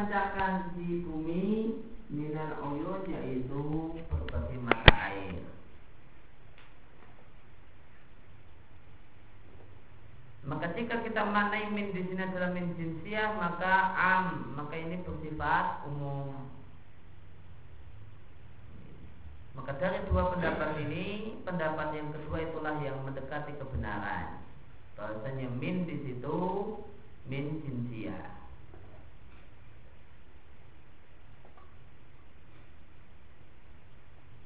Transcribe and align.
pancarkan 0.00 0.72
di 0.80 1.04
bumi 1.04 1.76
minal 2.08 2.56
uyun 2.72 3.04
yaitu 3.04 4.00
berbagai 4.08 4.56
mata 4.64 5.12
air. 5.12 5.44
Maka 10.48 10.72
jika 10.72 11.04
kita 11.04 11.20
maknai 11.28 11.68
min 11.68 11.92
di 11.92 12.00
sini 12.08 12.16
adalah 12.16 12.48
min 12.48 12.72
jinsiah 12.80 13.36
maka 13.36 13.92
am 13.92 14.56
maka 14.56 14.72
ini 14.72 15.04
bersifat 15.04 15.84
umum. 15.84 16.48
Maka 19.52 19.76
dari 19.76 20.00
dua 20.08 20.32
pendapat 20.32 20.80
ini, 20.80 21.36
pendapat 21.44 21.92
yang 21.92 22.08
kedua 22.16 22.40
itulah 22.48 22.80
yang 22.80 23.04
mendekati 23.04 23.52
kebenaran. 23.60 24.40
Bahwasanya 24.96 25.52
min 25.60 25.84
di 25.84 26.08
situ 26.08 26.40
min 27.28 27.60
jinsiah. 27.60 28.39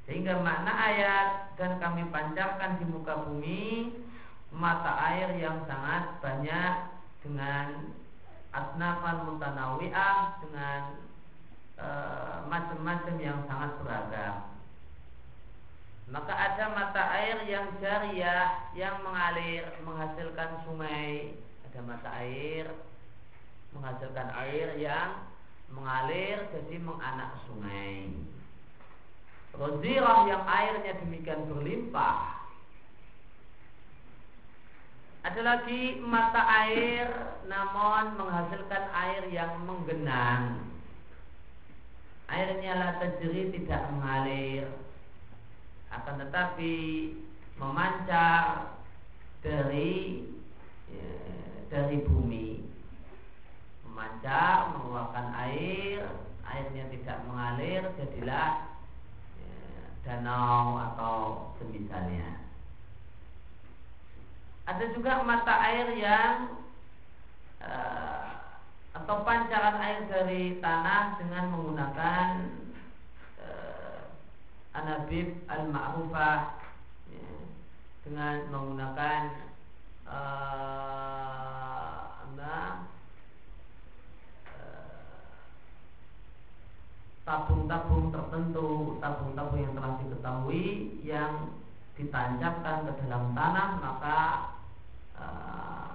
Sehingga 0.05 0.37
makna 0.45 0.73
ayat 0.73 1.29
dan 1.57 1.81
kami 1.81 2.05
pancarkan 2.13 2.77
di 2.77 2.85
muka 2.85 3.25
bumi 3.25 3.89
mata 4.53 4.93
air 5.11 5.35
yang 5.41 5.65
sangat 5.65 6.21
banyak 6.21 6.75
dengan 7.25 7.91
asnafan 8.55 9.27
mutanawi'ah 9.27 10.45
dengan 10.45 10.81
e, 11.81 11.89
macam-macam 12.47 13.17
yang 13.19 13.39
sangat 13.49 13.73
beragam. 13.83 14.37
Maka 16.05 16.33
ada 16.37 16.65
mata 16.77 17.03
air 17.17 17.49
yang 17.49 17.67
jariah 17.81 18.69
yang 18.77 19.01
mengalir 19.03 19.65
menghasilkan 19.83 20.61
sungai, 20.69 21.33
ada 21.65 21.81
mata 21.81 22.09
air 22.21 22.69
menghasilkan 23.75 24.29
air 24.47 24.79
yang 24.79 25.27
mengalir 25.73 26.47
jadi 26.55 26.77
menganak 26.79 27.35
sungai. 27.51 28.07
Rozirah 29.55 30.27
yang 30.27 30.43
airnya 30.43 30.99
demikian 30.99 31.47
berlimpah. 31.47 32.43
Ada 35.25 35.41
lagi 35.41 36.03
mata 36.05 36.43
air 36.67 37.09
namun 37.47 38.19
menghasilkan 38.19 38.85
air 38.93 39.23
yang 39.31 39.63
menggenang. 39.65 40.69
Airnya 42.29 42.73
la 42.77 42.91
tajri 42.99 43.55
tidak 43.55 43.89
mengalir. 43.95 44.69
Akan 45.95 46.19
tetapi 46.19 46.75
memancar 47.57 48.75
dari 49.41 50.27
ya, 50.91 51.13
dari 51.71 52.03
bumi. 52.03 52.67
Memancar 53.87 54.75
mengeluarkan 54.77 55.27
air 55.47 56.03
airnya 56.45 56.85
tidak 56.93 57.19
mengalir 57.25 57.83
jadilah 57.97 58.74
danau 60.05 60.77
atau 60.77 61.17
semisalnya. 61.59 62.45
Ada 64.65 64.93
juga 64.97 65.25
mata 65.25 65.55
air 65.65 65.93
yang 65.97 66.61
uh, 67.61 68.29
atau 68.95 69.17
pancaran 69.27 69.77
air 69.81 70.01
dari 70.09 70.61
tanah 70.61 71.21
dengan 71.21 71.45
menggunakan 71.53 72.29
uh, 73.41 74.01
anabib 74.73 75.45
al-ma'rufah 75.49 76.63
ya, 77.13 77.29
dengan 78.05 78.49
menggunakan 78.49 79.21
uh, 80.09 80.65
tabung-tabung 87.25 88.13
tertentu, 88.13 89.01
tabung-tabung 89.01 89.61
yang 89.61 89.73
telah 89.73 89.93
diketahui 90.01 90.65
yang 91.01 91.33
ditancapkan 91.97 92.85
ke 92.85 92.93
dalam 93.05 93.33
tanah 93.33 93.69
maka 93.81 94.19
uh, 95.17 95.95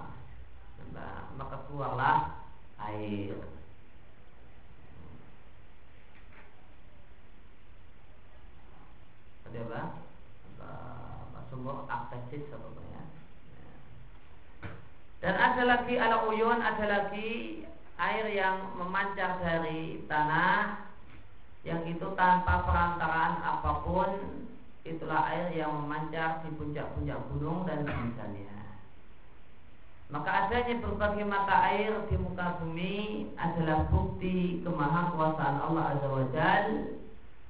maka 1.38 1.56
keluarlah 1.70 2.42
air. 2.82 3.38
Aksesis 11.90 12.46
apa 12.54 12.82
ya? 12.90 13.02
Dan 15.20 15.34
ada 15.36 15.62
lagi 15.66 15.94
ala 15.98 16.24
uyun, 16.30 16.58
ada 16.62 16.84
lagi 16.86 17.62
air 18.00 18.26
yang 18.32 18.78
memancar 18.78 19.36
dari 19.42 20.00
tanah 20.08 20.89
yang 21.60 21.84
itu 21.84 22.06
tanpa 22.16 22.64
perantaraan 22.64 23.34
apa 23.44 23.84
pun 23.84 24.10
itulah 24.88 25.28
air 25.28 25.52
yang 25.52 25.76
memancar 25.76 26.40
di 26.40 26.56
puncak-puncak 26.56 27.20
gunung 27.28 27.68
dan 27.68 27.84
semisalnya. 27.84 28.56
Maka 30.10 30.30
adanya 30.48 30.82
berbagai 30.82 31.22
mata 31.28 31.56
air 31.70 31.94
di 32.10 32.16
muka 32.18 32.58
bumi 32.58 33.30
adalah 33.38 33.86
bukti 33.92 34.58
kemahakuasaan 34.66 35.56
Allah 35.62 35.84
Azza 35.94 36.08
wa 36.10 36.24
Jal 36.34 36.66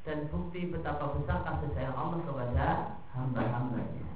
dan 0.05 0.19
bukti 0.29 0.69
betapa 0.69 1.17
besar 1.17 1.41
kasih 1.47 1.71
sayang 1.73 1.97
Allah 1.97 2.21
kepada 2.27 2.69
hamba-hambanya. 3.17 4.11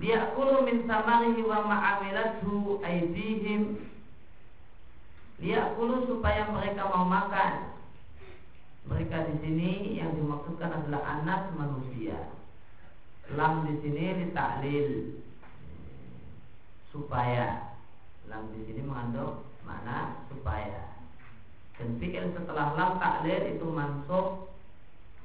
Liyakulu 0.00 0.64
min 0.64 0.88
samarihi 0.88 1.44
wa 1.44 1.60
ma'amilathu 1.68 2.80
aidihim 2.80 3.84
Liyakulu 5.40 6.08
supaya 6.08 6.48
mereka 6.52 6.88
mau 6.88 7.04
makan 7.04 7.79
mereka 8.90 9.22
di 9.30 9.34
sini 9.38 9.70
yang 10.02 10.18
dimaksudkan 10.18 10.82
adalah 10.82 11.22
anak 11.22 11.54
manusia. 11.54 12.34
Lam 13.38 13.62
di 13.70 13.78
sini 13.86 14.26
ditaklil 14.26 15.22
supaya. 16.90 17.78
Lam 18.26 18.50
di 18.50 18.66
sini 18.66 18.82
mengandung 18.82 19.46
makna 19.62 20.26
supaya. 20.26 20.98
Dan 21.78 22.02
fi'il 22.02 22.34
setelah 22.34 22.74
lam 22.74 22.98
taklil 22.98 23.56
itu 23.56 23.66
mansub 23.70 24.50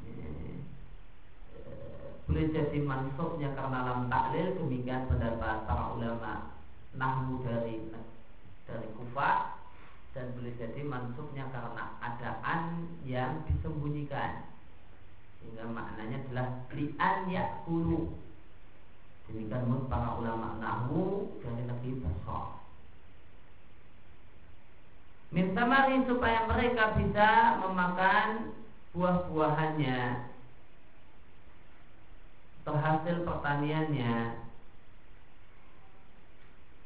eh, 0.06 0.62
boleh 2.30 2.46
jadi 2.54 2.80
mansubnya 2.86 3.50
karena 3.58 3.82
lam 3.82 4.02
taklil 4.08 4.56
demikian 4.62 5.10
pendapat 5.10 5.66
para 5.66 5.98
ulama 5.98 6.54
nahmu 6.96 7.44
dari 7.44 7.92
dari 8.70 8.88
kufah 8.94 9.65
dan 10.16 10.32
boleh 10.32 10.56
jadi 10.56 10.82
mansubnya 10.88 11.52
karena 11.52 11.84
adaan 12.00 12.88
yang 13.04 13.44
disembunyikan. 13.52 14.48
Sehingga 15.44 15.68
maknanya 15.68 16.24
adalah 16.24 16.48
li'an 16.72 17.28
yakulu. 17.28 18.16
Demikian 19.28 19.68
menurut 19.68 19.92
para 19.92 20.16
ulama 20.16 20.56
nahu 20.64 21.36
dari 21.44 21.68
negeri 21.68 22.00
Basrah 22.00 22.56
minta 25.36 25.68
mari 25.68 26.00
supaya 26.08 26.48
mereka 26.48 26.96
bisa 26.96 27.60
memakan 27.60 28.56
buah-buahannya. 28.96 30.32
Terhasil 32.64 33.16
pertaniannya. 33.28 34.16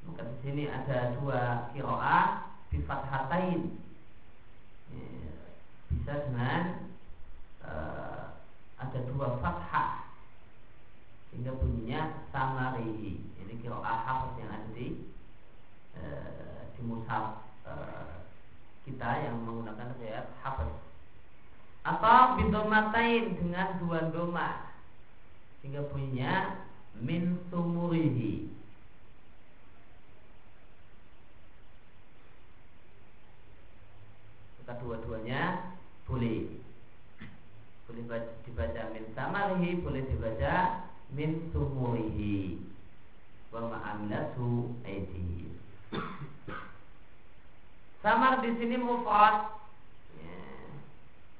Maka 0.09 0.21
di 0.25 0.35
sini 0.41 0.63
ada 0.65 1.13
dua 1.13 1.69
kiroah 1.71 2.48
bifathatain 2.69 3.77
ya, 4.93 5.35
bisa 5.89 6.13
dengan 6.29 6.61
uh, 7.65 8.37
ada 8.77 8.99
dua 9.09 9.37
fathah. 9.41 10.09
Sehingga 11.29 11.53
bunyinya 11.57 12.25
samarihi 12.33 13.21
ini 13.37 13.53
kira 13.61 13.77
ahaf 13.77 14.33
yang 14.41 14.49
ada 14.49 14.69
di 14.73 15.13
uh, 15.97 16.65
uh, 17.69 18.13
kita 18.85 19.09
yang 19.29 19.45
menggunakan 19.45 19.93
riwayat 20.01 20.33
hafaz 20.41 20.73
atau 21.85 22.37
bidomatain 22.37 23.39
dengan 23.39 23.79
dua 23.79 24.11
doma 24.11 24.73
sehingga 25.59 25.87
bunyinya 25.89 26.59
min 26.99 27.39
sumurihi 27.47 28.51
kedua-duanya 34.69 35.73
boleh. 36.05 36.45
Boleh 37.89 38.03
dibaca 38.45 38.81
min 38.93 39.05
samarihi 39.17 39.81
boleh 39.81 40.05
dibaca 40.05 40.85
min 41.09 41.49
sumurihi 41.49 42.61
wa 43.49 43.65
ma'amilatu 43.65 44.77
aidi. 44.85 45.49
Samar 48.05 48.45
di 48.45 48.53
sini 48.61 48.77
mufrad. 48.77 49.57
Ya. 50.21 50.37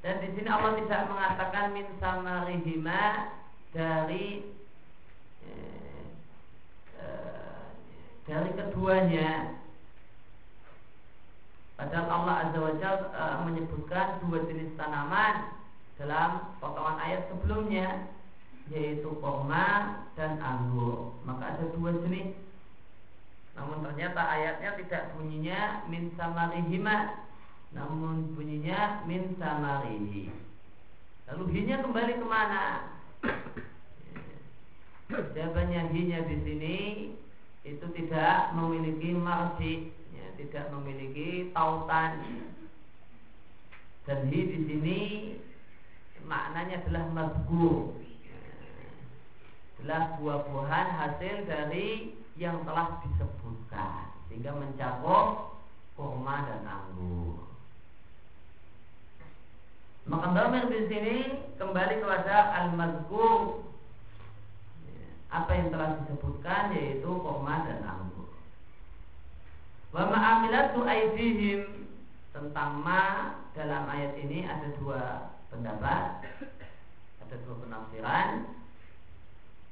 dan 0.01 0.15
di 0.25 0.27
sini 0.33 0.49
Allah 0.49 0.73
tidak 0.81 1.01
mengatakan 1.07 1.65
min 1.77 1.87
samarihima 2.01 3.29
dari 3.69 4.41
eh, 5.45 6.05
eh, 6.97 7.63
dari 8.25 8.49
keduanya 8.57 9.59
Padahal 11.79 12.11
Allah 12.11 12.35
Azza 12.43 12.59
wa 12.59 12.73
Jalla 12.75 13.07
e, 13.07 13.23
menyebutkan 13.47 14.19
dua 14.27 14.43
jenis 14.51 14.75
tanaman 14.75 15.47
dalam 15.95 16.51
potongan 16.59 16.99
ayat 16.99 17.31
sebelumnya 17.31 18.03
yaitu 18.67 19.07
kurma 19.23 20.03
dan 20.19 20.43
anggur. 20.43 21.15
Maka 21.23 21.55
ada 21.55 21.71
dua 21.71 21.95
jenis. 22.03 22.35
Namun 23.55 23.79
ternyata 23.79 24.19
ayatnya 24.19 24.75
tidak 24.75 25.15
bunyinya 25.15 25.87
min 25.87 26.11
samarihima, 26.19 27.15
namun 27.71 28.35
bunyinya 28.35 29.07
min 29.07 29.39
samarihi. 29.39 30.27
Lalu 31.31 31.43
hinya 31.55 31.79
kembali 31.79 32.13
ke 32.19 32.25
mana? 32.27 32.63
Jawabannya 35.35 35.95
hinya 35.95 36.19
di 36.27 36.37
sini 36.43 36.77
itu 37.63 37.85
tidak 37.95 38.51
memiliki 38.55 39.15
marji, 39.15 39.95
tidak 40.39 40.71
memiliki 40.71 41.51
tautan. 41.51 42.23
Dan 44.07 44.31
di 44.31 44.39
sini 44.47 44.99
maknanya 46.23 46.81
adalah 46.81 47.05
mazkur 47.11 47.99
adalah 49.79 50.19
buah-buahan 50.19 50.87
hasil 50.91 51.35
dari 51.47 52.11
yang 52.35 52.67
telah 52.67 52.99
disebutkan 53.03 54.11
sehingga 54.27 54.51
mencakup 54.51 55.55
kurma 55.95 56.47
dan 56.47 56.63
anggur. 56.67 57.47
Maka 60.09 60.27
domir 60.35 60.65
di 60.67 60.79
sini 60.91 61.17
kembali 61.55 62.01
kepada 62.03 62.35
al-mazkur 62.59 63.63
apa 65.29 65.51
yang 65.53 65.69
telah 65.71 65.89
disebutkan 66.03 66.75
yaitu 66.75 67.09
kurma 67.09 67.63
dan 67.63 67.79
anggur. 67.87 68.28
Wa 69.89 70.05
ma'amilatu 70.05 70.85
aidihim 70.85 71.89
tentang 72.29 72.85
ma 72.85 73.33
dalam 73.57 73.89
ayat 73.89 74.13
ini 74.21 74.45
ada 74.45 74.69
dua 74.77 75.33
pendapat, 75.49 76.29
ada 77.25 77.35
dua 77.41 77.55
penafsiran. 77.65 78.29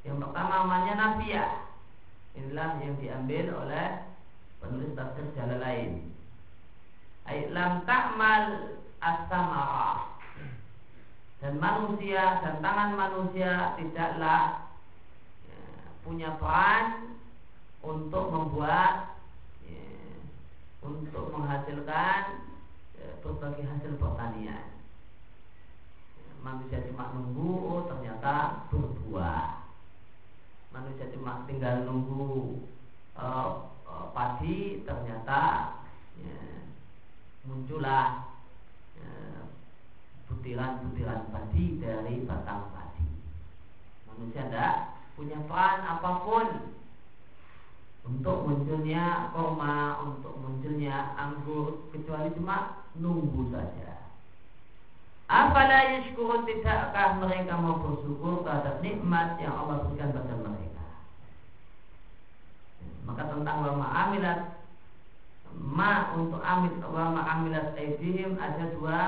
Yang 0.02 0.18
pertama 0.26 0.54
namanya 0.66 0.94
nafiyah. 0.98 1.52
Inilah 2.38 2.70
yang 2.82 2.96
diambil 3.02 3.46
oleh 3.66 3.88
penulis 4.62 4.94
tafsir 4.98 5.26
jalan 5.38 5.62
lain. 5.62 5.92
Ayat 7.30 7.50
lam 7.54 7.72
ta'mal 7.86 8.44
as-samara. 9.02 10.18
Dan 11.38 11.62
manusia 11.62 12.42
dan 12.42 12.58
tangan 12.66 12.98
manusia 12.98 13.78
tidaklah 13.78 14.66
ya, 15.46 15.62
punya 16.02 16.34
peran 16.42 17.14
untuk 17.86 18.34
membuat 18.34 19.17
untuk 20.82 21.34
menghasilkan 21.34 22.22
ya, 22.98 23.10
berbagai 23.24 23.66
hasil 23.66 23.98
pertanian. 23.98 24.78
Manusia 26.42 26.86
cuma 26.88 27.12
nunggu, 27.12 27.52
oh 27.66 27.82
ternyata 27.90 28.66
berbuah. 28.70 29.68
Manusia 30.72 31.10
cuma 31.12 31.44
tinggal 31.50 31.84
nunggu 31.84 32.62
uh, 33.18 33.68
uh, 33.84 34.06
padi 34.14 34.86
ternyata 34.86 35.74
ya, 36.22 36.38
muncullah 37.50 38.28
butiran-butiran 40.28 41.32
padi 41.32 41.80
dari 41.80 42.24
batang 42.28 42.72
padi. 42.76 43.08
Manusia 44.08 44.48
tidak 44.52 44.76
punya 45.16 45.40
peran 45.48 45.80
apa 45.88 46.12
pun 46.24 46.48
untuk 48.08 48.48
munculnya 48.48 49.36
koma, 49.36 50.00
untuk 50.08 50.40
munculnya 50.40 51.12
anggur 51.20 51.92
kecuali 51.92 52.32
cuma 52.40 52.88
nunggu 52.96 53.52
saja. 53.52 54.08
Apala 55.28 55.92
yashkurun 55.92 56.48
tidakkah 56.48 57.20
mereka 57.20 57.60
mau 57.60 57.84
bersyukur 57.84 58.48
terhadap 58.48 58.80
nikmat 58.80 59.36
yang 59.44 59.60
Allah 59.60 59.84
berikan 59.84 60.16
pada 60.16 60.36
mereka? 60.40 60.88
Maka 63.04 63.24
tentang 63.36 63.58
wa 63.60 63.74
ma'amilat 63.76 64.40
ma 65.60 66.16
untuk 66.16 66.40
amil 66.40 66.80
wa 66.80 67.12
ma'amilat 67.12 67.76
aidihim 67.76 68.40
ada 68.40 68.72
dua 68.72 69.00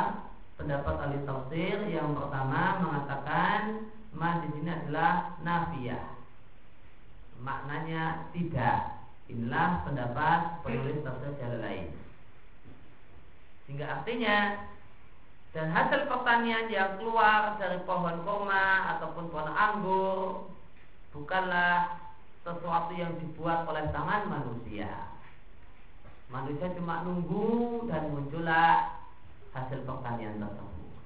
pendapat 0.60 0.96
ahli 1.08 1.24
tafsir. 1.24 1.88
Yang 1.88 2.20
pertama 2.20 2.84
mengatakan 2.84 3.88
ma 4.12 4.44
di 4.44 4.48
sini 4.60 4.72
adalah 4.76 5.40
nafiyah. 5.40 6.19
Maknanya 7.40 8.32
tidak. 8.36 9.00
Inilah 9.30 9.86
pendapat 9.86 10.66
penulis 10.66 11.06
tafsir 11.06 11.32
jalan 11.38 11.62
lain. 11.62 11.88
Sehingga 13.70 14.02
artinya 14.02 14.66
dan 15.54 15.70
hasil 15.74 16.06
pertanian 16.10 16.70
yang 16.70 16.98
keluar 16.98 17.58
dari 17.58 17.82
pohon 17.86 18.22
kurma 18.22 18.98
ataupun 18.98 19.34
pohon 19.34 19.50
anggur 19.50 20.50
bukanlah 21.14 22.02
sesuatu 22.46 22.94
yang 22.94 23.18
dibuat 23.18 23.66
oleh 23.66 23.90
tangan 23.90 24.30
manusia. 24.30 25.10
Manusia 26.30 26.70
cuma 26.78 27.02
nunggu 27.02 27.90
dan 27.90 28.14
muncullah 28.14 29.02
hasil 29.54 29.82
pertanian 29.86 30.38
tersebut. 30.38 31.02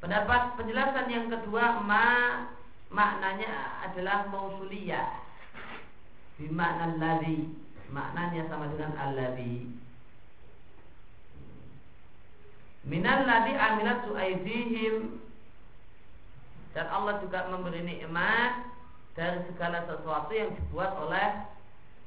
Pendapat 0.00 0.56
penjelasan 0.56 1.12
yang 1.12 1.28
kedua 1.28 1.84
ma 1.84 2.08
maknanya 2.90 3.80
adalah 3.86 4.26
mausuliyah. 4.28 5.30
Bimakna 6.36 6.98
ladhi 6.98 7.52
maknanya 7.90 8.50
sama 8.50 8.70
dengan 8.74 8.98
alladhi. 8.98 9.80
Minal 12.80 13.28
ladhi 13.28 13.52
amilat 13.52 14.08
su'aidihim 14.08 15.20
Dan 16.72 16.86
Allah 16.88 17.20
juga 17.20 17.44
memberi 17.52 17.84
nikmat 17.84 18.72
Dari 19.12 19.44
segala 19.52 19.84
sesuatu 19.84 20.32
yang 20.32 20.56
dibuat 20.56 20.96
oleh 20.96 21.44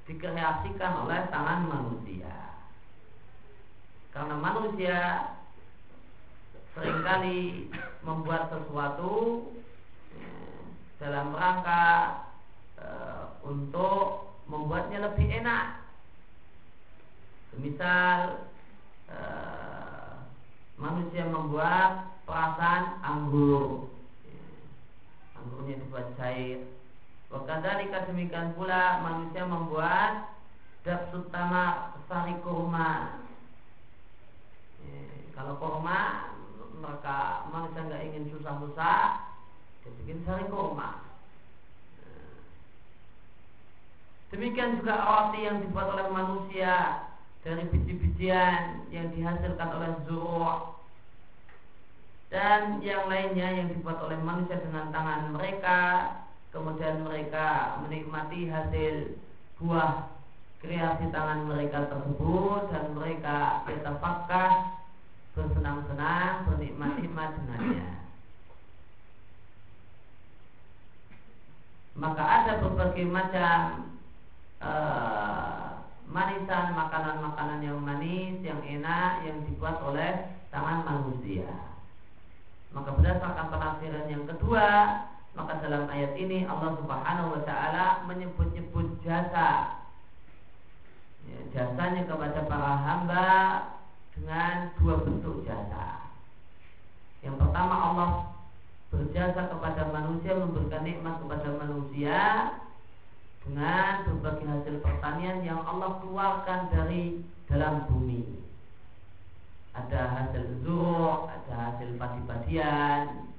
Dikreasikan 0.09 1.05
oleh 1.05 1.29
tangan 1.29 1.69
manusia. 1.69 2.57
Karena 4.09 4.33
manusia 4.33 4.97
Seringkali 6.73 7.69
membuat 8.01 8.49
sesuatu 8.49 9.45
Dalam 11.01 11.33
rangka 11.33 11.85
e, 12.77 12.87
Untuk 13.43 14.33
membuatnya 14.47 15.09
lebih 15.09 15.27
enak. 15.43 15.83
Misal 17.59 18.47
e, 19.09 19.17
manusia 20.79 21.27
membuat 21.27 22.07
perasan 22.23 23.03
anggur. 23.03 23.91
Anggurnya 25.37 25.81
dibuat 25.81 26.07
cair. 26.15 26.63
Wakadhalika 27.33 28.05
demikian 28.05 28.53
pula 28.53 29.01
manusia 29.01 29.43
membuat 29.43 30.37
dapsut 30.85 31.33
tamar 31.33 31.97
sari 32.05 32.37
kurma. 32.45 33.23
Kalau 35.33 35.57
kurma 35.57 36.29
maka 36.77 37.49
manusia 37.49 37.81
nggak 37.89 38.03
ingin 38.05 38.29
susah-susah 38.37 39.32
dia 39.83 39.91
bikin 39.99 40.23
sari 40.23 40.47
demikian 44.31 44.81
juga 44.81 44.95
roti 44.97 45.45
yang 45.45 45.61
dibuat 45.61 45.93
oleh 45.93 46.07
manusia 46.09 47.03
dari 47.43 47.67
biji-bijian 47.69 48.89
yang 48.89 49.11
dihasilkan 49.11 49.69
oleh 49.75 49.91
zuru 50.07 50.73
dan 52.33 52.81
yang 52.81 53.05
lainnya 53.11 53.61
yang 53.61 53.67
dibuat 53.69 54.01
oleh 54.01 54.17
manusia 54.17 54.57
dengan 54.57 54.89
tangan 54.89 55.35
mereka 55.35 55.79
kemudian 56.49 57.03
mereka 57.03 57.77
menikmati 57.83 58.47
hasil 58.49 59.19
buah 59.59 60.07
kreasi 60.63 61.11
tangan 61.11 61.45
mereka 61.45 61.91
tersebut 61.91 62.71
dan 62.71 62.95
mereka 62.95 63.67
yatafakah 63.67 64.81
bersenang-senang 65.35 66.47
bernikmat-nikmat 66.47 67.31
maka 71.93 72.23
ada 72.25 72.51
berbagai 72.61 73.05
macam 73.05 73.89
uh, 74.57 75.85
manisan 76.09 76.73
makanan-makanan 76.73 77.59
yang 77.61 77.77
manis, 77.81 78.41
yang 78.41 78.61
enak, 78.61 79.25
yang 79.25 79.37
dibuat 79.45 79.77
oleh 79.85 80.33
tangan 80.49 80.85
manusia. 80.85 81.49
Maka 82.73 82.97
berdasarkan 82.97 83.53
penafsiran 83.53 84.05
yang 84.09 84.25
kedua, 84.25 84.67
maka 85.37 85.61
dalam 85.61 85.85
ayat 85.89 86.17
ini 86.17 86.45
Allah 86.45 86.77
Subhanahu 86.77 87.37
wa 87.37 87.41
taala 87.45 88.05
menyebut-nyebut 88.09 89.01
jasa. 89.05 89.81
Ya, 91.23 91.39
jasanya 91.53 92.09
kepada 92.09 92.45
para 92.49 92.73
hamba 92.77 93.29
dengan 94.13 94.73
dua 94.77 95.01
bentuk 95.01 95.45
jasa. 95.45 96.09
Yang 97.23 97.39
pertama 97.39 97.75
Allah 97.77 98.09
berjasa 98.93 99.49
kepada 99.49 99.89
manusia, 99.89 100.37
memberikan 100.37 100.85
nikmat 100.85 101.17
kepada 101.25 101.49
manusia 101.57 102.19
dengan 103.41 104.05
berbagai 104.05 104.45
hasil 104.45 104.75
pertanian 104.85 105.41
yang 105.41 105.65
Allah 105.65 105.97
keluarkan 105.99 106.69
dari 106.69 107.25
dalam 107.49 107.89
bumi. 107.89 108.45
Ada 109.73 110.01
hasil 110.13 110.61
zuruk, 110.61 111.25
ada 111.25 111.53
hasil 111.73 111.97
padi-padian, 111.97 113.33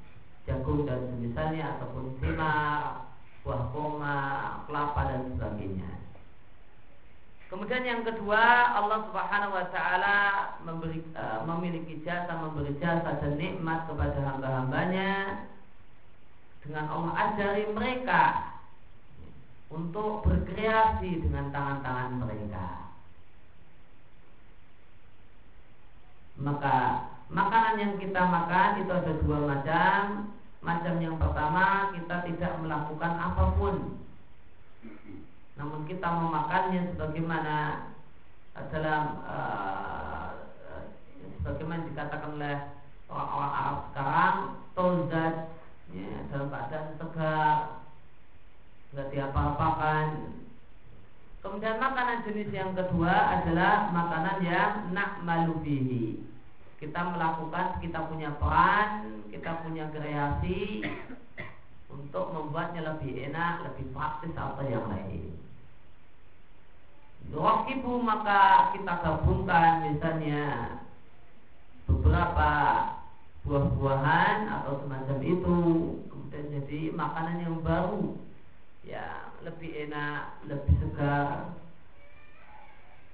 jagung 0.44 0.82
dan 0.82 1.06
semisalnya 1.14 1.78
ataupun 1.78 2.18
timar, 2.18 3.06
buah 3.46 3.62
koma, 3.70 4.18
kelapa 4.66 5.00
dan 5.14 5.22
sebagainya. 5.30 6.03
Kemudian 7.54 7.86
yang 7.86 8.02
kedua, 8.02 8.74
Allah 8.74 9.06
Subhanahu 9.06 9.54
wa 9.54 9.70
taala 9.70 10.18
memberi 10.66 11.06
uh, 11.14 11.46
memiliki 11.46 12.02
jasa, 12.02 12.34
memberi 12.34 12.74
jasa 12.82 13.14
dan 13.22 13.38
nikmat 13.38 13.86
kepada 13.86 14.18
hamba-hambanya 14.26 15.46
dengan 16.66 16.90
Allah 16.90 17.14
ajari 17.14 17.70
mereka 17.70 18.58
untuk 19.70 20.26
berkreasi 20.26 21.22
dengan 21.22 21.54
tangan-tangan 21.54 22.26
mereka. 22.26 22.90
Maka 26.42 27.06
makanan 27.30 27.78
yang 27.78 27.94
kita 28.02 28.18
makan 28.34 28.82
itu 28.82 28.90
ada 28.90 29.12
dua 29.22 29.38
macam. 29.46 30.02
Macam 30.58 30.94
yang 30.98 31.22
pertama 31.22 31.94
kita 31.94 32.18
tidak 32.34 32.52
melakukan 32.66 33.14
apa 33.14 33.54
pun, 33.54 33.94
namun 35.54 35.86
kita 35.86 36.08
memakannya 36.10 36.94
sebagaimana 36.94 37.56
dalam 38.74 39.02
uh, 39.22 40.28
sebagaimana 41.42 41.86
dikatakan 41.90 42.30
oleh 42.38 42.56
orang-orang 43.10 43.52
Arab 43.54 43.78
sekarang, 43.90 44.36
tozat 44.74 45.34
ya, 45.94 46.10
dalam 46.32 46.48
keadaan 46.50 46.88
segar, 46.98 47.56
tidak 48.90 49.06
diapa-apakan. 49.14 50.06
Kemudian 51.44 51.76
makanan 51.76 52.24
jenis 52.24 52.50
yang 52.56 52.72
kedua 52.72 53.12
adalah 53.12 53.92
makanan 53.92 54.38
yang 54.40 54.72
nak 54.96 55.20
malubihi. 55.22 56.24
Kita 56.80 57.12
melakukan, 57.12 57.78
kita 57.84 58.08
punya 58.08 58.32
peran, 58.40 59.22
kita 59.28 59.60
punya 59.60 59.92
kreasi 59.92 60.82
untuk 61.92 62.32
membuatnya 62.32 62.96
lebih 62.96 63.28
enak, 63.30 63.70
lebih 63.70 63.92
praktis 63.92 64.32
atau 64.32 64.64
yang 64.64 64.88
lain. 64.88 65.43
Ibu 67.32 67.92
maka 68.02 68.72
kita 68.76 68.92
gabungkan 69.00 69.88
misalnya 69.88 70.44
beberapa 71.88 72.50
buah-buahan 73.44 74.48
atau 74.48 74.80
semacam 74.84 75.18
itu 75.20 75.58
kemudian 76.08 76.46
jadi 76.60 76.80
makanan 76.96 77.44
yang 77.44 77.56
baru 77.60 78.16
yang 78.84 79.32
lebih 79.44 79.88
enak, 79.88 80.40
lebih 80.48 80.72
segar 80.80 81.52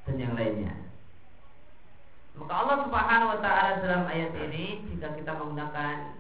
dan 0.07 0.17
yang 0.19 0.35
lainnya. 0.39 0.75
Maka 2.39 2.53
Allah 2.55 2.77
Subhanahu 2.87 3.33
wa 3.37 3.39
taala 3.43 3.83
dalam 3.83 4.05
ayat 4.07 4.33
ini 4.49 4.87
jika 4.95 5.19
kita 5.19 5.35
menggunakan 5.35 6.15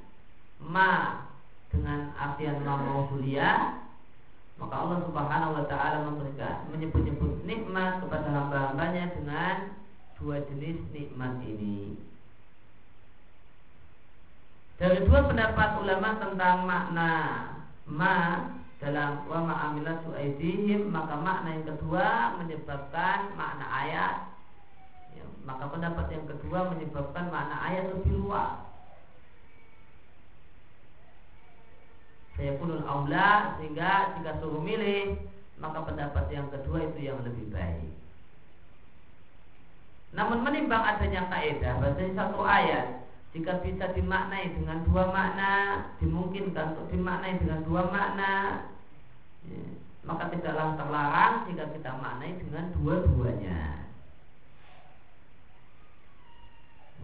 ma 0.61 1.25
dengan 1.71 2.11
artian 2.19 2.67
ma 2.67 2.83
mausulia 2.83 3.79
maka 4.61 4.75
Allah 4.77 4.99
Subhanahu 5.09 5.57
wa 5.57 5.65
taala 5.73 6.05
memberikan 6.05 6.69
menyebut-nyebut 6.69 7.49
nikmat 7.49 8.05
kepada 8.05 8.29
hamba-hambanya 8.29 9.09
dengan 9.17 9.57
dua 10.21 10.45
jenis 10.45 10.77
nikmat 10.93 11.41
ini. 11.49 11.97
Dari 14.77 15.01
dua 15.09 15.25
pendapat 15.29 15.81
ulama 15.81 16.11
tentang 16.21 16.57
makna 16.69 17.13
ma 17.89 18.17
dalam 18.81 19.29
wa 19.29 19.45
ma'amilat 19.45 20.05
su'aidihim 20.09 20.89
maka 20.89 21.17
makna 21.21 21.53
yang 21.53 21.67
kedua 21.69 22.37
menyebabkan 22.41 23.37
makna 23.37 23.67
ayat 23.69 24.15
ya, 25.13 25.25
maka 25.45 25.69
pendapat 25.69 26.09
yang 26.09 26.25
kedua 26.25 26.73
menyebabkan 26.73 27.29
makna 27.29 27.61
ayat 27.61 27.93
lebih 27.93 28.25
luas 28.25 28.70
saya 32.41 32.57
punul 32.57 32.81
aula 32.89 33.61
sehingga 33.61 34.17
jika 34.17 34.41
suruh 34.41 34.65
milih 34.65 35.21
maka 35.61 35.85
pendapat 35.85 36.25
yang 36.33 36.49
kedua 36.49 36.89
itu 36.89 37.13
yang 37.13 37.21
lebih 37.21 37.53
baik. 37.53 37.93
Namun 40.17 40.41
menimbang 40.41 40.81
adanya 40.81 41.29
kaidah 41.29 41.77
bahasanya 41.85 42.17
satu 42.17 42.41
ayat 42.41 43.05
jika 43.37 43.61
bisa 43.61 43.93
dimaknai 43.93 44.57
dengan 44.57 44.89
dua 44.89 45.13
makna 45.13 45.53
dimungkinkan 46.01 46.75
untuk 46.75 46.89
dimaknai 46.97 47.37
dengan 47.45 47.61
dua 47.69 47.93
makna 47.93 48.33
ya, 49.45 49.61
maka 50.09 50.33
tidaklah 50.33 50.81
terlarang 50.81 51.35
jika 51.53 51.65
kita 51.77 51.91
maknai 52.01 52.41
dengan 52.41 52.73
dua-duanya. 52.81 53.61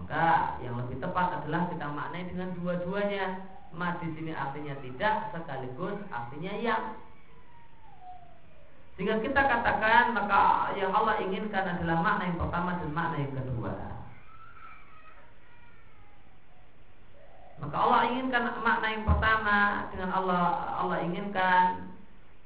Maka 0.00 0.24
yang 0.64 0.80
lebih 0.80 0.96
tepat 0.96 1.44
adalah 1.44 1.68
kita 1.68 1.86
maknai 1.92 2.24
dengan 2.24 2.56
dua-duanya 2.56 3.55
ma 3.76 4.00
di 4.00 4.08
sini 4.16 4.32
artinya 4.32 4.74
tidak 4.80 5.14
sekaligus 5.36 6.00
artinya 6.08 6.52
yang 6.58 6.82
sehingga 8.96 9.20
kita 9.20 9.36
katakan 9.44 10.16
maka 10.16 10.72
yang 10.80 10.88
Allah 10.88 11.20
inginkan 11.20 11.68
adalah 11.68 12.00
makna 12.00 12.32
yang 12.32 12.40
pertama 12.40 12.80
dan 12.80 12.90
makna 12.96 13.16
yang 13.20 13.34
kedua. 13.36 13.72
Maka 17.60 17.76
Allah 17.76 18.00
inginkan 18.08 18.42
makna 18.64 18.86
yang 18.88 19.04
pertama 19.04 19.56
dengan 19.92 20.10
Allah 20.16 20.44
Allah 20.80 20.98
inginkan. 21.04 21.92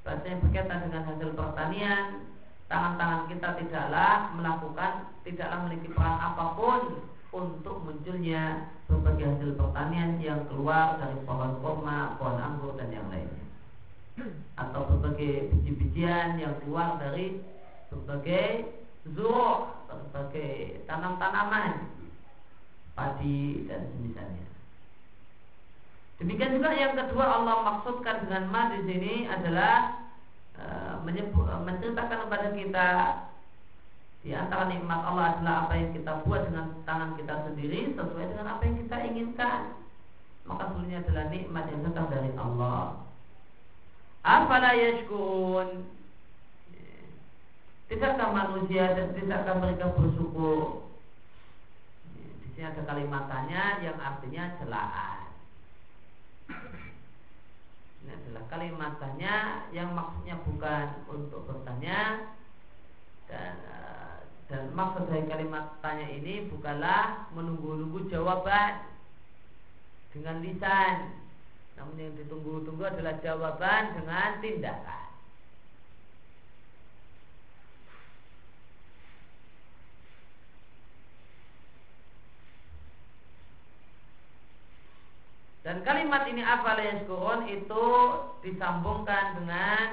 Bahasa 0.02 0.26
yang 0.26 0.42
berkaitan 0.42 0.90
dengan 0.90 1.02
hasil 1.06 1.30
pertanian 1.38 2.26
tangan-tangan 2.66 3.26
kita 3.28 3.48
tidaklah 3.62 4.32
melakukan 4.38 4.92
tidaklah 5.26 5.58
memiliki 5.66 5.90
peran 5.90 6.18
apa 6.18 6.44
pun 6.54 6.80
untuk 7.30 7.86
munculnya 7.86 8.74
berbagai 8.90 9.38
hasil 9.38 9.50
pertanian 9.54 10.18
yang 10.18 10.44
keluar 10.50 10.98
dari 10.98 11.18
pohon 11.22 11.62
kurma, 11.62 12.18
pohon 12.18 12.38
anggur 12.42 12.74
dan 12.74 12.90
yang 12.90 13.06
lainnya. 13.06 13.46
Atau 14.58 14.90
berbagai 14.90 15.54
biji-bijian 15.54 16.42
yang 16.42 16.58
keluar 16.60 16.98
dari 16.98 17.38
berbagai 17.90 18.68
zuro 19.14 19.72
berbagai 19.88 20.84
tanam-tanaman 20.84 21.88
padi 22.92 23.64
dan 23.66 23.88
semisalnya 23.96 24.46
Demikian 26.20 26.60
juga 26.60 26.76
yang 26.76 26.92
kedua 27.00 27.24
Allah 27.40 27.56
maksudkan 27.64 28.28
dengan 28.28 28.52
ma 28.52 28.68
di 28.76 28.84
sini 28.84 29.24
adalah 29.24 30.04
e, 30.52 30.64
menceritakan 31.64 32.28
kepada 32.28 32.48
kita 32.52 32.88
di 34.20 34.36
antara 34.36 34.68
nikmat 34.68 35.00
Allah 35.00 35.36
adalah 35.36 35.54
apa 35.64 35.80
yang 35.80 35.96
kita 35.96 36.12
buat 36.28 36.44
dengan 36.44 36.76
tangan 36.84 37.16
kita 37.16 37.34
sendiri 37.48 37.96
sesuai 37.96 38.26
dengan 38.28 38.46
apa 38.52 38.62
yang 38.68 38.76
kita 38.84 38.96
inginkan. 39.08 39.60
Maka 40.44 40.62
sebenarnya 40.68 40.98
adalah 41.08 41.24
nikmat 41.32 41.64
yang 41.72 41.80
datang 41.88 42.06
dari 42.12 42.30
Allah. 42.36 43.00
Afala 44.20 44.76
yashkurun 44.76 45.88
Tidakkah 47.90 48.30
manusia 48.30 48.94
dan 48.94 49.10
tidakkah 49.18 49.58
mereka 49.58 49.90
bersyukur? 49.98 50.86
Di 52.14 52.46
sini 52.54 52.62
ada 52.62 52.86
kalimatannya 52.86 53.64
yang 53.82 53.98
artinya 53.98 54.54
celaan. 54.62 55.18
Ini 57.98 58.10
adalah 58.14 58.46
kalimat 58.46 58.94
tanya 59.02 59.66
yang 59.74 59.90
maksudnya 59.90 60.38
bukan 60.38 60.86
untuk 61.10 61.50
bertanya 61.50 62.30
dan 63.26 63.58
dan 64.50 64.74
maksud 64.74 65.06
dari 65.06 65.30
kalimat 65.30 65.78
tanya 65.78 66.10
ini 66.10 66.50
bukanlah 66.50 67.30
menunggu-nunggu 67.38 68.10
jawaban 68.10 68.82
dengan 70.10 70.42
lisan. 70.42 71.14
Namun 71.78 71.94
yang 71.94 72.18
ditunggu-tunggu 72.18 72.82
adalah 72.82 73.14
jawaban 73.22 73.94
dengan 73.94 74.42
tindakan. 74.42 75.06
Dan 85.62 85.86
kalimat 85.86 86.26
ini 86.26 86.42
apa 86.42 86.74
yaskurun 86.82 87.46
itu 87.46 87.86
disambungkan 88.42 89.38
dengan 89.38 89.88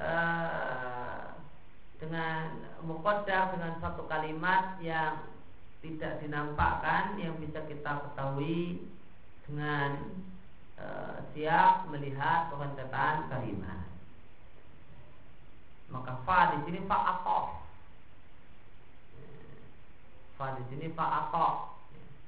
uh, 0.00 1.37
dengan 1.98 2.62
mukodar 2.86 3.54
dengan 3.54 3.78
satu 3.82 4.06
kalimat 4.06 4.78
yang 4.82 5.22
tidak 5.82 6.22
dinampakkan 6.22 7.18
yang 7.18 7.38
bisa 7.38 7.62
kita 7.66 8.02
ketahui 8.06 8.86
dengan 9.46 10.18
uh, 10.78 11.22
siap 11.34 11.90
melihat 11.90 12.50
perentetan 12.50 13.30
kalimat. 13.30 13.86
Maka 15.90 16.22
fa 16.26 16.54
di 16.54 16.58
sini 16.66 16.80
fa 16.86 16.98
akof. 17.18 17.46
Fa 20.38 20.46
di 20.58 20.62
sini 20.70 20.86
fa 20.94 21.06
akof. 21.26 21.56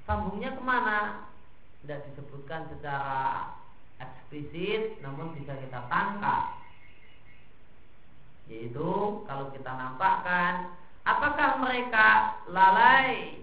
Sambungnya 0.07 0.55
ke 0.55 0.63
mana? 0.63 1.31
tidak 1.85 2.05
disebutkan 2.13 2.69
secara 2.69 3.49
eksplisit 4.01 5.01
namun 5.01 5.33
bisa 5.37 5.57
kita 5.57 5.81
tangkap 5.89 6.60
yaitu 8.51 9.23
kalau 9.31 9.47
kita 9.55 9.71
nampakkan 9.71 10.75
apakah 11.07 11.63
mereka 11.63 12.37
lalai 12.51 13.39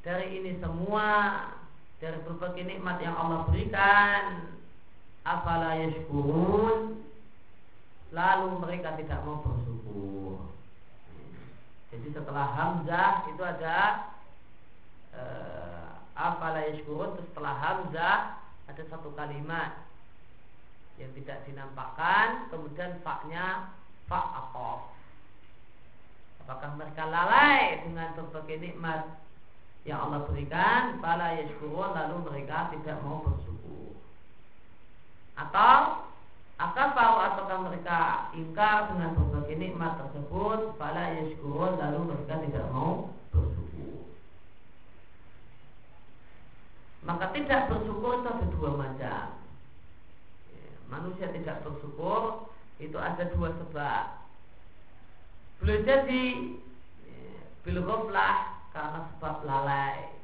dari 0.00 0.40
ini 0.40 0.56
semua 0.56 1.36
dari 2.00 2.16
berbagai 2.24 2.64
nikmat 2.64 3.02
yang 3.02 3.14
Allah 3.18 3.44
berikan? 3.50 4.54
Afala 5.26 5.76
yashkurun? 5.76 7.04
Lalu 8.14 8.48
mereka 8.64 8.96
tidak 8.96 9.20
mau 9.28 9.44
bersyukur. 9.44 10.48
Jadi 11.92 12.08
setelah 12.16 12.46
hamzah 12.56 13.28
itu 13.28 13.42
ada 13.44 13.78
uh, 15.12 15.88
afala 16.16 16.64
yashkurun 16.72 17.20
setelah 17.30 17.54
hamzah 17.60 18.16
ada 18.68 18.82
satu 18.88 19.12
kalimat 19.12 19.84
yang 20.98 21.14
tidak 21.14 21.46
dinampakkan 21.46 22.50
kemudian 22.50 22.98
faknya 23.06 23.70
fa 24.08 24.20
aqaf 24.42 24.98
apakah 26.48 26.80
mereka 26.80 27.04
lalai 27.04 27.84
dengan 27.84 28.16
berbagai 28.16 28.56
nikmat? 28.56 29.04
Yang 29.84 30.00
Allah 30.00 30.20
berikan 30.32 30.82
fala 31.04 31.36
yashkurun 31.36 31.92
lalu 31.92 32.16
mereka 32.24 32.72
tidak 32.72 32.96
mau 33.04 33.20
bersyukur. 33.20 34.00
Atau 35.36 36.08
tahu 36.56 37.14
ataukah 37.20 37.58
mereka 37.68 38.32
ingkar 38.32 38.96
dengan 38.96 39.12
berbagai 39.12 39.60
nikmat 39.60 40.00
tersebut? 40.00 40.72
Fala 40.80 41.20
yashkurun 41.20 41.76
lalu 41.76 42.16
mereka 42.16 42.34
tidak 42.48 42.64
mau 42.72 43.12
maka 47.08 47.32
tidak 47.32 47.72
bersyukur 47.72 48.20
itu 48.20 48.28
ada 48.28 48.46
dua 48.52 48.70
macam. 48.76 49.24
Ya, 50.52 50.68
manusia 50.92 51.32
tidak 51.32 51.64
bersyukur 51.64 52.47
itu 52.78 52.94
ada 52.94 53.26
dua 53.34 53.50
sebab. 53.58 54.04
Boleh 55.58 55.78
jadi 55.82 56.24
ya, 57.02 57.42
bil 57.66 57.82
karena 58.70 59.00
sebab 59.14 59.36
lalai. 59.42 60.14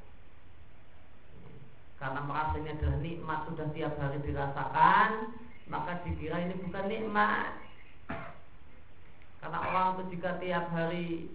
Karena 1.99 2.21
merasa 2.23 2.55
ini 2.63 2.71
adalah 2.71 2.99
nikmat 3.03 3.39
sudah 3.51 3.67
tiap 3.75 3.95
hari 3.99 4.19
dirasakan 4.23 5.11
maka 5.67 6.05
dikira 6.07 6.45
ini 6.45 6.55
bukan 6.63 6.87
nikmat. 6.87 7.51
Karena 9.43 9.59
orang 9.61 9.87
itu 9.99 10.03
jika 10.17 10.39
tiap 10.39 10.71
hari 10.71 11.33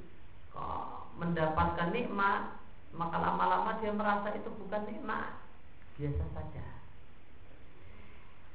kok 0.56 1.10
mendapatkan 1.20 1.92
nikmat 1.92 2.56
maka 2.96 3.18
lama-lama 3.20 3.78
dia 3.84 3.92
merasa 3.92 4.32
itu 4.32 4.50
bukan 4.56 4.88
nikmat. 4.88 5.36
Biasa 6.00 6.24
saja 6.32 6.79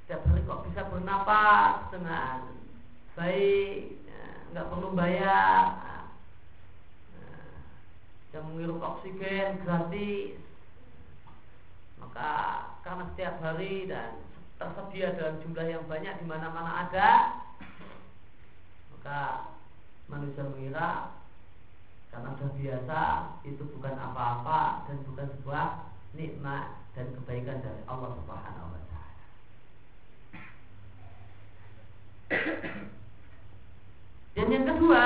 setiap 0.04 0.20
hari 0.28 0.44
kok 0.44 0.62
bisa 0.68 0.82
bernapas 0.92 1.88
dengan 1.88 2.52
baik 3.16 4.04
ya, 4.04 4.24
nggak 4.52 4.68
perlu 4.68 4.88
bayar. 4.92 5.62
Yang 8.36 8.44
menghirup 8.50 8.80
oksigen 8.82 9.62
gratis. 9.64 10.36
Maka 11.96 12.30
karena 12.84 13.04
setiap 13.14 13.34
hari 13.40 13.88
dan 13.88 14.20
tersedia 14.60 15.16
dalam 15.16 15.40
jumlah 15.42 15.66
yang 15.66 15.84
banyak 15.88 16.14
di 16.20 16.26
mana-mana 16.30 16.86
ada 16.86 17.10
maka 19.04 19.52
manusia 20.08 20.48
mengira 20.48 21.12
karena 22.08 22.32
sudah 22.40 22.56
biasa 22.56 23.02
itu 23.44 23.62
bukan 23.76 23.92
apa-apa 24.00 24.88
dan 24.88 24.96
bukan 25.04 25.28
sebuah 25.36 25.92
nikmat 26.16 26.72
dan 26.96 27.12
kebaikan 27.12 27.60
dari 27.60 27.84
Allah 27.84 28.16
Subhanahu 28.16 28.72
wa 28.72 28.80
taala. 28.88 29.24
Dan 34.34 34.46
yang 34.50 34.66
kedua, 34.66 35.04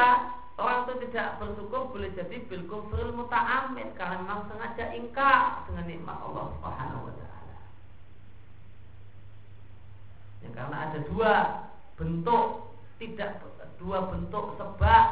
Orang 0.59 0.91
itu 0.91 1.07
tidak 1.07 1.39
bersyukur 1.39 1.95
boleh 1.95 2.11
jadi 2.19 2.43
bil 2.51 2.67
kufril 2.67 3.15
muta'amid 3.15 3.95
karena 3.95 4.27
memang 4.27 4.51
sengaja 4.51 4.91
ingkar 4.91 5.63
dengan 5.71 5.87
nikmat 5.87 6.19
Allah 6.19 6.51
Subhanahu 6.59 7.07
wa 7.07 7.15
taala. 7.15 7.59
Ya, 10.43 10.49
karena 10.51 10.77
ada 10.91 10.99
dua 11.07 11.33
bentuk 11.95 12.75
tidak 12.99 13.39
dua 13.79 14.11
bentuk 14.11 14.59
sebab 14.59 15.07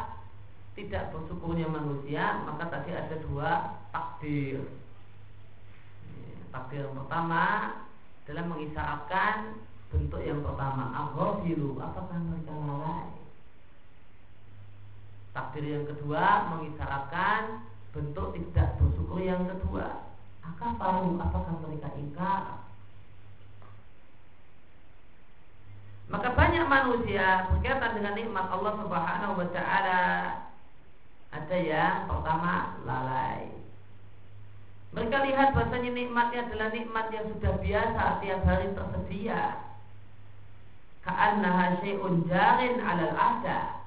tidak 0.75 1.14
bersyukurnya 1.14 1.71
manusia, 1.71 2.42
maka 2.42 2.66
tadi 2.66 2.90
ada 2.90 3.14
dua 3.31 3.51
takdir. 3.95 4.66
Ya, 6.11 6.37
takdir 6.51 6.90
yang 6.90 7.07
pertama 7.07 7.45
dalam 8.27 8.51
mengisyaratkan 8.51 9.62
bentuk 9.97 10.21
yang 10.21 10.45
pertama, 10.45 10.93
aghafilu, 10.93 11.81
apakah 11.81 12.21
mereka 12.21 12.53
lalai? 12.53 13.09
Takdir 15.33 15.65
yang 15.65 15.85
kedua 15.89 16.53
mengisyaratkan 16.53 17.65
bentuk 17.97 18.37
tidak 18.37 18.77
bersyukur 18.77 19.21
yang 19.25 19.49
kedua. 19.49 20.13
Maka 20.45 20.77
tahu 20.77 21.17
apakah 21.17 21.55
mereka 21.65 21.89
ingkar? 21.97 22.61
Maka 26.07 26.29
banyak 26.39 26.65
manusia 26.71 27.51
berkaitan 27.51 27.99
dengan 27.99 28.15
nikmat 28.15 28.47
Allah 28.47 28.73
Subhanahu 28.79 29.35
wa 29.43 29.49
taala 29.51 30.03
ada 31.35 31.57
yang 31.59 32.07
pertama 32.07 32.79
lalai. 32.87 33.51
Mereka 34.95 35.17
lihat 35.29 35.53
bahasanya 35.53 35.91
nikmatnya 35.93 36.49
adalah 36.49 36.69
nikmat 36.73 37.07
yang 37.13 37.27
sudah 37.37 37.53
biasa 37.61 38.03
tiap 38.23 38.41
hari 38.47 38.73
tersedia. 38.73 39.66
Ka'annaha 41.07 41.79
syai'un 41.79 42.27
jarin 42.27 42.83
'alal 42.83 43.14
ahda. 43.14 43.87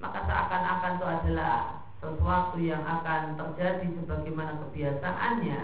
Maka 0.00 0.18
seakan-akan 0.24 0.92
itu 0.96 1.06
adalah 1.06 1.84
sesuatu 2.00 2.56
yang 2.56 2.80
akan 2.80 3.36
terjadi 3.36 3.86
sebagaimana 4.00 4.56
kebiasaannya. 4.64 5.60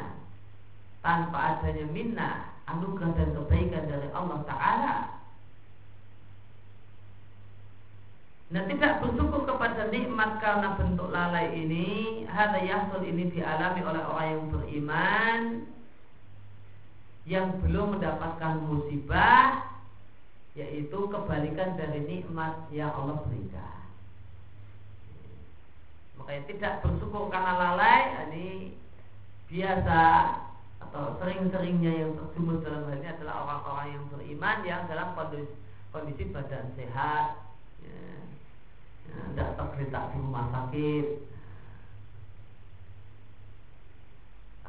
Tanpa 1.00 1.38
adanya 1.56 1.88
minnah 1.88 2.52
anugerah 2.68 3.16
dan 3.16 3.32
kebaikan 3.32 3.88
dari 3.88 4.08
Allah 4.12 4.38
Ta'ala. 4.44 4.96
Nah 8.50 8.62
tidak 8.66 9.00
bersyukur 9.00 9.46
kepada 9.46 9.88
nikmat 9.88 10.42
karena 10.42 10.76
bentuk 10.76 11.08
lalai 11.08 11.54
ini. 11.54 12.28
Hada 12.28 12.60
yahsul 12.60 13.08
ini 13.08 13.32
dialami 13.32 13.80
oleh 13.82 14.02
orang 14.06 14.26
yang 14.30 14.44
beriman 14.54 15.40
Yang 17.26 17.46
belum 17.62 17.98
mendapatkan 17.98 18.54
musibah 18.66 19.69
Yaitu 20.60 20.98
kebalikan 21.08 21.80
dari 21.80 22.04
nikmat 22.04 22.68
yang 22.68 22.92
Allah 22.92 23.24
berikan 23.24 23.80
Makanya 26.20 26.44
tidak 26.52 26.74
bersyukur 26.84 27.32
karena 27.32 27.56
lalai 27.56 28.28
ini 28.28 28.76
biasa 29.48 30.02
atau 30.78 31.16
sering-seringnya 31.18 31.92
yang 32.06 32.12
terjumus 32.12 32.60
dalam 32.60 32.86
hal 32.86 33.00
ini 33.00 33.08
adalah 33.08 33.34
orang-orang 33.48 33.88
yang 33.96 34.04
beriman 34.12 34.58
yang 34.68 34.82
dalam 34.84 35.16
kondisi, 35.16 35.54
kondisi 35.90 36.28
badan 36.28 36.70
sehat, 36.76 37.40
ya, 37.80 37.98
ya, 39.08 39.16
tidak 39.32 39.48
tergeletak 39.56 40.04
di 40.12 40.16
rumah 40.20 40.46
sakit. 40.52 41.06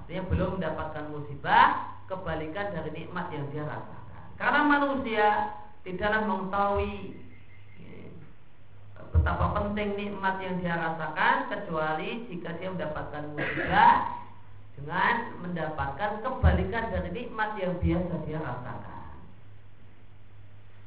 Artinya 0.01 0.23
belum 0.33 0.49
mendapatkan 0.57 1.05
musibah 1.13 1.67
kebalikan 2.07 2.67
dari 2.73 2.89
nikmat 2.95 3.27
yang 3.35 3.45
dia 3.53 3.63
rasakan. 3.67 4.25
Karena 4.39 4.61
manusia 4.65 5.27
tidaklah 5.81 6.21
mengetahui 6.29 7.21
betapa 9.11 9.45
penting 9.59 9.89
nikmat 9.99 10.39
yang 10.39 10.55
dia 10.63 10.75
rasakan 10.79 11.51
kecuali 11.51 12.25
jika 12.31 12.55
dia 12.57 12.71
mendapatkan 12.71 13.23
musibah 13.35 13.93
dengan 14.79 15.15
mendapatkan 15.43 16.11
kebalikan 16.23 16.89
dari 16.89 17.09
nikmat 17.11 17.59
yang 17.59 17.75
biasa 17.77 18.13
dia 18.23 18.39
rasakan. 18.39 19.13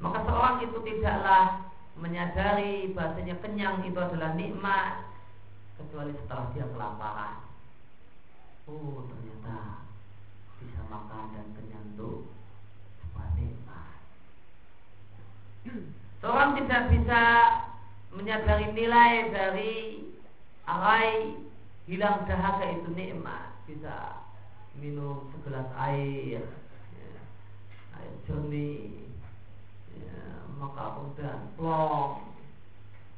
Maka 0.03 0.19
seorang 0.27 0.57
itu 0.67 0.79
tidaklah 0.83 1.71
menyadari 1.95 2.91
bahasanya 2.91 3.39
kenyang 3.39 3.87
itu 3.87 3.99
adalah 4.01 4.35
nikmat 4.35 5.05
kecuali 5.79 6.11
setelah 6.19 6.47
dia 6.57 6.67
kelaparan. 6.75 7.39
Oh 8.67 9.07
ternyata 9.07 9.87
bisa 10.59 10.81
makan 10.91 11.25
dan 11.37 11.47
kenyang 11.55 11.87
itu 11.95 12.11
sebuah 12.99 13.29
nikmat. 13.39 13.95
Seorang 16.21 16.57
tidak 16.61 16.83
bisa 16.93 17.23
menyadari 18.13 18.73
nilai 18.73 19.29
dari 19.33 19.75
arai 20.65 21.37
hilang 21.85 22.25
dahaga 22.25 22.65
itu 22.73 22.89
nikmat. 22.93 23.53
Bisa 23.65 24.25
minum 24.77 25.31
segelas 25.33 25.69
air 25.79 26.45
ya, 26.97 27.13
air 27.97 28.15
jernih 28.29 29.09
ya, 29.97 30.21
maka 30.61 31.01
kemudian 31.01 31.41
plong 31.57 32.25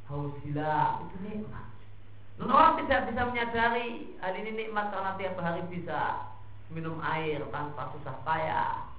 haus 0.07 0.35
hilang 0.47 1.11
itu 1.11 1.17
nikmat. 1.27 1.67
Dan 2.37 2.53
orang 2.53 2.77
tidak 2.85 3.01
bisa 3.11 3.23
menyadari 3.27 3.89
hal 4.21 4.35
ini 4.37 4.51
nikmat 4.55 4.93
karena 4.93 5.17
tiap 5.17 5.41
hari 5.41 5.63
bisa 5.73 6.31
minum 6.69 6.99
air 7.01 7.41
tanpa 7.55 7.95
susah 7.97 8.17
payah 8.27 8.91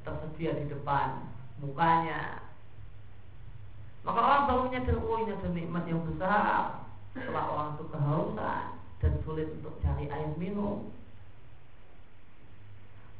tersedia 0.00 0.56
di 0.56 0.66
depan 0.72 1.28
mukanya 1.60 2.40
maka 4.00 4.18
orang 4.20 4.46
baru 4.48 4.60
menyadar, 4.68 4.96
oh 4.96 5.18
ini 5.20 5.32
ada 5.36 5.48
nikmat 5.52 5.84
yang 5.84 6.00
besar. 6.08 6.88
Setelah 7.12 7.44
orang 7.52 7.68
itu 7.76 7.84
kehausan 7.90 8.64
dan 9.02 9.12
sulit 9.26 9.48
untuk 9.60 9.76
cari 9.82 10.06
air 10.08 10.30
minum. 10.40 10.88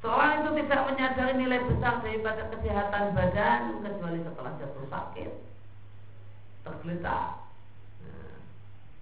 Seorang 0.01 0.41
itu 0.41 0.51
tidak 0.65 0.81
menyadari 0.89 1.33
nilai 1.37 1.61
besar 1.69 2.01
daripada 2.01 2.49
kesehatan 2.49 3.13
badan 3.13 3.85
kecuali 3.85 4.25
setelah 4.25 4.53
jatuh 4.57 4.87
sakit, 4.89 5.31
tergeletak, 6.65 7.27
nah, 8.01 8.37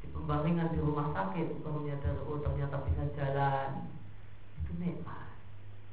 di 0.02 0.06
pembangunan 0.10 0.74
di 0.74 0.78
rumah 0.82 1.14
sakit 1.14 1.62
baru 1.62 1.86
menyadari 1.86 2.18
oh 2.26 2.42
ternyata 2.42 2.82
bisa 2.82 3.02
jalan 3.14 3.70
itu 4.58 4.72
nikmat. 4.82 5.30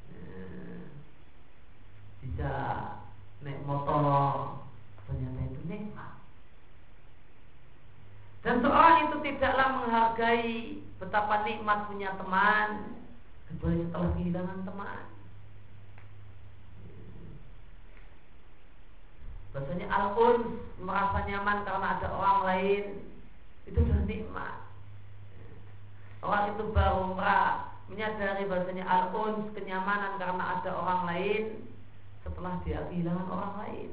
Nah, 0.09 0.85
bisa 2.25 2.51
naik 3.45 3.61
motor 3.69 4.65
ternyata 5.05 5.39
itu 5.49 5.61
nikmat. 5.69 6.13
Dan 8.45 8.61
seorang 8.61 9.09
itu 9.09 9.15
tidaklah 9.25 9.67
menghargai 9.81 10.77
betapa 11.01 11.41
nikmat 11.49 11.89
punya 11.89 12.13
teman 12.13 13.01
kecuali 13.49 13.81
setelah 13.89 14.09
kehilangan 14.13 14.59
teman. 14.61 15.03
Bahasanya 19.49 19.87
al-uns 19.89 20.45
merasa 20.77 21.25
nyaman 21.25 21.57
karena 21.65 21.87
ada 21.97 22.07
orang 22.13 22.39
lain 22.45 22.83
itu 23.65 23.79
sudah 23.81 24.05
nikmat. 24.05 24.55
Orang 26.21 26.53
itu 26.53 26.63
baru 26.69 27.17
menyadari 27.89 28.45
bahasanya 28.45 28.85
al-uns 28.85 29.49
kenyamanan 29.57 30.21
karena 30.21 30.61
ada 30.61 30.69
orang 30.69 31.01
lain 31.09 31.43
setelah 32.21 32.61
dia 32.61 32.85
kehilangan 32.93 33.25
orang 33.25 33.53
lain. 33.65 33.89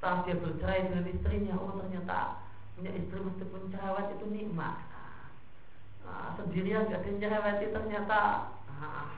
Setelah 0.00 0.24
dia 0.24 0.40
bercerai 0.40 0.88
dengan 0.88 1.12
istrinya, 1.12 1.60
oh 1.60 1.76
ternyata 1.76 2.40
punya 2.72 2.96
istri 2.96 3.20
meskipun 3.20 3.68
cerewet 3.68 4.16
itu 4.16 4.26
nikmat. 4.32 4.80
Nah, 6.08 6.32
sendirian 6.40 6.88
gak 6.88 7.04
ada 7.04 7.10
nyereweti 7.12 7.68
ternyata 7.68 8.20
nah, 8.64 9.12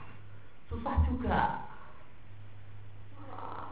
susah 0.67 0.95
juga. 1.07 1.71
Nah, 3.15 3.71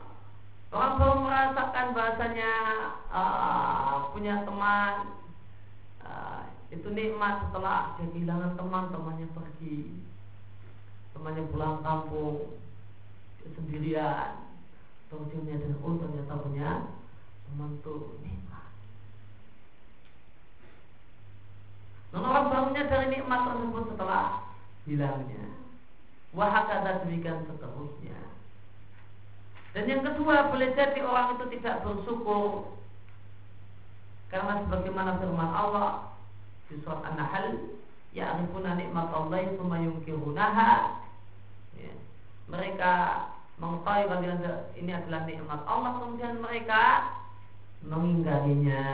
orang 0.71 0.95
baru 0.95 1.15
merasakan 1.19 1.87
bahasanya 1.91 2.51
uh, 3.11 4.07
punya 4.15 4.47
teman 4.47 5.11
uh, 6.07 6.47
itu 6.71 6.87
nikmat 6.95 7.51
setelah 7.51 7.99
dia 7.99 8.07
kehilangan 8.07 8.55
teman 8.55 8.87
temannya 8.87 9.27
pergi 9.35 9.99
temannya 11.11 11.43
pulang 11.51 11.83
kampung 11.83 12.55
sendirian. 13.43 14.47
Terus 15.11 15.27
dia 15.27 15.43
menyadari 15.43 15.75
oh 15.83 15.99
ternyata 15.99 16.39
punya 16.39 17.00
tuh 17.83 18.19
nikmat 18.23 18.67
Dan 22.11 22.27
orang 22.27 22.51
barunya 22.51 22.83
dari 22.91 23.07
nikmat 23.07 23.41
tersebut 23.47 23.83
setelah 23.95 24.43
hilangnya. 24.83 25.45
Wahakata 26.35 27.07
demikian 27.07 27.47
seterusnya. 27.47 28.19
Dan 29.71 29.87
yang 29.87 30.03
kedua 30.03 30.51
boleh 30.51 30.75
jadi 30.75 30.99
orang 30.99 31.39
itu 31.39 31.45
tidak 31.55 31.87
bersyukur 31.87 32.75
karena 34.31 34.63
sebagaimana 34.63 35.19
firman 35.19 35.51
Allah 35.51 36.15
di 36.71 36.79
surat 36.83 37.03
An-Nahl 37.03 37.75
ya'rifuna 38.15 38.79
nikmat 38.79 39.11
Allah 39.11 39.43
tsumma 39.55 39.79
yunkirunaha 39.83 41.03
ya. 41.75 41.93
mereka 42.47 42.91
mengetahui 43.59 44.07
kalian 44.07 44.39
ini 44.75 44.91
adalah 44.95 45.27
nikmat 45.27 45.61
Allah 45.67 45.91
kemudian 45.99 46.39
mereka 46.39 46.83
mengingkarinya 47.85 48.85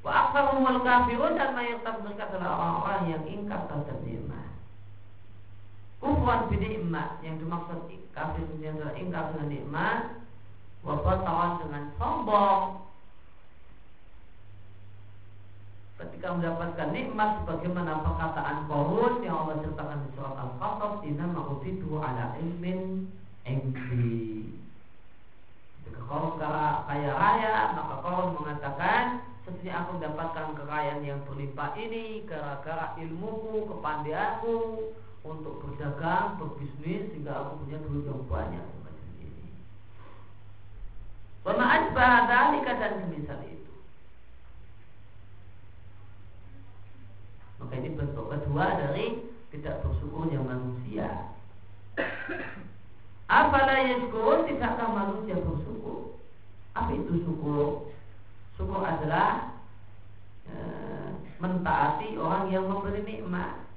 Wa 0.00 0.12
aktsaruhumul 0.26 0.80
kafirun 0.80 1.36
dan 1.36 1.52
mayoritas 1.52 2.00
mereka 2.00 2.32
adalah 2.32 2.56
orang-orang 2.56 3.02
yang 3.12 3.24
ingkar 3.28 3.68
terhadap 3.68 4.00
nikmat. 4.00 4.48
Kufran 6.00 6.48
bi 6.48 6.56
nikmat. 6.56 7.20
Yang 7.20 7.44
dimaksud 7.44 7.78
kafir 8.16 8.48
ini 8.56 8.72
adalah 8.72 8.96
ingkar 8.96 9.24
dengan 9.36 9.48
nikmat. 9.52 9.98
Wa 10.80 11.04
batawan 11.04 11.60
dengan 11.60 11.84
sombong. 12.00 12.88
Ketika 16.00 16.32
mendapatkan 16.32 16.96
nikmat 16.96 17.44
sebagaimana 17.44 18.00
perkataan 18.00 18.64
Qarun 18.72 19.20
yang 19.20 19.36
Allah 19.36 19.60
ceritakan 19.60 20.00
di 20.00 20.08
surat 20.16 20.32
Al-Qasas 20.32 21.04
inna 21.04 21.28
ma'udidu 21.28 22.00
ala 22.00 22.40
ilmin 22.40 23.04
indi 23.50 24.54
ketika 25.82 26.02
Qarun 26.06 26.38
kaya 26.38 27.10
raya 27.10 27.54
maka 27.74 27.94
Qarun 28.06 28.38
mengatakan 28.38 29.26
Sesungguhnya 29.50 29.82
aku 29.82 29.90
mendapatkan 29.98 30.46
kekayaan 30.52 31.02
yang 31.02 31.20
berlimpah 31.26 31.74
ini 31.74 32.22
gara-gara 32.22 32.94
ilmuku, 33.02 33.66
kepandaianku 33.66 34.56
untuk 35.26 35.64
berdagang, 35.64 36.38
berbisnis 36.38 37.10
sehingga 37.10 37.34
aku 37.34 37.66
punya 37.66 37.82
duit 37.82 38.04
yang 38.06 38.22
banyak 38.30 38.62
semacam 38.62 39.08
ini. 39.18 39.50
Wama 41.42 41.66
asbah 41.66 42.30
dalika 42.30 42.72
dan 42.78 42.92
semisal 43.02 43.40
itu. 43.48 43.74
Maka 47.58 47.74
ini 47.74 47.90
bentuk 47.96 48.30
kedua 48.30 48.64
dari 48.76 49.06
tidak 49.50 49.82
bersyukurnya 49.82 50.40
manusia. 50.46 51.08
Apala 53.30 53.86
yashkur 53.86 54.42
tidakkah 54.50 54.90
manusia 54.90 55.38
bersyukur? 55.38 56.18
Apa 56.74 56.90
itu 56.98 57.22
syukur? 57.22 57.94
Syukur 58.58 58.82
adalah 58.82 59.54
e, 60.50 60.54
mentaati 61.38 62.18
orang 62.18 62.50
yang 62.50 62.66
memberi 62.66 63.06
nikmat 63.06 63.70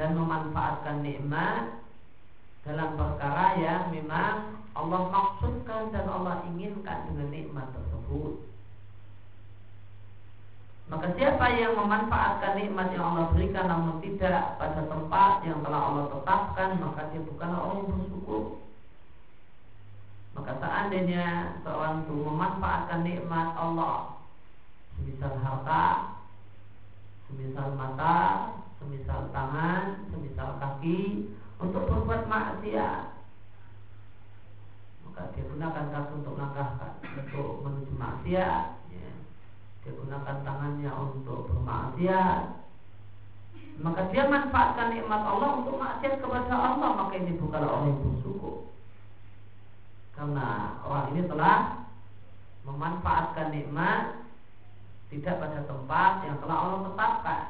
dan 0.00 0.16
memanfaatkan 0.16 1.04
nikmat 1.04 1.84
dalam 2.64 2.96
perkara 2.96 3.60
yang 3.60 3.92
memang 3.92 4.64
Allah 4.72 5.02
maksudkan 5.12 5.92
dan 5.92 6.08
Allah 6.08 6.40
inginkan 6.48 7.12
dengan 7.12 7.28
nikmat 7.28 7.68
tersebut. 7.76 8.53
Maka 10.84 11.16
siapa 11.16 11.48
yang 11.56 11.80
memanfaatkan 11.80 12.60
nikmat 12.60 12.92
yang 12.92 13.16
Allah 13.16 13.32
berikan 13.32 13.66
namun 13.66 14.04
tidak 14.04 14.60
pada 14.60 14.84
tempat 14.84 15.40
yang 15.48 15.64
telah 15.64 15.80
Allah 15.80 16.04
tetapkan 16.12 16.76
maka 16.76 17.08
dia 17.08 17.24
bukanlah 17.24 17.60
orang 17.64 17.88
bersyukur. 17.88 18.64
Maka 20.34 20.58
seandainya 20.58 21.56
seorang 21.62 22.02
itu 22.04 22.14
memanfaatkan 22.18 23.06
nikmat 23.06 23.54
Allah 23.54 24.18
Semisal 24.98 25.38
harta 25.38 25.86
Semisal 27.30 27.78
mata 27.78 28.18
Semisal 28.82 29.30
tangan 29.30 30.10
Semisal 30.10 30.58
kaki 30.58 31.30
Untuk 31.62 31.86
berbuat 31.86 32.26
maksiat 32.26 33.14
Maka 35.06 35.22
dia 35.38 35.46
gunakan 35.46 35.86
kaki 35.94 36.12
untuk 36.18 36.34
langkahkan 36.34 36.92
Untuk 37.14 37.62
menuju 37.62 37.94
maksiat 37.94 38.83
ya. 39.84 39.92
Dia 39.92 39.92
gunakan 40.00 40.36
tangannya 40.48 40.90
untuk 40.96 41.52
bermaksiat 41.52 42.40
Maka 43.84 44.00
dia 44.08 44.24
manfaatkan 44.24 44.96
nikmat 44.96 45.22
Allah 45.28 45.50
untuk 45.60 45.76
maksiat 45.76 46.24
kepada 46.24 46.54
Allah 46.56 46.90
Maka 47.04 47.14
ini 47.20 47.36
bukanlah 47.36 47.68
orang 47.68 47.92
yang 47.92 48.00
bersyukur 48.00 48.64
karena 50.14 50.78
orang 50.86 51.10
ini 51.10 51.22
telah 51.26 51.86
memanfaatkan 52.62 53.50
nikmat 53.50 54.24
tidak 55.10 55.42
pada 55.42 55.60
tempat 55.66 56.12
yang 56.26 56.36
telah 56.42 56.56
Allah 56.58 56.80
tetapkan. 56.90 57.42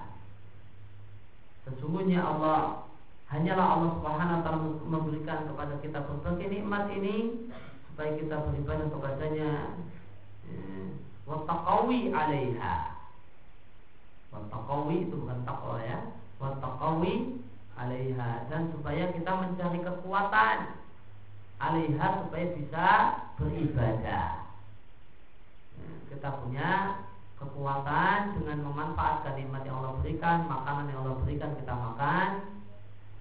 Sesungguhnya 1.64 2.20
Allah 2.20 2.88
hanyalah 3.33 3.66
Allah 3.79 3.90
Subhanahu 4.01 4.37
wa 4.37 4.42
taala 4.44 4.59
memberikan 4.85 5.49
kepada 5.49 5.75
kita 5.81 6.05
berbagai 6.05 6.49
nikmat 6.51 6.92
ini 6.92 7.49
supaya 7.88 8.11
kita 8.20 8.37
beribadah 8.49 8.87
kepadanya 8.90 9.51
eh, 10.51 10.85
wattaqawi 11.24 12.12
'alaiha. 12.12 12.76
Wattaqawi 14.32 14.96
itu 15.08 15.14
bukan 15.20 15.40
takwa 15.44 15.80
ya. 15.84 15.98
Wattaqawi 16.40 17.14
'alaiha 17.74 18.30
dan 18.50 18.70
supaya 18.70 19.10
kita 19.10 19.30
mencari 19.34 19.80
kekuatan 19.82 20.58
alaiha 21.58 22.06
supaya 22.24 22.46
bisa 22.54 22.87
beribadah. 23.38 24.46
Kita 26.10 26.28
punya 26.42 27.02
kekuatan 27.38 28.38
dengan 28.40 28.58
memanfaatkan 28.64 29.34
nikmat 29.37 29.62
yang 29.66 29.82
Allah 29.82 29.94
berikan, 30.00 30.46
makanan 30.46 30.88
yang 30.90 30.98
Allah 31.04 31.16
berikan 31.26 31.52
kita 31.58 31.74
makan, 31.74 32.28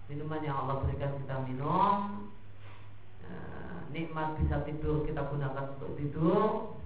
minuman 0.07 0.41
yang 0.45 0.57
Allah 0.63 0.75
berikan 0.85 1.11
kita 1.17 1.35
minum, 1.49 2.29
ya, 3.25 3.37
nikmat 3.89 4.37
bisa 4.39 4.61
tidur 4.63 5.03
kita 5.03 5.25
gunakan 5.27 5.65
untuk 5.75 5.91
tidur, 5.97 6.77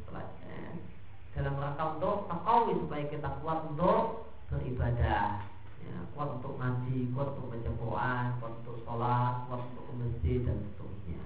dalam 1.37 1.61
rangka 1.61 2.01
untuk 2.01 2.25
takawi 2.25 2.73
supaya 2.81 3.03
kita 3.05 3.29
kuat 3.45 3.59
untuk 3.69 4.25
beribadah, 4.49 5.45
ya, 5.85 5.97
kuat 6.17 6.41
untuk 6.41 6.57
ngaji, 6.57 7.13
kuat 7.13 7.27
untuk 7.37 7.53
baca 7.53 7.71
Quran, 7.77 8.25
kuat 8.41 8.53
untuk 8.65 8.77
sholat, 8.81 9.33
kuat 9.45 9.61
untuk 9.61 9.83
ke 9.85 9.93
masjid 10.01 10.39
dan 10.41 10.57
seterusnya. 10.65 11.23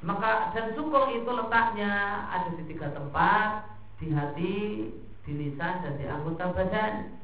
Maka 0.00 0.56
dan 0.56 0.72
syukur 0.72 1.12
itu 1.12 1.28
letaknya 1.28 1.92
ada 2.32 2.48
di 2.56 2.64
tiga 2.64 2.88
tempat. 2.96 3.76
di 3.96 4.12
hati, 4.12 4.92
di 5.24 5.32
lisan 5.32 5.80
dan 5.80 5.96
di 5.96 6.04
anggota 6.04 6.52
badan. 6.52 7.16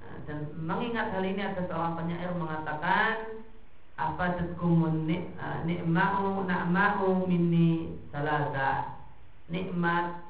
Nah, 0.00 0.16
dan 0.24 0.38
mengingat 0.56 1.12
hal 1.12 1.20
ini 1.20 1.42
ada 1.44 1.68
seorang 1.68 2.00
penyair 2.00 2.32
mengatakan 2.32 3.44
apa 3.98 4.38
tetkumun 4.38 5.10
eh, 5.10 5.58
nikma'u 5.66 6.46
na'ma'u 6.46 7.26
minni 7.26 7.98
salasa. 8.14 8.94
Nikmat 9.50 10.22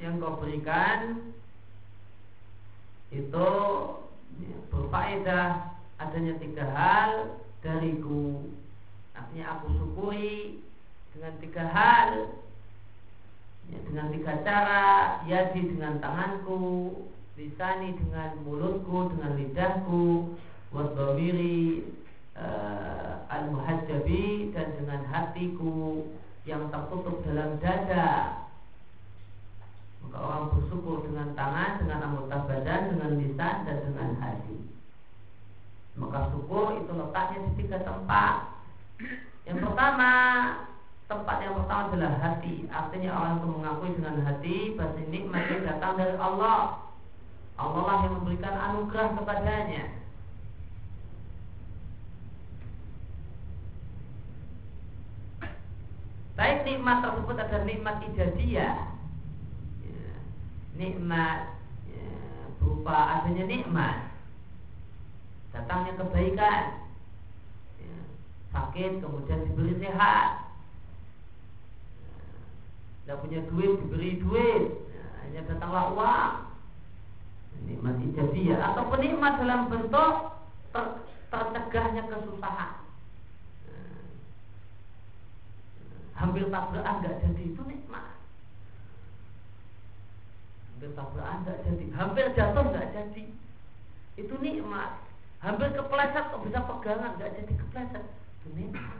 yang 0.00 0.16
kau 0.16 0.40
berikan 0.40 1.28
itu 3.12 3.50
berfaedah 4.72 5.76
adanya 6.00 6.34
tiga 6.40 6.64
hal 6.72 7.10
dariku. 7.60 8.48
Artinya 9.12 9.44
aku 9.60 9.66
syukuri 9.76 10.64
dengan 11.12 11.34
tiga 11.44 11.64
hal. 11.68 12.10
Ya, 13.64 13.80
dengan 13.88 14.12
tiga 14.12 14.44
cara 14.44 14.84
yadi 15.24 15.72
dengan 15.72 15.96
tanganku 15.96 16.92
lisani 17.32 17.96
dengan 17.96 18.44
mulutku 18.44 19.08
dengan 19.16 19.40
lidahku 19.40 20.36
wadawiri 20.68 21.80
uh, 22.38 23.26
al-muhajjabi 23.30 24.54
dan 24.54 24.74
dengan 24.78 25.00
hatiku 25.10 26.06
yang 26.44 26.68
tertutup 26.68 27.24
dalam 27.24 27.56
dada 27.58 28.44
maka 30.04 30.18
orang 30.20 30.52
bersyukur 30.52 30.96
dengan 31.08 31.32
tangan, 31.32 31.80
dengan 31.80 31.98
anggota 32.04 32.36
badan, 32.44 32.92
dengan 32.92 33.10
lisan 33.16 33.56
dan 33.64 33.76
dengan 33.88 34.08
hati. 34.20 34.58
Maka 35.96 36.28
syukur 36.34 36.76
itu 36.76 36.92
letaknya 36.92 37.38
di 37.48 37.50
tiga 37.64 37.78
tempat. 37.80 38.34
Yang 39.48 39.58
pertama, 39.64 40.10
tempat 41.08 41.36
yang 41.40 41.54
pertama 41.56 41.82
adalah 41.88 42.12
hati. 42.20 42.68
Artinya 42.68 43.10
orang 43.16 43.32
itu 43.40 43.48
mengakui 43.48 43.90
dengan 43.96 44.16
hati 44.28 44.56
bahwa 44.76 45.02
nikmat 45.08 45.42
itu 45.48 45.56
datang 45.64 45.92
dari 45.96 46.16
Allah. 46.20 46.84
Allah 47.54 47.82
lah 47.86 47.98
yang 48.04 48.14
memberikan 48.20 48.54
anugerah 48.54 49.08
kepadanya. 49.14 49.84
Baik 56.34 56.66
nikmat 56.66 56.98
tersebut 56.98 57.36
adalah 57.38 57.62
nikmat 57.62 57.96
ijaziyah 58.10 58.74
ya, 59.86 60.14
Nikmat 60.74 61.54
ya, 61.86 62.10
Berupa 62.58 63.22
adanya 63.22 63.46
nikmat. 63.46 64.10
Datangnya 65.54 65.94
kebaikan. 65.94 66.62
Ya, 67.78 67.98
Sakit 68.50 68.98
kemudian 68.98 69.46
diberi 69.46 69.78
sehat. 69.78 70.50
Tidak 73.06 73.20
punya 73.22 73.40
duit 73.46 73.72
diberi 73.86 74.18
duit. 74.18 74.64
Ya, 74.90 75.06
Hanya 75.22 75.40
datanglah 75.46 75.94
uang. 75.94 76.32
Nikmat 77.64 77.96
ijaziyah 78.10 78.74
Ataupun 78.74 78.98
nikmat 78.98 79.38
dalam 79.38 79.70
bentuk 79.70 80.34
ter, 80.74 80.84
tercegahnya 81.30 82.10
kesusahan 82.10 82.83
hampir 86.14 86.46
tabrakan 86.46 86.94
nggak 87.02 87.18
jadi 87.22 87.42
itu 87.50 87.62
nikmat. 87.66 88.06
Hampir 90.70 90.90
tabrakan 90.94 91.38
nggak 91.42 91.60
jadi. 91.66 91.84
Hampir 91.94 92.24
jatuh 92.38 92.64
nggak 92.70 92.90
jadi. 92.94 93.24
Itu 94.14 94.34
nikmat. 94.38 94.90
Hampir 95.42 95.68
kepleset 95.74 96.24
kok 96.30 96.42
bisa 96.46 96.60
pegangan 96.62 97.18
nggak 97.18 97.34
jadi 97.34 97.52
kepleset. 97.52 98.04
Itu 98.42 98.48
nikmat. 98.54 98.98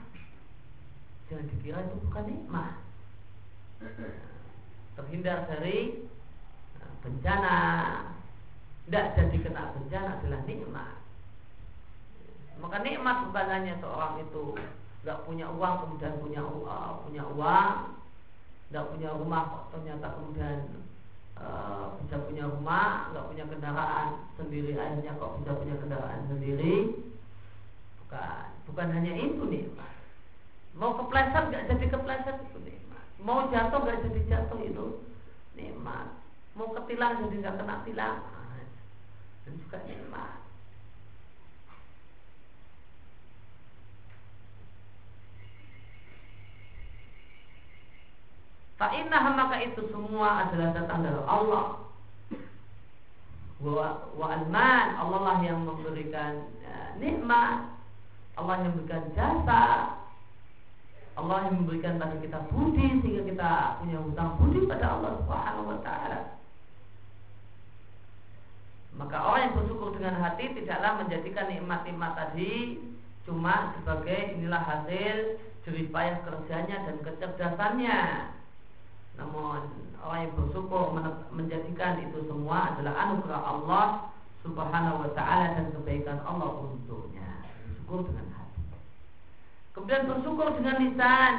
Jangan 1.31 1.49
dikira 1.49 1.79
itu 1.81 1.95
bukan 2.05 2.25
nikmat. 2.29 2.73
Terhindar 4.95 5.39
dari 5.49 6.05
nah, 6.79 6.93
bencana. 7.01 7.57
Tidak 8.85 9.05
jadi 9.17 9.37
kena 9.41 9.73
bencana 9.73 10.21
adalah 10.21 10.41
nikmat. 10.45 10.93
Maka 12.61 12.77
nikmat 12.85 13.17
bukan 13.29 13.47
hanya 13.49 13.73
seorang 13.81 14.21
itu 14.21 14.55
nggak 15.05 15.21
punya 15.29 15.45
uang 15.53 15.75
kemudian 15.85 16.17
punya 16.17 16.41
uh, 16.41 17.05
punya 17.05 17.23
uang. 17.37 17.73
Nggak 18.73 18.85
punya 18.89 19.09
rumah 19.13 19.69
ternyata 19.69 20.17
kemudian 20.17 20.81
uh, 21.37 21.93
bisa 22.01 22.17
punya 22.25 22.49
rumah 22.49 23.13
nggak 23.13 23.27
punya 23.29 23.45
kendaraan 23.45 24.07
sendiri. 24.33 24.73
Akhirnya 24.73 25.13
kok 25.21 25.37
bisa 25.45 25.51
punya 25.53 25.75
kendaraan 25.77 26.21
sendiri. 26.25 26.73
Bukan 28.01 28.45
bukan 28.65 28.87
hanya 28.97 29.13
itu 29.13 29.45
nih 29.45 29.69
mau 30.75 30.91
kepleset 30.97 31.53
nggak 31.53 31.71
jadi 31.71 31.85
kepleset 31.87 32.35
itu 32.51 32.57
nih 32.67 32.75
mau 33.23 33.47
jatuh 33.47 33.79
nggak 33.79 34.01
jadi 34.09 34.21
jatuh 34.25 34.59
itu 34.65 34.85
nikmat. 35.53 36.09
Mau 36.57 36.73
ketilang 36.73 37.29
jadi 37.29 37.35
nggak 37.45 37.57
kena 37.61 37.75
tilang. 37.85 38.17
Dan 39.45 39.61
juga 39.61 39.77
nikmat 39.85 40.44
Fa'inah 48.75 49.23
maka 49.31 49.63
itu 49.63 49.87
semua 49.87 50.47
adalah 50.47 50.75
datang 50.75 50.99
dari 51.07 51.21
Allah. 51.23 51.65
Wa, 53.63 54.03
alman 54.19 54.87
Allah 54.99 55.19
lah 55.23 55.37
yang 55.39 55.63
memberikan 55.63 56.51
ya, 56.59 56.99
nikmat. 56.99 57.71
Allah 58.35 58.53
yang 58.59 58.75
memberikan 58.75 59.15
jasa. 59.15 59.95
Allah 61.15 61.47
yang 61.47 61.63
memberikan 61.63 61.95
pada 61.95 62.19
kita 62.19 62.35
budi 62.51 62.99
sehingga 62.99 63.23
kita 63.23 63.51
punya 63.79 63.97
hutang 64.03 64.35
budi 64.35 64.67
pada 64.67 64.99
Allah 64.99 65.11
Subhanahu 65.23 65.71
wa 65.71 65.79
taala. 65.79 66.19
Maka 68.99 69.17
orang 69.23 69.41
yang 69.47 69.55
bersyukur 69.55 69.95
dengan 69.95 70.19
hati 70.19 70.51
tidaklah 70.51 70.99
menjadikan 70.99 71.47
nikmat-nikmat 71.47 72.11
tadi 72.19 72.83
cuma 73.23 73.71
sebagai 73.79 74.35
inilah 74.35 74.63
hasil 74.63 75.39
jerih 75.63 75.87
kerjanya 75.91 76.77
dan 76.83 76.95
kecerdasannya 76.99 77.99
namun 79.15 79.59
orang 80.03 80.19
yang 80.27 80.33
bersyukur 80.37 80.93
menjadikan 81.33 82.03
itu 82.03 82.19
semua 82.27 82.75
adalah 82.75 82.93
anugerah 83.07 83.41
Allah 83.41 83.85
Subhanahu 84.45 85.01
wa 85.01 85.11
taala 85.17 85.57
dan 85.57 85.73
kebaikan 85.73 86.21
Allah 86.21 86.53
untuknya. 86.61 87.25
Bersyukur 87.65 88.05
dengan 88.05 88.27
hati. 88.37 88.61
Kemudian 89.73 90.03
bersyukur 90.05 90.47
dengan 90.53 90.75
lisan 90.85 91.33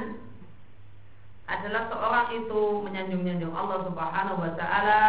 adalah 1.47 1.87
seorang 1.87 2.27
itu 2.43 2.61
menyanjung-nyanjung 2.83 3.55
Allah 3.55 3.87
Subhanahu 3.87 4.43
wa 4.43 4.53
taala 4.59 5.03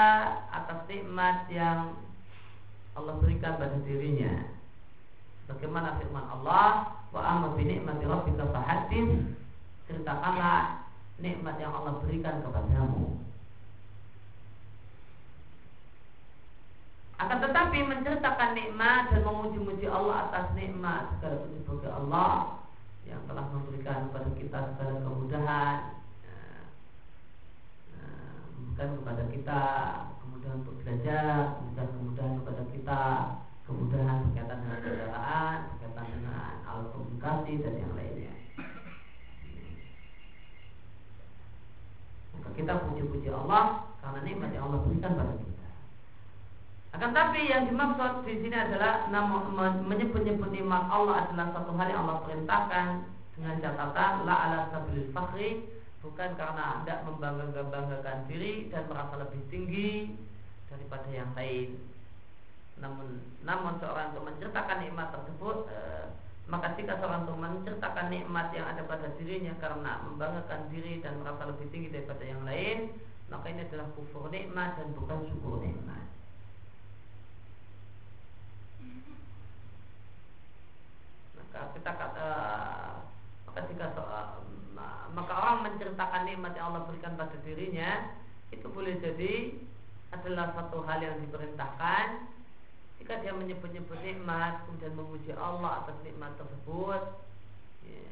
atas 0.54 0.80
nikmat 0.86 1.50
yang 1.50 1.98
Allah 2.94 3.18
berikan 3.18 3.58
pada 3.58 3.78
dirinya. 3.82 4.46
Bagaimana 5.50 5.98
firman 5.98 6.26
Allah, 6.30 6.94
"Wa 7.10 7.22
amma 7.24 7.58
bi 7.58 7.66
ni'mati 7.66 8.06
rabbika 8.06 8.46
fahaddits." 8.54 9.34
Ceritakanlah 9.90 10.87
nikmat 11.18 11.58
yang 11.58 11.74
Allah 11.74 11.98
berikan 12.02 12.46
kepadamu. 12.46 13.18
Akan 17.18 17.42
tetapi 17.42 17.82
menceritakan 17.82 18.54
nikmat 18.54 19.10
dan 19.10 19.26
memuji-muji 19.26 19.90
Allah 19.90 20.30
atas 20.30 20.54
nikmat 20.54 21.18
segala 21.18 21.42
puji 21.42 21.66
bagi 21.66 21.90
Allah 21.90 22.62
yang 23.10 23.22
telah 23.26 23.46
memberikan 23.50 24.12
kepada 24.12 24.30
kita 24.38 24.60
segala 24.78 24.94
kemudahan, 25.02 25.78
ya, 26.22 26.38
ya, 27.98 28.06
memberikan 28.54 28.90
kepada 29.02 29.24
kita 29.34 29.62
kemudahan 30.22 30.58
untuk 30.62 30.76
belajar, 30.86 31.58
memberikan 31.58 31.88
kemudahan 31.98 32.34
kepada 32.38 32.64
kita, 32.70 33.04
kemudahan 33.66 34.18
berkaitan 34.30 34.58
dengan 34.62 34.80
kendaraan, 34.86 35.58
berkaitan 35.74 36.06
dengan 36.14 36.54
alat 36.70 36.88
komunikasi 36.94 37.54
dan 37.66 37.74
yang 37.82 37.94
lainnya. 37.98 38.34
Maka 42.37 42.37
kita 42.56 42.74
puji-puji 42.88 43.34
Allah 43.34 43.90
karena 44.00 44.20
nikmat 44.24 44.56
yang 44.56 44.72
Allah 44.72 44.80
berikan 44.88 45.18
pada 45.18 45.34
kita. 45.36 45.68
Akan 46.96 47.12
tapi 47.12 47.52
yang 47.52 47.68
dimaksud 47.68 48.24
di 48.24 48.40
sini 48.40 48.56
adalah 48.56 49.10
menyebut-nyebut 49.84 50.50
nikmat 50.50 50.88
Allah 50.88 51.28
adalah 51.28 51.48
satu 51.52 51.72
hal 51.76 51.88
yang 51.92 52.02
Allah 52.08 52.24
perintahkan 52.24 52.88
dengan 53.38 53.56
catatan 53.62 54.14
la 54.26 54.36
ala 54.50 54.60
sabilil 54.74 55.12
fakhri 55.14 55.62
bukan 56.02 56.34
karena 56.40 56.82
tidak 56.82 57.00
membanggakan 57.06 58.18
diri 58.32 58.72
dan 58.72 58.88
merasa 58.90 59.20
lebih 59.22 59.42
tinggi 59.52 60.16
daripada 60.72 61.10
yang 61.12 61.32
lain. 61.36 61.78
Namun 62.80 63.22
namun 63.44 63.78
seorang 63.82 64.14
untuk 64.14 64.26
menceritakan 64.30 64.78
nikmat 64.86 65.10
tersebut 65.14 65.58
eh, 65.70 66.06
maka 66.48 66.80
jika 66.80 66.96
seorang 66.96 67.28
itu 67.28 67.36
menceritakan 67.36 68.08
nikmat 68.08 68.48
yang 68.56 68.72
ada 68.72 68.88
pada 68.88 69.12
dirinya 69.20 69.52
karena 69.60 70.00
membanggakan 70.08 70.72
diri 70.72 71.04
dan 71.04 71.20
merasa 71.20 71.44
lebih 71.52 71.68
tinggi 71.76 71.92
daripada 71.92 72.24
yang 72.24 72.42
lain, 72.48 72.96
maka 73.28 73.52
ini 73.52 73.68
adalah 73.68 73.92
kufur 73.92 74.32
nikmat 74.32 74.80
dan 74.80 74.96
bukan 74.96 75.28
syukur 75.28 75.60
nikmat. 75.60 76.08
Maka 81.36 81.60
kita 81.76 81.92
kata 81.92 82.30
maka 83.44 83.60
jika 83.68 83.86
maka 85.12 85.34
orang 85.34 85.60
menceritakan 85.68 86.24
nikmat 86.32 86.54
yang 86.56 86.72
Allah 86.72 86.88
berikan 86.88 87.20
pada 87.20 87.36
dirinya 87.44 88.08
itu 88.56 88.70
boleh 88.72 88.96
jadi 89.04 89.58
adalah 90.16 90.56
satu 90.56 90.88
hal 90.88 91.04
yang 91.04 91.20
diperintahkan 91.28 92.37
jika 92.98 93.22
dia 93.22 93.34
menyebut-nyebut 93.34 93.98
nikmat 94.02 94.66
kemudian 94.66 94.94
memuji 94.98 95.32
Allah 95.38 95.86
atas 95.86 95.98
nikmat 96.02 96.34
tersebut 96.36 97.02
ya, 97.86 98.10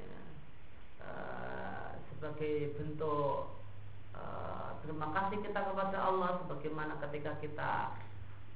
uh, 1.02 1.89
sebagai 2.13 2.78
bentuk 2.78 3.50
uh, 4.13 4.69
terima 4.86 5.10
kasih 5.12 5.41
kita 5.41 5.60
kepada 5.65 5.98
Allah 5.98 6.39
sebagaimana 6.45 7.02
ketika 7.02 7.32
kita 7.41 7.71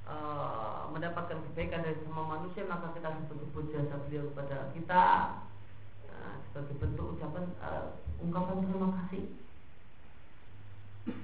uh, 0.06 0.86
mendapatkan 0.94 1.38
kebaikan 1.50 1.82
dari 1.82 1.98
semua 2.06 2.24
manusia 2.38 2.62
maka 2.70 2.94
kita 2.94 3.10
sebut-sebut 3.10 3.64
jasa 3.74 3.96
beliau 4.06 4.30
kepada 4.30 4.70
kita 4.72 5.04
uh, 6.08 6.34
sebagai 6.50 6.74
bentuk 6.78 7.18
ucapan 7.18 7.44
uh, 7.58 7.98
ungkapan 8.22 8.62
terima 8.62 8.88
kasih 9.02 9.24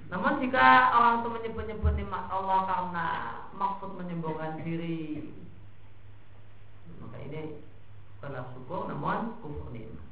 namun 0.06 0.38
jika 0.38 0.94
orang 0.94 1.14
itu 1.20 1.28
menyebut-nyebut 1.34 1.92
nikmat 1.98 2.24
Allah 2.30 2.60
karena 2.70 3.06
maksud 3.58 3.90
menyembuhkan 3.98 4.62
diri, 4.62 5.34
maka 7.02 7.16
ini 7.26 7.58
bukanlah 8.16 8.44
syukur 8.54 8.80
namun 8.86 9.18
kufur 9.42 9.68
nikmat. 9.74 10.06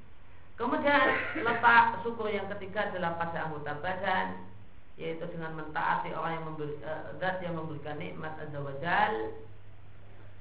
Kemudian 0.55 1.07
letak 1.43 2.03
syukur 2.03 2.31
yang 2.31 2.47
ketiga 2.57 2.91
adalah 2.91 3.19
pada 3.19 3.51
anggota 3.51 3.75
badan 3.83 4.55
yaitu 4.95 5.27
dengan 5.35 5.59
mentaati 5.59 6.15
orang 6.15 6.39
yang 6.39 6.47
memberi 6.47 6.79
uh, 6.87 7.19
zat 7.19 7.43
yang 7.43 7.59
memberikan 7.59 7.99
nikmat 7.99 8.39
azza 8.39 8.63
wajal 8.63 9.13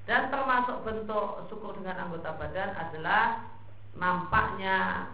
dan 0.06 0.30
termasuk 0.30 0.78
bentuk 0.86 1.50
syukur 1.50 1.74
dengan 1.82 2.06
anggota 2.06 2.38
badan 2.38 2.70
adalah 2.78 3.50
nampaknya 3.98 5.10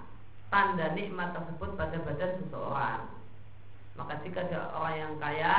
tanda 0.52 0.92
nikmat 0.92 1.32
tersebut 1.32 1.72
pada 1.80 1.98
badan 2.04 2.32
seseorang 2.44 3.19
maka 4.00 4.24
jika 4.24 4.48
ada 4.48 4.72
orang 4.72 4.96
yang 4.96 5.14
kaya 5.20 5.58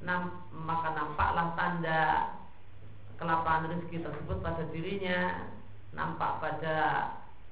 nam, 0.00 0.48
Maka 0.64 0.96
nampaklah 0.96 1.52
tanda 1.60 2.04
Kelapaan 3.20 3.68
rezeki 3.68 4.00
tersebut 4.00 4.40
pada 4.40 4.64
dirinya 4.72 5.52
Nampak 5.92 6.40
pada 6.40 6.76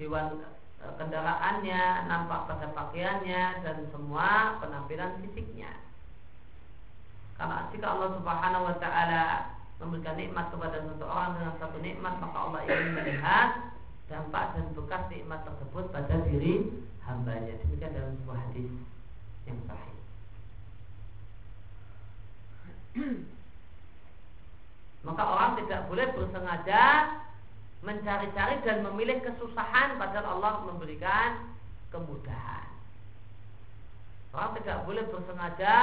hewan 0.00 0.40
e, 0.80 0.84
kendaraannya 0.96 2.08
Nampak 2.08 2.48
pada 2.48 2.66
pakaiannya 2.72 3.42
Dan 3.60 3.76
semua 3.92 4.56
penampilan 4.64 5.20
fisiknya. 5.20 5.76
Karena 7.37 7.68
jika 7.68 7.87
Allah 7.92 8.10
subhanahu 8.16 8.68
wa 8.72 8.76
ta'ala 8.80 9.24
Memberikan 9.76 10.16
nikmat 10.16 10.48
kepada 10.48 10.80
seseorang 10.88 11.37
dengan 11.37 11.54
satu 11.60 11.78
nikmat 11.84 12.14
Maka 12.16 12.37
Allah 12.48 12.60
ingin 12.64 12.96
melihat 12.96 13.48
dampak 14.04 14.52
dan 14.52 14.68
bekas 14.76 15.02
nikmat 15.08 15.40
tersebut 15.48 15.88
pada 15.88 16.20
diri 16.28 16.84
hambanya. 17.08 17.56
Demikian 17.64 17.96
dalam 17.96 18.12
sebuah 18.20 18.37
hadis 18.37 18.68
yang 19.48 19.58
sahih 19.64 20.03
Maka 25.04 25.22
orang 25.22 25.52
tidak 25.61 25.85
boleh 25.90 26.07
bersengaja 26.16 26.85
mencari-cari 27.85 28.64
dan 28.64 28.80
memilih 28.80 29.20
kesusahan 29.20 30.00
padahal 30.00 30.40
Allah 30.40 30.64
memberikan 30.64 31.52
kemudahan. 31.92 32.72
Orang 34.33 34.57
tidak 34.59 34.88
boleh 34.88 35.04
bersengaja 35.12 35.76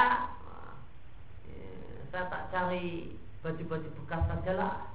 eh, 1.46 1.96
saya 2.10 2.26
tak 2.26 2.50
cari 2.50 3.14
baju-baju 3.46 3.88
bekas 4.02 4.22
sajalah. 4.26 4.90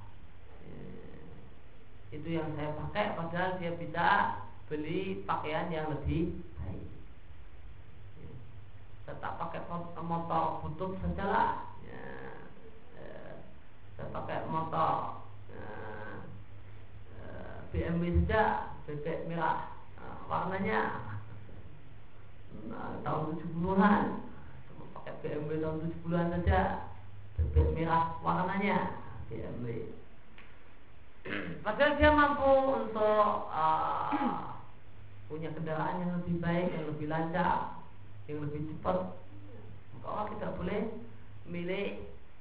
Eh, 0.68 2.20
itu 2.20 2.36
yang 2.36 2.52
saya 2.60 2.76
pakai 2.76 3.16
padahal 3.16 3.56
dia 3.64 3.72
bisa 3.80 4.08
beli 4.68 5.24
pakaian 5.24 5.72
yang 5.72 5.88
lebih 5.88 6.44
baik. 6.60 6.88
Eh, 8.20 8.36
saya 9.08 9.16
tak 9.24 9.40
pakai 9.40 9.64
motor 10.04 10.60
butut 10.68 11.00
sajalah 11.00 11.77
saya 13.98 14.14
pakai 14.14 14.46
motor 14.46 15.26
uh, 15.58 16.16
uh, 17.18 17.58
BMW 17.74 18.22
saja 18.24 18.72
bebek 18.86 19.26
merah. 19.26 19.74
Warnanya 20.28 21.08
tahun 23.02 23.40
70-an 23.42 24.04
pakai 24.94 25.14
BMW 25.24 25.64
tahun 25.64 25.78
70-an 25.88 26.28
saja 26.36 26.60
bebek 27.40 27.68
merah 27.74 28.20
warnanya 28.20 29.02
BMW 29.32 29.98
padahal 31.64 32.00
dia 32.00 32.12
mampu 32.12 32.54
untuk 32.88 33.52
uh, 33.52 34.56
punya 35.28 35.52
kendaraan 35.52 36.04
yang 36.04 36.12
lebih 36.22 36.36
baik 36.40 36.68
yang 36.72 36.86
lebih 36.88 37.08
lancar 37.12 37.84
yang 38.28 38.44
lebih 38.44 38.68
cepat. 38.72 39.16
Maka 40.00 40.32
tidak 40.36 40.52
boleh 40.56 40.82
milih 41.48 41.88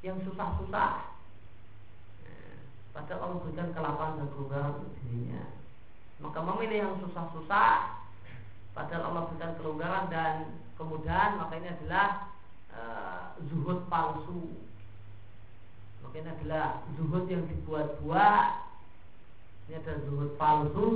yang 0.03 0.19
susah-susah 0.23 1.16
Padahal 2.97 3.21
Allah 3.21 3.39
berikan 3.45 3.69
kelapangan 3.77 4.17
dan 4.17 4.29
kelonggaran 4.33 4.73
untuk 4.81 4.93
dirinya. 5.05 5.45
Maka 6.17 6.39
memilih 6.41 6.79
yang 6.81 6.95
susah-susah 7.05 8.01
Padahal 8.73 9.13
Allah 9.13 9.23
berikan 9.29 9.53
kelonggaran 9.61 10.05
dan 10.09 10.35
kemudahan 10.81 11.37
Maka 11.37 11.61
ini 11.61 11.69
adalah 11.77 12.33
uh, 12.73 13.37
zuhud 13.53 13.85
palsu. 13.93 14.65
Maka 16.01 16.15
ini 16.25 16.31
adalah 16.41 16.89
zuhud 16.97 17.29
yang 17.29 17.45
dibuat-buat. 17.45 18.49
Ini 19.69 19.75
adalah 19.77 20.01
zuhud 20.09 20.31
palsu. 20.41 20.89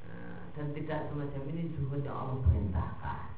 Uh, 0.00 0.42
Dan 0.56 0.72
tidak 0.72 1.12
semacam 1.12 1.42
ini 1.52 1.76
zuhud 1.76 2.00
yang 2.00 2.16
Allah 2.16 2.40
perintahkan 2.40 3.33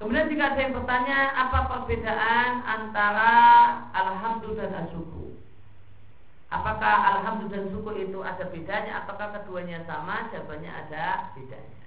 Kemudian 0.00 0.32
jika 0.32 0.56
ada 0.56 0.60
yang 0.64 0.72
bertanya 0.72 1.18
apa 1.36 1.58
perbedaan 1.68 2.64
antara 2.64 3.34
alhamdulillah 3.92 4.72
dan 4.72 4.88
asyukur? 4.88 5.36
Apakah 6.48 7.20
alhamdulillah 7.20 7.68
dan 7.68 7.68
syukur 7.68 7.94
itu 8.00 8.18
ada 8.24 8.48
bedanya? 8.48 9.04
Apakah 9.04 9.36
keduanya 9.36 9.84
sama? 9.84 10.32
Jawabannya 10.32 10.72
ada 10.72 11.36
bedanya. 11.36 11.84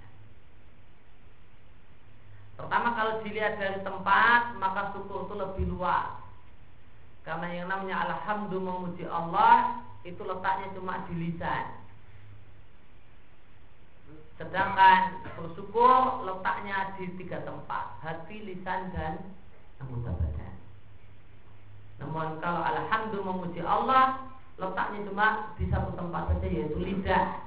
Pertama 2.54 2.94
kalau 2.94 3.18
dilihat 3.26 3.58
dari 3.58 3.82
tempat 3.82 4.62
maka 4.62 4.94
syukur 4.94 5.26
itu 5.26 5.34
lebih 5.34 5.64
luas. 5.74 6.14
Karena 7.26 7.50
yang 7.50 7.66
namanya 7.66 8.14
alhamdulillah 8.14 8.94
memuji 8.94 9.10
Allah 9.10 9.82
itu 10.06 10.22
letaknya 10.22 10.70
cuma 10.78 11.02
di 11.10 11.18
lisan. 11.18 11.82
Sedangkan 14.34 15.22
bersyukur 15.38 16.26
letaknya 16.26 16.98
di 16.98 17.06
tiga 17.22 17.46
tempat 17.46 18.02
Hati, 18.02 18.42
lisan, 18.42 18.90
dan 18.90 19.22
anggota 19.78 20.10
badan. 20.10 20.54
Namun 22.02 22.42
kalau 22.42 22.62
Alhamdulillah 22.62 23.34
memuji 23.34 23.62
Allah 23.62 24.34
Letaknya 24.54 25.10
cuma 25.10 25.50
di 25.58 25.66
satu 25.66 25.98
tempat 25.98 26.30
saja 26.30 26.46
yaitu 26.46 26.78
lidah. 26.78 27.42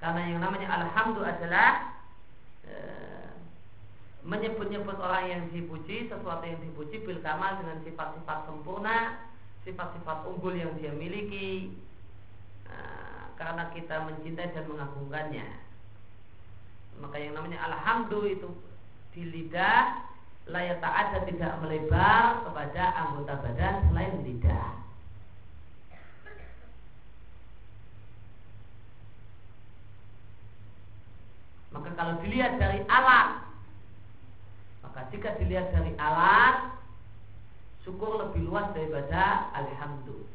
Karena 0.00 0.20
yang 0.32 0.40
namanya 0.40 0.68
Alhamdulillah 0.80 1.36
adalah 1.36 1.70
e, 2.64 2.74
Menyebut-nyebut 4.24 4.96
orang 5.00 5.24
yang 5.28 5.42
dipuji 5.52 6.08
Sesuatu 6.08 6.44
yang 6.44 6.60
dipuji 6.64 7.04
Bil 7.04 7.20
kamal 7.20 7.60
dengan 7.60 7.84
sifat-sifat 7.84 8.38
sempurna 8.48 9.28
Sifat-sifat 9.68 10.24
unggul 10.24 10.56
yang 10.56 10.72
dia 10.80 10.94
miliki. 10.96 11.76
Nah, 12.64 13.07
karena 13.38 13.70
kita 13.70 14.02
mencintai 14.02 14.50
dan 14.50 14.66
mengagungkannya. 14.66 15.46
Maka 16.98 17.16
yang 17.22 17.38
namanya 17.38 17.62
alhamdulillah 17.70 18.34
itu 18.34 18.50
di 19.14 19.22
lidah 19.30 20.02
layak 20.50 20.82
ada 20.82 21.22
tidak 21.22 21.52
melebar 21.62 22.42
kepada 22.42 22.82
anggota 22.98 23.38
badan 23.38 23.74
selain 23.88 24.26
lidah. 24.26 24.82
Maka 31.68 31.94
kalau 31.94 32.16
dilihat 32.24 32.56
dari 32.56 32.80
alat 32.88 33.44
Maka 34.80 35.04
jika 35.12 35.36
dilihat 35.36 35.68
dari 35.68 35.92
alat 36.00 36.80
Syukur 37.84 38.16
lebih 38.24 38.48
luas 38.48 38.72
daripada 38.72 39.52
Alhamdulillah 39.52 40.32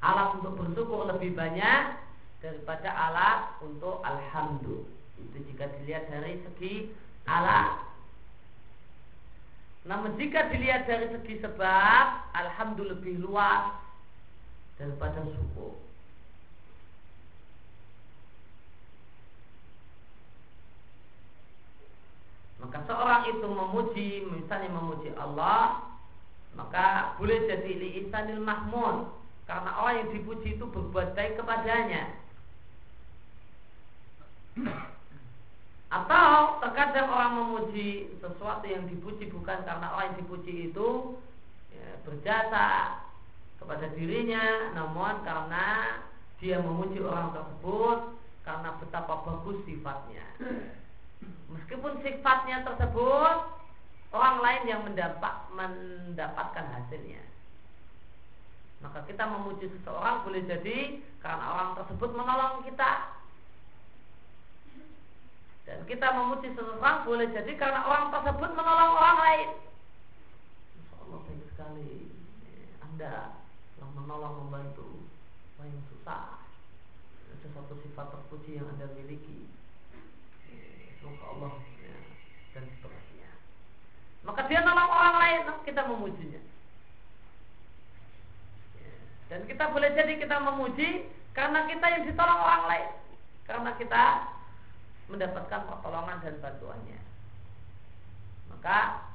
alat 0.00 0.40
untuk 0.40 0.56
bersyukur 0.56 1.04
lebih 1.08 1.36
banyak 1.36 1.96
daripada 2.40 2.88
alat 2.88 3.60
untuk 3.60 4.00
alhamdulillah. 4.00 4.88
Itu 5.20 5.36
jika 5.52 5.68
dilihat 5.80 6.08
dari 6.08 6.40
segi 6.40 6.88
alat. 7.28 7.84
Namun 9.84 10.16
jika 10.16 10.48
dilihat 10.48 10.88
dari 10.88 11.12
segi 11.12 11.40
sebab, 11.44 12.04
alhamdulillah 12.36 12.96
lebih 13.00 13.20
luas 13.20 13.76
daripada 14.80 15.20
syukur. 15.24 15.76
Maka 22.60 22.84
seorang 22.84 23.22
itu 23.32 23.46
memuji, 23.48 24.10
misalnya 24.28 24.68
memuji 24.68 25.10
Allah, 25.16 25.80
maka 26.52 27.16
boleh 27.16 27.48
jadi 27.48 27.72
li 27.72 28.04
isanil 28.04 28.44
mahmud 28.44 29.19
karena 29.50 29.70
orang 29.82 30.06
yang 30.06 30.10
dipuji 30.14 30.54
itu 30.54 30.64
berbuat 30.70 31.18
baik 31.18 31.34
kepadanya 31.34 32.14
Atau 35.90 36.62
terkadang 36.62 37.10
orang 37.10 37.32
memuji 37.34 38.14
sesuatu 38.22 38.62
yang 38.62 38.86
dipuji 38.86 39.26
bukan 39.26 39.66
karena 39.66 39.90
orang 39.90 40.14
yang 40.14 40.18
dipuji 40.22 40.70
itu 40.70 41.18
ya, 41.74 41.98
berjasa 42.06 42.66
kepada 43.58 43.90
dirinya, 43.98 44.70
namun 44.78 45.18
karena 45.26 45.98
dia 46.38 46.62
memuji 46.62 47.02
orang 47.02 47.34
tersebut 47.34 47.98
karena 48.46 48.70
betapa 48.78 49.14
bagus 49.26 49.58
sifatnya. 49.66 50.22
Meskipun 51.50 51.98
sifatnya 52.06 52.62
tersebut 52.62 53.36
orang 54.14 54.36
lain 54.46 54.64
yang 54.70 54.80
mendapat 54.86 55.34
mendapatkan 55.58 56.66
hasilnya. 56.70 57.22
Maka 58.80 59.04
kita 59.04 59.28
memuji 59.28 59.68
seseorang 59.68 60.24
boleh 60.24 60.42
jadi 60.48 61.04
karena 61.20 61.44
orang 61.52 61.70
tersebut 61.76 62.10
menolong 62.16 62.64
kita 62.64 63.20
dan 65.70 65.86
kita 65.86 66.10
memuji 66.10 66.50
seseorang 66.50 67.06
boleh 67.06 67.30
jadi 67.30 67.52
karena 67.54 67.86
orang 67.86 68.10
tersebut 68.10 68.50
menolong 68.58 68.90
orang 68.98 69.18
lain. 69.22 69.48
Insya 70.74 70.96
Allah 71.06 71.18
baik 71.30 71.46
sekali. 71.54 72.10
Anda 72.82 73.38
yang 73.78 73.90
menolong 73.94 74.34
membantu 74.42 75.06
orang 75.54 75.70
yang 75.70 75.84
susah. 75.94 76.42
Sesuatu 77.38 77.78
sifat 77.86 78.10
terpuji 78.10 78.58
yang 78.58 78.66
Anda 78.66 78.90
miliki. 78.98 79.46
Semoga 80.98 81.24
Allah 81.38 81.52
dan 82.50 82.64
seterusnya. 82.66 83.30
Maka 84.26 84.50
dia 84.50 84.66
nolong 84.66 84.90
orang 84.90 85.16
lain, 85.22 85.40
kita 85.62 85.86
memujinya. 85.86 86.49
Dan 89.30 89.46
kita 89.46 89.70
boleh 89.70 89.94
jadi 89.94 90.18
kita 90.18 90.42
memuji 90.42 91.06
karena 91.30 91.62
kita 91.70 91.86
yang 91.86 92.02
ditolong 92.02 92.40
orang 92.42 92.64
lain. 92.66 92.90
Karena 93.46 93.70
kita 93.78 94.04
mendapatkan 95.06 95.70
pertolongan 95.70 96.18
dan 96.22 96.34
bantuannya. 96.42 97.00
Maka 98.50 99.06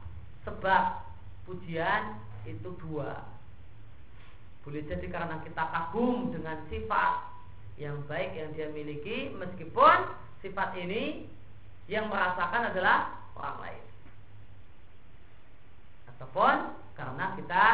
sebab 0.47 1.03
pujian 1.43 2.15
itu 2.47 2.71
dua. 2.79 3.27
Boleh 4.63 4.81
jadi 4.87 5.05
karena 5.11 5.43
kita 5.43 5.61
kagum 5.61 6.31
dengan 6.31 6.63
sifat 6.71 7.35
yang 7.75 7.99
baik 8.07 8.31
yang 8.39 8.49
dia 8.55 8.71
miliki 8.71 9.35
meskipun 9.35 10.15
sifat 10.39 10.79
ini 10.79 11.27
yang 11.91 12.07
merasakan 12.07 12.71
adalah 12.71 13.13
orang 13.35 13.57
lain. 13.61 13.83
Ataupun 16.15 16.55
karena 16.95 17.35
kita 17.35 17.65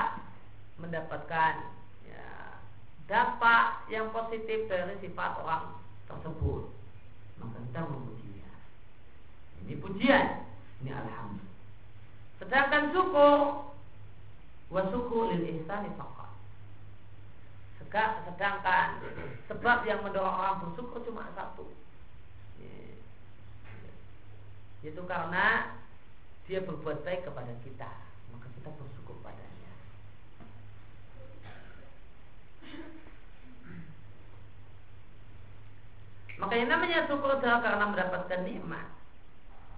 mendapatkan 0.82 1.81
dampak 3.10 3.88
yang 3.90 4.10
positif 4.14 4.70
dari 4.70 4.98
sifat 5.02 5.42
orang 5.42 5.78
tersebut 6.06 6.70
maka 7.42 7.58
kita 7.58 7.82
memujinya. 7.90 8.52
Ini 9.66 9.74
pujian, 9.82 10.28
ini 10.86 10.90
alhamdulillah. 10.94 11.58
Sedangkan 12.38 12.84
syukur 12.94 13.38
wa 14.70 14.82
syukur 14.94 15.34
lil 15.34 15.62
ihsani. 15.62 15.90
Sedangkan 17.92 18.88
sebab 19.52 19.84
yang 19.84 20.00
mendorong 20.06 20.32
orang 20.32 20.64
bersyukur 20.64 21.04
cuma 21.04 21.28
satu. 21.36 21.68
Yaitu 24.82 25.04
karena 25.06 25.78
dia 26.50 26.64
berbuat 26.64 27.06
baik 27.06 27.28
kepada 27.28 27.54
kita, 27.62 27.92
maka 28.34 28.48
kita 28.58 28.70
bersyukur 28.74 29.01
Maka 36.42 36.54
yang 36.58 36.74
namanya 36.74 37.06
syukur 37.06 37.38
adalah 37.38 37.62
karena 37.62 37.86
mendapatkan 37.86 38.42
nikmat. 38.42 38.88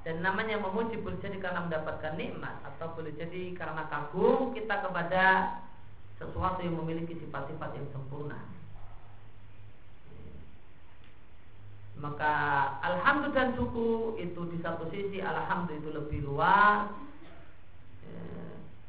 Dan 0.04 0.20
namanya 0.20 0.60
memuji 0.60 1.00
boleh 1.00 1.20
jadi 1.24 1.40
karena 1.40 1.64
mendapatkan 1.64 2.20
nikmat 2.20 2.60
atau 2.64 2.92
boleh 2.92 3.16
jadi 3.16 3.56
karena 3.56 3.88
kagum 3.88 4.52
kita 4.52 4.84
kepada 4.84 5.24
sesuatu 6.20 6.60
yang 6.60 6.76
memiliki 6.76 7.16
sifat-sifat 7.24 7.72
yang 7.80 7.88
sempurna. 7.96 8.36
Maka 12.04 12.34
alhamdulillah 12.84 13.36
dan 13.38 13.50
syukur 13.56 14.20
itu 14.20 14.42
di 14.52 14.60
satu 14.60 14.92
sisi 14.92 15.24
alhamdulillah 15.24 15.80
itu 15.80 15.92
lebih 15.96 16.20
luas 16.28 16.92
ya, 18.04 18.24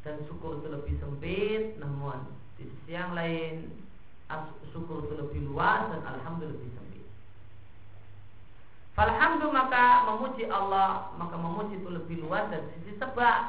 dan 0.03 0.19
syukur 0.27 0.59
itu 0.59 0.67
lebih 0.67 0.95
sempit, 0.99 1.79
namun 1.79 2.27
di 2.59 2.67
sisi 2.67 2.91
yang 2.91 3.15
lain 3.15 3.71
syukur 4.75 5.07
itu 5.07 5.15
lebih 5.19 5.41
luas 5.51 5.87
dan 5.91 6.03
alhamdulillah 6.03 6.59
lebih 6.59 6.71
sempit. 6.75 7.05
Falhamdu 8.95 9.51
maka 9.51 10.07
memuji 10.07 10.47
Allah 10.47 11.11
Maka 11.19 11.35
memuji 11.35 11.83
itu 11.83 11.91
lebih 11.91 12.23
luas 12.23 12.47
dari 12.51 12.67
sisi 12.79 12.95
sebab. 12.99 13.41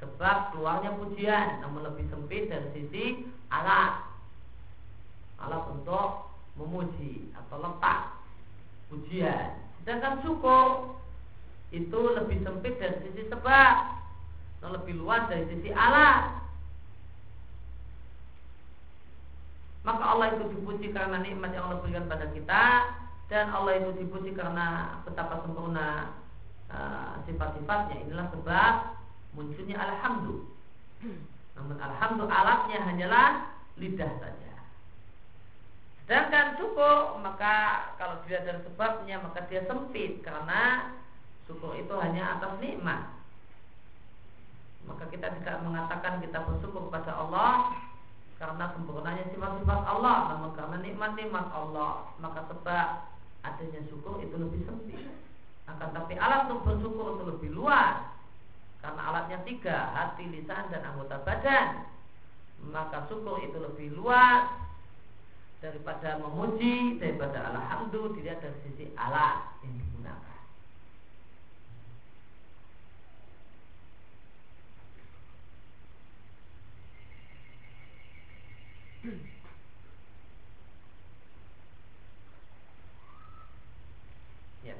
Sebab 0.00 0.56
keluarnya 0.56 0.96
pujian 0.96 1.60
Namun 1.60 1.84
lebih 1.84 2.08
sempit 2.08 2.48
dari 2.48 2.68
sisi 2.72 3.24
alat. 3.52 4.00
Alat 5.40 5.64
untuk 5.72 6.32
memuji 6.56 7.32
Atau 7.36 7.60
letak 7.60 8.16
pujian. 8.88 9.60
Sedangkan 9.80 10.24
syukur 10.24 10.96
Itu 11.72 12.16
lebih 12.16 12.40
sempit 12.44 12.80
dari 12.80 12.96
sisi 13.08 13.28
sebab 13.28 14.00
lebih 14.60 15.00
luas 15.00 15.24
dari 15.32 15.48
sisi 15.48 15.72
alat 15.72 16.39
Maka 19.80 20.02
Allah 20.04 20.26
itu 20.36 20.44
dipuji 20.52 20.92
karena 20.92 21.24
nikmat 21.24 21.56
yang 21.56 21.70
Allah 21.70 21.80
berikan 21.80 22.04
pada 22.04 22.28
kita 22.36 22.64
dan 23.32 23.48
Allah 23.48 23.80
itu 23.80 23.90
dipuji 23.96 24.36
karena 24.36 25.00
betapa 25.08 25.40
sempurna 25.40 26.12
uh, 26.68 27.16
sifat-sifatnya. 27.24 28.04
Inilah 28.04 28.28
sebab 28.34 28.74
munculnya 29.32 29.78
alhamdulillah 29.78 30.58
namun 31.56 31.76
alhamdulillah 31.76 32.40
alatnya 32.44 32.78
hanyalah 32.84 33.28
lidah 33.80 34.12
saja. 34.20 34.52
Sedangkan 36.04 36.56
syukur 36.60 37.20
maka 37.22 37.86
kalau 37.96 38.20
dilihat 38.24 38.48
dari 38.48 38.60
sebabnya 38.64 39.16
maka 39.22 39.44
dia 39.48 39.64
sempit 39.64 40.20
karena 40.20 40.92
syukur 41.44 41.76
itu 41.76 41.94
hanya 42.00 42.36
atas 42.36 42.56
nikmat. 42.64 43.12
Maka 44.88 45.04
kita 45.12 45.28
tidak 45.40 45.60
mengatakan 45.60 46.24
kita 46.24 46.40
bersyukur 46.44 46.88
kepada 46.88 47.12
Allah 47.14 47.76
karena 48.40 48.72
sempurnanya 48.72 49.28
sifat-sifat 49.28 49.80
Allah. 49.84 50.32
Namun 50.34 50.50
karena 50.56 50.76
nikmat-nikmat 50.80 51.46
Allah. 51.52 52.08
Maka 52.24 52.48
sebab 52.48 52.86
adanya 53.44 53.80
syukur 53.92 54.16
itu 54.24 54.32
lebih 54.40 54.64
sempit. 54.64 55.12
Akan 55.68 55.92
tapi 55.92 56.16
alat 56.16 56.48
untuk 56.48 56.64
bersyukur 56.64 57.20
itu 57.20 57.24
lebih 57.28 57.50
luas. 57.52 58.00
Karena 58.80 59.12
alatnya 59.12 59.44
tiga 59.44 59.92
hati 59.92 60.24
lisan 60.32 60.72
dan 60.72 60.88
anggota 60.88 61.20
badan. 61.20 61.84
Maka 62.64 63.04
syukur 63.12 63.44
itu 63.44 63.60
lebih 63.60 63.92
luas 63.92 64.48
daripada 65.60 66.16
memuji 66.16 66.96
daripada 66.96 67.52
alhamdulillah 67.52 68.16
dilihat 68.16 68.40
dari 68.40 68.56
sisi 68.64 68.96
alat 68.96 69.60
yang 69.60 69.76
digunakan 69.76 70.29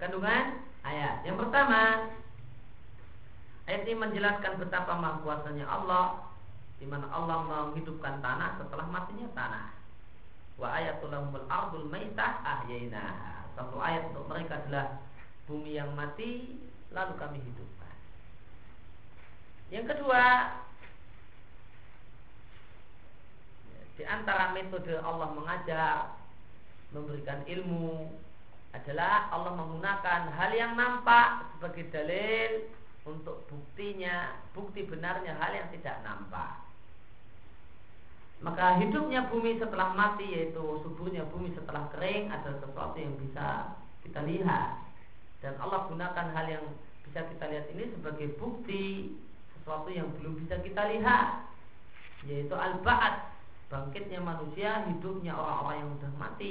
kandungan 0.00 0.64
ayat. 0.80 1.22
Yang 1.28 1.36
pertama, 1.44 2.08
ayat 3.68 3.82
ini 3.84 3.94
menjelaskan 4.00 4.56
betapa 4.56 4.96
maha 4.96 5.20
kuasanya 5.20 5.68
Allah 5.68 6.32
di 6.80 6.88
mana 6.88 7.04
Allah 7.12 7.44
menghidupkan 7.44 8.24
tanah 8.24 8.56
setelah 8.56 8.88
matinya 8.88 9.28
tanah. 9.36 9.76
Wa 10.56 10.72
ayatul 10.80 11.12
lahumul 11.12 11.44
ardul 11.52 11.86
maitah 11.92 12.40
ahyainaha. 12.40 13.52
Satu 13.60 13.76
ayat 13.76 14.08
untuk 14.08 14.24
mereka 14.32 14.64
adalah 14.64 15.04
bumi 15.44 15.76
yang 15.76 15.92
mati 15.92 16.56
lalu 16.96 17.12
kami 17.20 17.38
hidupkan. 17.44 17.96
Yang 19.68 19.84
kedua, 19.94 20.24
di 24.00 24.08
antara 24.08 24.56
metode 24.56 24.96
Allah 25.04 25.28
mengajar, 25.36 26.16
memberikan 26.96 27.44
ilmu, 27.44 28.08
adalah 28.72 29.28
Allah 29.28 29.52
menggunakan 29.60 30.32
hal 30.40 30.50
yang 30.56 30.72
nampak 30.72 31.52
sebagai 31.52 31.92
dalil 31.92 32.64
untuk 33.04 33.44
buktinya, 33.52 34.40
bukti 34.56 34.88
benarnya 34.88 35.36
hal 35.36 35.52
yang 35.52 35.68
tidak 35.68 36.00
nampak. 36.00 36.64
Maka 38.40 38.80
hidupnya 38.80 39.28
bumi 39.28 39.60
setelah 39.60 39.92
mati 39.92 40.24
yaitu 40.32 40.80
suburnya 40.80 41.28
bumi 41.28 41.52
setelah 41.52 41.92
kering 41.92 42.32
adalah 42.32 42.56
sesuatu 42.56 42.96
yang 42.96 43.12
bisa 43.20 43.76
kita 44.00 44.24
lihat. 44.24 44.80
Dan 45.44 45.60
Allah 45.60 45.84
gunakan 45.92 46.26
hal 46.32 46.46
yang 46.48 46.64
bisa 47.04 47.20
kita 47.28 47.52
lihat 47.52 47.68
ini 47.76 47.92
sebagai 47.92 48.32
bukti 48.40 49.12
sesuatu 49.60 49.92
yang 49.92 50.08
belum 50.16 50.40
bisa 50.40 50.56
kita 50.64 50.88
lihat 50.88 51.52
yaitu 52.24 52.56
al-ba'at 52.56 53.39
bangkitnya 53.70 54.18
manusia 54.18 54.84
hidupnya 54.90 55.32
orang-orang 55.32 55.76
yang 55.86 55.90
sudah 55.96 56.12
mati 56.18 56.50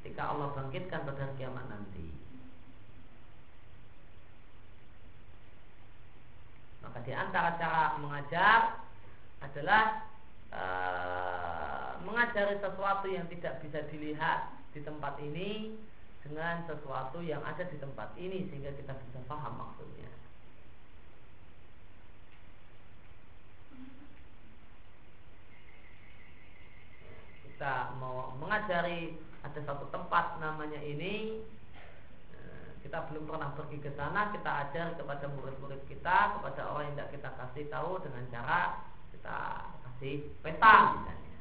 ketika 0.00 0.22
Allah 0.28 0.52
bangkitkan 0.52 1.08
pada 1.08 1.32
kiamat 1.40 1.64
nanti. 1.72 2.06
Maka 6.84 6.98
di 7.04 7.12
antara 7.16 7.56
cara 7.56 7.96
mengajar 8.00 8.84
adalah 9.40 10.08
e, 10.52 10.62
mengajari 12.04 12.56
sesuatu 12.60 13.06
yang 13.08 13.24
tidak 13.32 13.60
bisa 13.64 13.80
dilihat 13.88 14.52
di 14.76 14.80
tempat 14.84 15.16
ini 15.24 15.76
dengan 16.20 16.64
sesuatu 16.68 17.24
yang 17.24 17.40
ada 17.44 17.64
di 17.64 17.76
tempat 17.80 18.12
ini 18.20 18.48
sehingga 18.52 18.76
kita 18.76 18.92
bisa 18.92 19.20
paham 19.24 19.56
maksudnya. 19.56 20.08
Kita 27.60 27.92
mau 28.00 28.32
mengajari 28.40 29.20
ada 29.44 29.60
satu 29.68 29.84
tempat 29.92 30.40
namanya 30.40 30.80
ini 30.80 31.44
eh, 32.32 32.68
kita 32.80 33.04
belum 33.12 33.28
pernah 33.28 33.52
pergi 33.52 33.84
ke 33.84 33.92
sana 34.00 34.32
kita 34.32 34.48
ajar 34.48 34.96
kepada 34.96 35.28
murid-murid 35.28 35.84
kita 35.84 36.40
kepada 36.40 36.72
orang 36.72 36.88
yang 36.88 36.96
tidak 36.96 37.20
kita 37.20 37.30
kasih 37.36 37.64
tahu 37.68 38.00
dengan 38.00 38.24
cara 38.32 38.80
kita 39.12 39.38
kasih 39.76 40.24
peta 40.40 41.04
misalnya. 41.04 41.40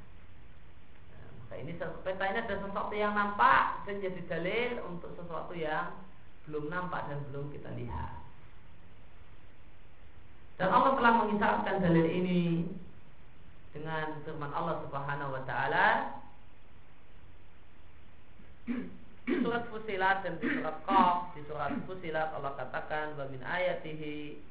Nah, 1.15 1.27
maka 1.39 1.55
ini 1.55 1.71
peta 1.79 2.23
ini 2.27 2.39
ada 2.43 2.55
sesuatu 2.67 2.95
yang 2.99 3.15
nampak 3.15 3.87
dan 3.87 3.95
jadi 4.03 4.21
dalil 4.27 4.71
untuk 4.91 5.15
sesuatu 5.15 5.55
yang 5.55 6.03
belum 6.51 6.67
nampak 6.67 7.07
dan 7.07 7.23
belum 7.31 7.47
kita 7.47 7.71
lihat. 7.79 8.19
Dan 10.59 10.67
Allah 10.67 10.99
telah 10.99 11.13
mengisahkan 11.23 11.79
dalil 11.79 12.11
ini 12.11 12.67
dengan 13.73 14.17
firman 14.25 14.51
Allah 14.53 14.81
Subhanahu 14.85 15.35
wa 15.35 15.43
taala. 15.45 15.87
Surat 19.29 19.65
Fusilat 19.69 20.25
dan 20.25 20.41
di 20.41 20.49
surat 20.49 20.77
Qaf 20.89 21.37
di 21.37 21.41
surat 21.45 21.73
Fusilat 21.85 22.33
Allah 22.33 22.57
katakan 22.57 23.13
wa 23.13 23.29
min 23.29 23.41
ayatihi 23.45 24.41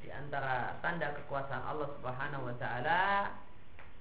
di 0.00 0.08
antara 0.08 0.80
tanda 0.80 1.12
kekuasaan 1.12 1.64
Allah 1.68 1.92
Subhanahu 2.00 2.48
wa 2.48 2.54
taala 2.56 3.28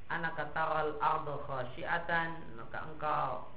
anaka 0.08 0.48
taral 0.56 0.96
ardu 1.04 1.44
khasyiatan 1.44 2.56
maka 2.56 2.88
engkau 2.88 3.52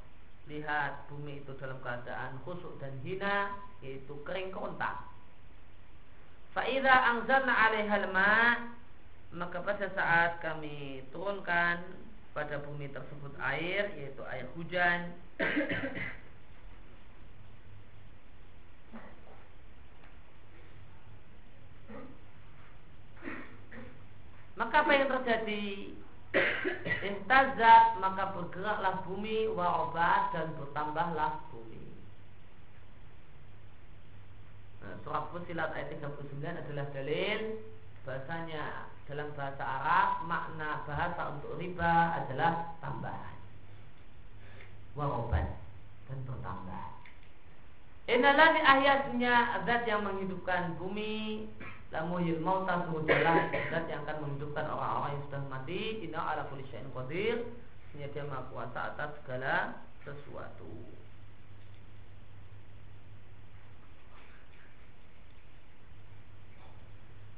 lihat 0.50 1.06
bumi 1.06 1.46
itu 1.46 1.54
dalam 1.62 1.78
keadaan 1.78 2.42
khusuk 2.42 2.74
dan 2.82 2.90
hina 3.06 3.54
yaitu 3.78 4.18
kering 4.26 4.50
kerontang. 4.50 4.98
Fa 6.50 6.66
idza 6.66 6.90
anzalna 6.90 7.54
ma 8.10 8.30
maka 9.30 9.62
pada 9.62 9.86
saat 9.94 10.42
kami 10.42 11.06
turunkan 11.14 11.78
pada 12.34 12.58
bumi 12.62 12.90
tersebut 12.90 13.34
air 13.38 13.90
yaitu 13.98 14.22
air 14.26 14.46
hujan 14.54 15.14
maka 24.58 24.74
apa 24.82 24.92
yang 24.94 25.08
terjadi 25.08 25.94
Intazat 27.02 27.98
maka 27.98 28.30
bergeraklah 28.30 29.02
bumi 29.02 29.50
warobat 29.50 30.30
dan 30.30 30.54
bertambahlah 30.54 31.42
bumi. 31.50 31.90
Nah, 34.78 34.94
surat 35.02 35.26
Fusilat 35.34 35.74
ayat 35.74 35.98
39 35.98 36.38
adalah 36.38 36.86
dalil 36.94 37.58
bahasanya 38.10 38.90
dalam 39.06 39.30
bahasa 39.38 39.62
Arab 39.62 40.26
makna 40.26 40.82
bahasa 40.82 41.30
untuk 41.30 41.54
riba 41.62 42.18
adalah 42.18 42.74
tambahan. 42.82 43.38
Waroban 44.98 45.46
dan 46.10 46.18
bertambah 46.26 46.86
Innalani 48.10 48.58
ahyasnya 48.66 49.62
zat 49.62 49.86
yang 49.86 50.02
menghidupkan 50.02 50.74
bumi 50.82 51.46
Lamuhil 51.94 52.42
mauta 52.42 52.82
sungguhlah 52.90 53.54
zat 53.70 53.86
yang 53.86 54.02
akan 54.02 54.26
menghidupkan 54.26 54.66
orang-orang 54.66 55.14
yang 55.14 55.22
sudah 55.30 55.42
mati. 55.46 55.82
Inna 56.02 56.18
ala 56.22 56.50
kulli 56.50 56.66
syai'in 56.70 56.90
qadir. 56.90 57.46
Dia 57.94 58.22
maha 58.26 58.46
kuasa 58.50 58.94
atas 58.94 59.14
segala 59.22 59.78
sesuatu 60.02 60.70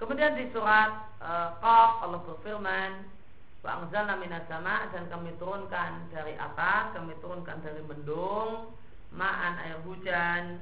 Kemudian 0.03 0.35
di 0.35 0.51
surat 0.51 1.15
uh, 1.23 1.55
Allah 1.63 2.19
berfirman 2.27 3.07
Wa 3.63 3.79
anzalna 3.79 4.19
minas 4.19 4.43
sama 4.51 4.91
dan 4.91 5.07
kami 5.07 5.31
turunkan 5.39 6.11
dari 6.11 6.35
atas, 6.35 6.99
kami 6.99 7.15
turunkan 7.23 7.63
dari 7.63 7.79
mendung, 7.87 8.75
ma'an 9.15 9.55
air 9.63 9.79
hujan 9.87 10.59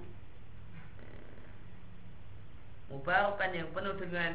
mubarakan 2.90 3.50
yang 3.54 3.70
penuh 3.70 3.94
dengan 4.02 4.32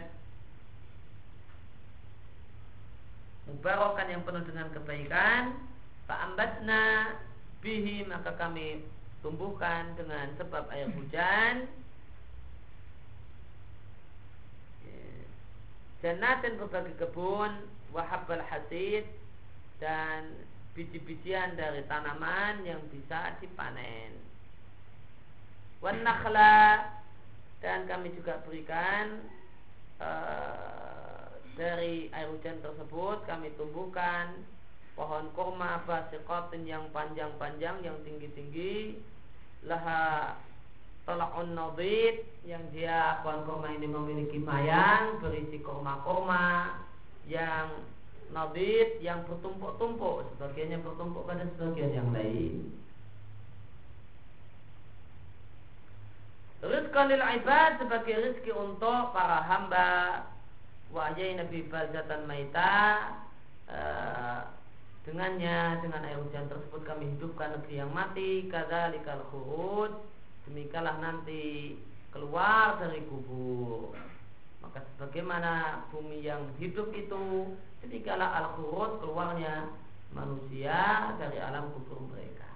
mubarakan 3.51 4.07
yang 4.07 4.23
penuh 4.23 4.43
dengan 4.47 4.67
kebaikan 4.71 5.41
fa'ambatna 6.07 6.83
bihi 7.59 8.07
maka 8.07 8.31
kami 8.39 8.87
tumbuhkan 9.19 9.91
dengan 9.99 10.31
sebab 10.39 10.71
air 10.71 10.87
hujan 10.95 11.67
Jannatin 16.05 16.61
berbagai 16.61 17.01
kebun 17.01 17.65
Wahabbal 17.89 18.45
hasid 18.45 19.09
Dan 19.81 20.37
biji-bijian 20.77 21.57
dari 21.57 21.81
tanaman 21.89 22.61
yang 22.61 22.77
bisa 22.93 23.33
dipanen. 23.41 24.13
Wan 25.81 26.05
Dan 27.57 27.89
kami 27.89 28.13
juga 28.13 28.37
berikan 28.45 29.25
uh, 29.97 31.33
Dari 31.57 32.13
air 32.13 32.29
hujan 32.29 32.61
tersebut 32.61 33.25
Kami 33.25 33.49
tumbuhkan 33.57 34.45
Pohon 34.93 35.33
kurma 35.33 35.81
basikotin 35.89 36.69
yang 36.69 36.85
panjang-panjang 36.93 37.81
Yang 37.81 37.97
tinggi-tinggi. 38.05 39.01
Laha 39.65 40.37
tolakun 41.05 41.53
nobit 41.53 42.25
yang 42.49 42.61
dia 42.73 43.21
pohon 43.21 43.45
kurma 43.45 43.69
ini 43.77 43.85
memiliki 43.85 44.41
mayang 44.41 45.21
berisi 45.21 45.61
kurma-kurma 45.61 46.81
yang 47.29 47.69
nobit 48.33 48.97
yang 49.05 49.21
bertumpuk-tumpuk 49.29 50.25
sebagiannya 50.33 50.81
bertumpuk 50.81 51.29
pada 51.29 51.45
sebagian 51.55 51.93
yang 51.93 52.09
lain. 52.09 52.73
Rizqan 56.65 57.13
lil 57.13 57.21
ibad 57.21 57.77
sebagai 57.77 58.15
rezeki 58.17 58.51
untuk 58.57 59.13
para 59.13 59.45
hamba. 59.45 60.25
Wahai 60.89 61.37
Nabi 61.37 61.65
Bazatan 61.67 62.23
Maita 62.25 62.73
uh, 63.67 64.47
dengannya 65.03 65.83
dengan 65.83 66.01
air 66.07 66.17
hujan 66.23 66.47
tersebut 66.49 66.81
kami 66.87 67.13
hidupkan 67.17 67.53
negeri 67.53 67.83
yang 67.83 67.91
mati. 67.93 68.49
Likal 68.49 69.21
khurud 69.29 69.93
demikianlah 70.49 70.97
nanti 71.01 71.75
keluar 72.13 72.79
dari 72.79 73.03
kubur. 73.09 73.91
Maka 74.63 74.81
sebagaimana 74.95 75.85
bumi 75.91 76.25
yang 76.25 76.41
hidup 76.57 76.89
itu 76.95 77.53
demikianlah 77.85 78.31
al 78.33 78.47
khurud 78.57 79.03
keluarnya 79.03 79.69
manusia 80.15 81.11
dari 81.19 81.37
alam 81.43 81.69
kubur 81.75 82.01
mereka. 82.13 82.49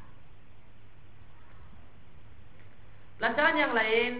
Pelajaran 3.20 3.60
yang 3.60 3.74
lain 3.76 4.14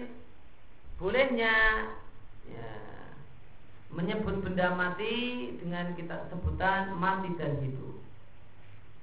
bolehnya 1.00 1.56
ya, 2.44 2.70
menyebut 3.88 4.44
benda 4.44 4.76
mati 4.76 5.56
dengan 5.56 5.96
kita 5.96 6.28
sebutan 6.28 6.92
mati 7.00 7.32
dan 7.40 7.56
hidup. 7.64 7.96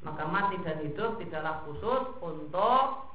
Maka 0.05 0.29
mati 0.29 0.61
dan 0.61 0.85
hidup 0.85 1.17
tidaklah 1.17 1.65
khusus 1.65 2.13
untuk 2.21 3.09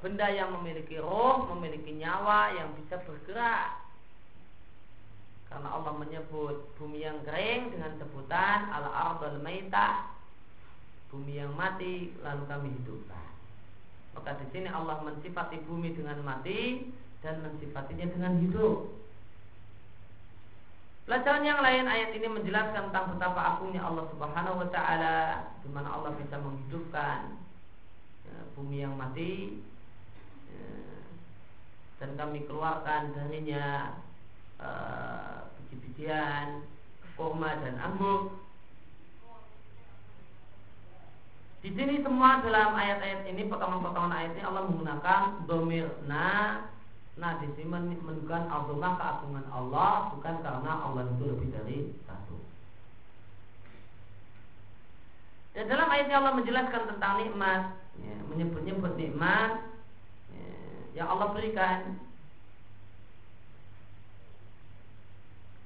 benda 0.00 0.26
yang 0.32 0.56
memiliki 0.56 0.96
roh, 0.96 1.44
memiliki 1.54 1.92
nyawa 1.96 2.56
yang 2.56 2.72
bisa 2.80 3.00
bergerak. 3.04 3.76
Karena 5.50 5.68
Allah 5.68 5.92
menyebut 5.98 6.78
bumi 6.78 7.02
yang 7.02 7.20
kering 7.26 7.74
dengan 7.74 7.98
sebutan 7.98 8.70
al 8.70 8.86
ardul 8.86 9.42
maitah, 9.42 10.14
bumi 11.10 11.42
yang 11.42 11.52
mati 11.58 12.14
lalu 12.22 12.42
kami 12.46 12.68
hidupkan. 12.80 13.28
Maka 14.14 14.38
di 14.38 14.46
sini 14.54 14.70
Allah 14.70 15.02
mensifati 15.02 15.58
bumi 15.66 15.94
dengan 15.94 16.22
mati 16.22 16.86
dan 17.20 17.42
mensifatinya 17.42 18.06
dengan 18.14 18.32
hidup. 18.40 18.94
Pelajaran 21.10 21.42
yang 21.42 21.58
lain 21.58 21.90
ayat 21.90 22.14
ini 22.14 22.30
menjelaskan 22.30 22.94
tentang 22.94 23.18
betapa 23.18 23.58
agungnya 23.58 23.82
Allah 23.82 24.06
Subhanahu 24.14 24.62
wa 24.62 24.68
taala 24.70 25.16
di 25.66 25.68
mana 25.74 25.90
Allah 25.90 26.14
bisa 26.14 26.38
menghidupkan 26.38 27.34
bumi 28.56 28.82
yang 28.82 28.94
mati 28.98 29.60
ya, 30.50 30.68
dan 32.02 32.16
kami 32.16 32.46
keluarkan 32.48 33.14
darinya 33.14 33.98
uh, 34.58 35.50
biji-bijian 35.56 36.64
kurma 37.14 37.60
dan 37.60 37.76
anggur 37.78 38.40
Di 41.60 41.68
sini 41.76 42.00
semua 42.00 42.40
dalam 42.40 42.72
ayat-ayat 42.72 43.28
ini 43.28 43.44
potongan-potongan 43.52 44.16
ayat 44.16 44.32
ini 44.32 44.48
Allah 44.48 44.64
menggunakan 44.64 45.44
domir 45.44 45.92
na 46.08 46.56
Nah 47.20 47.36
di 47.36 47.52
sini 47.52 47.68
menunjukkan 47.68 48.48
azumah 48.48 48.96
keagungan 48.96 49.44
Allah 49.52 50.08
bukan 50.16 50.40
karena 50.40 50.72
Allah 50.72 51.04
itu 51.04 51.24
lebih 51.28 51.48
dari 51.52 51.78
satu. 52.08 52.49
Dan 55.60 55.76
dalam 55.76 55.92
ayatnya 55.92 56.24
Allah 56.24 56.40
menjelaskan 56.40 56.88
tentang 56.88 57.20
nikmat, 57.20 57.76
ya, 58.00 58.16
menyebut-nyebut 58.32 58.96
nikmat 58.96 59.60
ya, 60.32 60.48
yang 60.96 61.12
Allah 61.12 61.36
berikan 61.36 62.00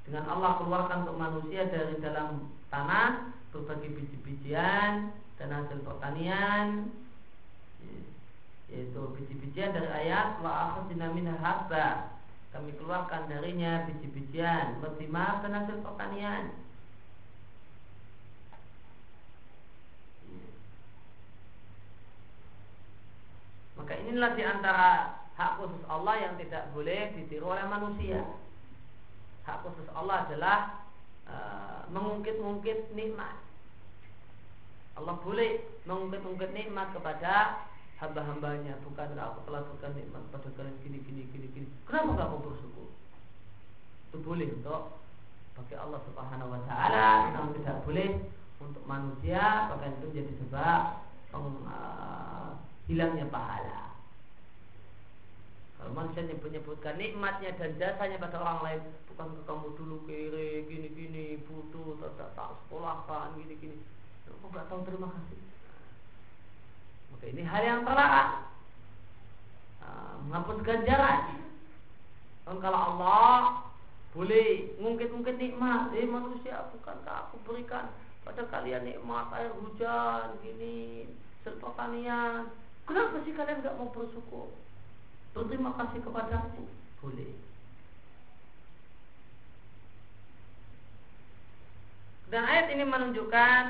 dengan 0.03 0.27
Allah 0.35 0.59
keluarkan 0.59 1.07
untuk 1.07 1.15
manusia 1.15 1.71
dari 1.71 1.95
dalam 2.03 2.51
tanah 2.75 3.39
berbagai 3.55 3.95
biji-bijian 3.95 5.15
dan 5.39 5.49
hasil 5.63 5.79
pertanian 5.87 6.91
yaitu 8.67 8.99
biji-bijian 8.99 9.79
dari 9.79 10.11
ayat 10.11 10.43
wa 10.43 10.75
akhrajna 10.75 11.07
minha 11.15 11.39
kami 12.51 12.75
keluarkan 12.83 13.31
darinya 13.31 13.87
biji-bijian 13.87 14.83
bertimah 14.83 15.39
dan 15.47 15.55
hasil 15.55 15.79
pertanian 15.87 16.64
maka 23.85 24.01
inilah 24.01 24.33
di 24.33 24.41
antara 24.41 25.13
hak 25.37 25.61
khusus 25.61 25.85
Allah 25.93 26.17
yang 26.17 26.41
tidak 26.41 26.73
boleh 26.73 27.13
ditiru 27.21 27.53
oleh 27.53 27.69
manusia. 27.69 28.25
Hak 29.45 29.61
khusus 29.61 29.85
Allah 29.93 30.25
adalah 30.25 30.89
uh, 31.29 31.85
mengungkit-ungkit 31.93 32.97
nikmat. 32.97 33.37
Allah 34.97 35.21
boleh 35.21 35.61
mengungkit-ungkit 35.85 36.57
nikmat 36.57 36.97
kepada 36.97 37.61
hamba-hambanya. 38.01 38.81
Bukan 38.89 39.21
aku 39.21 39.45
telah 39.53 39.61
berikan 39.69 39.93
nikmat 39.93 40.25
pada 40.33 40.49
kalian 40.57 40.81
gini 40.81 41.05
gini 41.05 41.29
gini 41.29 41.47
gini. 41.53 41.69
Kenapa 41.85 42.17
nggak 42.17 42.29
mau 42.33 42.41
bersyukur? 42.41 42.89
Itu 44.09 44.17
boleh 44.25 44.49
untuk 44.49 44.97
bagi 45.61 45.77
Allah 45.77 46.01
Subhanahu 46.09 46.57
Wa 46.57 46.61
Taala. 46.73 47.37
Namun 47.37 47.53
tidak 47.61 47.85
boleh 47.85 48.33
untuk 48.65 48.81
manusia 48.89 49.69
bahkan 49.69 49.93
itu 50.01 50.09
menjadi 50.09 50.33
sebab 50.41 50.81
uh, 51.37 52.51
hilangnya 52.91 53.27
pahala. 53.29 53.95
Kalau 55.79 55.93
manusia 55.93 56.25
nyebut-nyebutkan 56.25 56.97
nikmatnya 56.97 57.53
dan 57.61 57.77
jasanya 57.77 58.17
pada 58.17 58.41
orang 58.41 58.61
lain 58.65 58.81
bukan 59.13 59.29
kamu 59.45 59.69
dulu 59.77 59.97
kiri 60.09 60.65
gini 60.65 60.89
gini 60.97 61.25
butuh 61.45 62.01
tak 62.17 62.33
tak 62.33 62.57
sekolahkan 62.65 63.37
gini 63.37 63.55
gini 63.61 63.79
kok 64.45 64.53
nggak 64.53 64.69
tahu 64.69 64.81
terima 64.85 65.09
kasih. 65.09 65.41
Maka 67.13 67.25
ini 67.33 67.43
hal 67.49 67.63
yang 67.65 67.83
terlarang. 67.89 68.33
Uh, 69.85 70.61
ganjaran. 70.65 71.21
Dan 72.45 72.57
kalau 72.61 72.81
Allah 72.93 73.65
boleh 74.13 74.77
ngungkit-ngungkit 74.77 75.37
nikmat 75.41 75.91
eh 75.97 76.05
manusia 76.05 76.69
bukankah 76.77 77.29
aku 77.29 77.41
berikan 77.49 77.89
pada 78.23 78.47
kalian 78.47 78.85
nikmat 78.85 79.27
air 79.33 79.51
hujan 79.59 80.39
gini 80.39 81.09
sel 81.43 81.59
pertanian 81.59 82.47
kenapa 82.85 83.17
sih 83.25 83.33
kalian 83.33 83.61
nggak 83.61 83.77
mau 83.81 83.93
bersyukur? 83.93 84.53
Berterima 85.35 85.75
kasih 85.75 86.01
kepada 86.05 86.47
aku? 86.47 86.63
Boleh. 87.03 87.33
Dan 92.35 92.43
ayat 92.51 92.67
ini 92.75 92.83
menunjukkan 92.83 93.63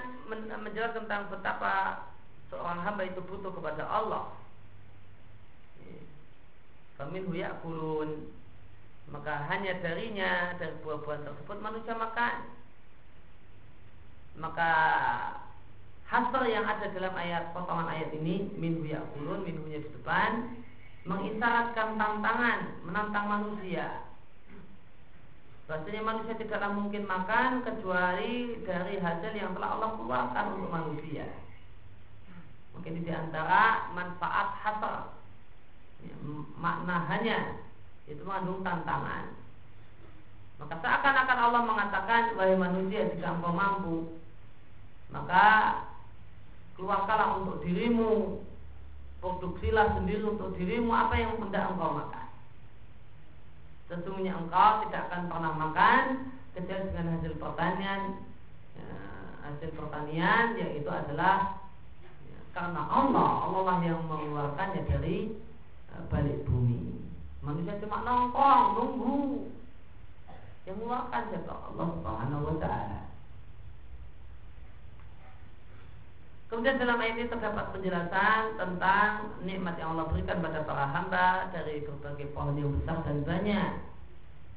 menjelaskan 0.65 1.05
tentang 1.05 1.29
betapa 1.29 2.07
seorang 2.49 2.81
hamba 2.81 3.03
itu 3.05 3.21
butuh 3.25 3.53
kepada 3.53 3.85
Allah. 3.85 4.33
Faminhu 6.95 7.35
ya'kulun. 7.35 8.31
Maka 9.05 9.37
hanya 9.53 9.77
darinya 9.85 10.57
Dari 10.57 10.81
buah-buahan 10.81 11.29
tersebut 11.29 11.61
manusia 11.61 11.93
makan. 11.93 12.49
Maka 14.41 14.71
Hasr 16.15 16.47
yang 16.47 16.63
ada 16.63 16.87
dalam 16.95 17.11
ayat 17.19 17.51
Potongan 17.51 17.91
ayat 17.91 18.15
ini 18.15 18.47
Minhu 18.55 18.87
ya'kulun 18.87 19.43
Minhunya 19.43 19.83
di 19.83 19.91
depan 19.99 20.47
Mengisyaratkan 21.11 21.99
tantangan 21.99 22.87
Menantang 22.87 23.27
manusia. 23.27 24.07
Bahasanya 25.67 26.07
manusia 26.07 26.39
tidaklah 26.39 26.71
mungkin 26.71 27.11
makan 27.11 27.67
Kecuali 27.67 28.63
dari 28.63 29.03
hasil 29.03 29.33
yang 29.35 29.59
telah 29.59 29.75
Allah 29.75 29.91
keluarkan 29.99 30.45
untuk 30.55 30.71
manusia. 30.71 31.27
Mungkin 32.79 33.03
di 33.03 33.11
antara 33.11 33.91
manfaat 33.91 34.55
hasar 34.63 35.19
ya, 35.99 36.15
Makna 36.55 37.11
hanya 37.11 37.59
Itu 38.07 38.23
mengandung 38.23 38.63
tantangan. 38.63 39.35
Maka 40.63 40.75
seakan-akan 40.79 41.39
Allah 41.43 41.63
mengatakan 41.67 42.23
Wahai 42.39 42.55
manusia 42.55 43.11
jika 43.11 43.35
engkau 43.35 43.51
mampu 43.51 43.99
Maka 45.11 45.47
Keluarkanlah 46.75 47.43
untuk 47.43 47.63
dirimu. 47.63 48.43
Produksilah 49.23 49.95
sendiri 49.97 50.27
untuk 50.27 50.53
dirimu. 50.59 50.91
Apa 50.91 51.15
yang 51.17 51.39
hendak 51.39 51.71
engkau 51.71 52.03
makan? 52.03 52.27
Sesungguhnya 53.89 54.35
engkau 54.35 54.85
tidak 54.89 55.13
akan 55.13 55.23
pernah 55.29 55.53
makan 55.55 56.03
Kecuali 56.55 56.87
dengan 56.91 57.19
hasil 57.19 57.35
pertanian. 57.39 58.03
Ya, 58.75 58.91
Hasil 59.45 59.71
pertanian 59.75 60.45
Yaitu 60.59 60.91
adalah 60.91 61.63
karena 62.55 62.83
Allah. 62.87 63.31
Allah 63.51 63.63
lah 63.67 63.79
yang 63.83 64.03
mengeluarkannya 64.07 64.87
dari 64.87 65.35
uh, 65.91 66.03
balik 66.11 66.47
bumi. 66.47 67.03
Manusia 67.43 67.83
cuma 67.83 68.07
nongkrong 68.07 68.67
nunggu. 68.79 69.19
Yang 70.65 70.77
mengeluarkan 70.79 71.23
siapa? 71.35 71.55
Allah 71.55 71.87
Subhanahu 71.99 72.47
wa 72.47 72.57
taala 72.63 73.04
Kemudian 76.55 76.79
dalam 76.79 77.03
ayat 77.03 77.19
ini 77.19 77.27
terdapat 77.27 77.75
penjelasan 77.75 78.55
tentang 78.55 79.43
nikmat 79.43 79.75
yang 79.75 79.99
Allah 79.99 80.07
berikan 80.07 80.39
pada 80.39 80.63
para 80.63 80.87
hamba 80.87 81.51
dari 81.51 81.83
berbagai 81.83 82.31
pohon 82.31 82.55
yang 82.55 82.71
besar 82.79 83.03
dan 83.03 83.27
banyak. 83.27 83.73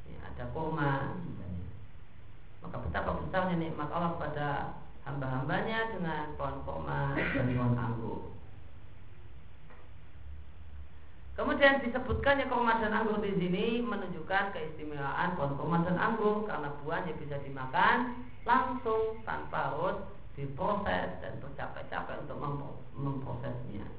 Ya, 0.05 0.19
ada 0.29 0.45
kurma, 0.53 1.17
maka 2.61 2.77
betapa 2.85 3.17
besarnya 3.17 3.57
nikmat 3.57 3.89
Allah 3.89 4.13
pada 4.21 4.77
hamba-hambanya 5.09 5.97
dengan 5.97 6.37
pohon 6.37 6.61
kurma 6.69 7.17
dan 7.17 7.49
pohon 7.49 7.73
anggur. 7.73 8.29
Kemudian 11.33 11.81
disebutkannya 11.81 12.45
kurma 12.45 12.77
dan 12.77 12.93
anggur 12.93 13.25
di 13.25 13.33
sini 13.41 13.81
menunjukkan 13.81 14.53
keistimewaan 14.53 15.33
pohon 15.33 15.57
kurma 15.57 15.81
dan 15.81 15.97
anggur 15.97 16.45
karena 16.45 16.69
buahnya 16.77 17.17
bisa 17.17 17.41
dimakan 17.41 18.21
langsung 18.45 19.17
tanpa 19.25 19.73
harus 19.73 20.16
diproses 20.37 21.17
dan 21.19 21.33
bercapek-capek 21.41 22.29
untuk 22.29 22.37
memprosesnya. 22.93 23.89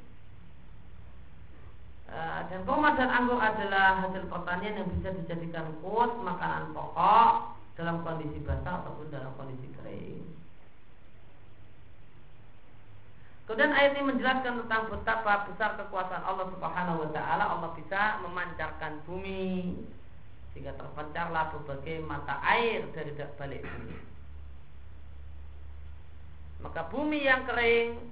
Eh, 2.09 2.41
dan 2.49 2.65
kurma 2.65 2.97
dan 2.97 3.13
anggur 3.13 3.37
adalah 3.37 4.01
hasil 4.01 4.33
pertanian 4.33 4.81
yang 4.81 4.89
bisa 4.97 5.13
dijadikan 5.13 5.77
kut 5.85 6.09
makanan 6.25 6.73
pokok 6.73 7.53
dalam 7.77 8.01
kondisi 8.01 8.41
basah 8.49 8.81
ataupun 8.81 9.13
dalam 9.13 9.29
kondisi 9.37 9.69
kering. 9.77 10.25
Kemudian 13.45 13.73
ayat 13.77 13.97
ini 13.97 14.09
menjelaskan 14.09 14.65
tentang 14.65 14.93
betapa 14.93 15.49
besar 15.53 15.77
kekuasaan 15.77 16.25
Allah 16.25 16.49
Subhanahu 16.53 17.01
wa 17.05 17.11
taala. 17.13 17.45
Allah 17.45 17.71
bisa 17.77 18.25
memancarkan 18.25 19.05
bumi 19.05 19.77
sehingga 20.53 20.77
terpancarlah 20.81 21.53
berbagai 21.57 22.05
mata 22.09 22.41
air 22.45 22.89
dari 22.97 23.13
balik 23.37 23.65
bumi. 23.65 24.18
Maka 26.59 26.91
bumi 26.91 27.23
yang 27.23 27.47
kering, 27.47 28.03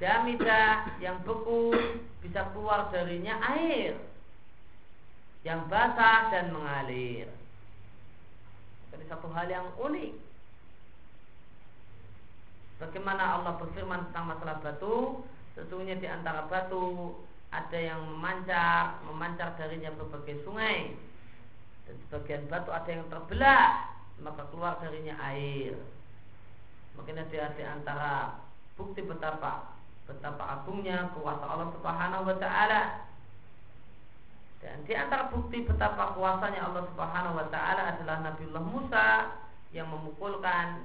jamida 0.00 0.88
yang 1.04 1.20
beku 1.20 1.76
bisa 2.24 2.48
keluar 2.56 2.88
darinya 2.88 3.36
air 3.56 3.96
yang 5.44 5.68
basah 5.68 6.32
dan 6.32 6.52
mengalir. 6.52 7.28
Ini 8.92 9.04
satu 9.08 9.28
hal 9.32 9.48
yang 9.48 9.68
unik. 9.80 10.12
Bagaimana 12.80 13.40
Allah 13.40 13.60
berfirman 13.60 14.08
tentang 14.08 14.32
masalah 14.32 14.56
batu? 14.64 15.20
Sesungguhnya 15.52 16.00
di 16.00 16.08
antara 16.08 16.48
batu 16.48 17.12
Ada 17.50 17.74
yang 17.76 18.00
memancar 18.06 19.02
Memancar 19.04 19.58
darinya 19.60 19.92
berbagai 19.98 20.40
sungai. 20.48 20.96
Dan 21.84 21.94
sebagian 22.06 22.48
batu 22.48 22.72
ada 22.72 22.88
yang 22.88 23.04
terbelah 23.12 23.92
Maka 24.24 24.48
keluar 24.48 24.80
darinya 24.80 25.12
air 25.28 25.76
Mungkin 26.98 27.20
ada 27.20 27.54
di 27.54 27.64
antara 27.64 28.40
Bukti 28.74 29.04
betapa 29.04 29.76
Betapa 30.08 30.42
agungnya 30.58 31.14
kuasa 31.14 31.44
Allah 31.46 31.68
subhanahu 31.70 32.26
wa 32.26 32.36
ta'ala. 32.40 33.10
Dan 34.60 34.84
di 34.84 34.92
antara 34.92 35.32
bukti 35.32 35.64
betapa 35.64 36.12
kuasanya 36.12 36.68
Allah 36.68 36.84
Subhanahu 36.92 37.38
wa 37.40 37.48
taala 37.48 37.96
adalah 37.96 38.16
Nabiullah 38.20 38.60
Musa 38.60 39.08
yang 39.72 39.88
memukulkan 39.88 40.84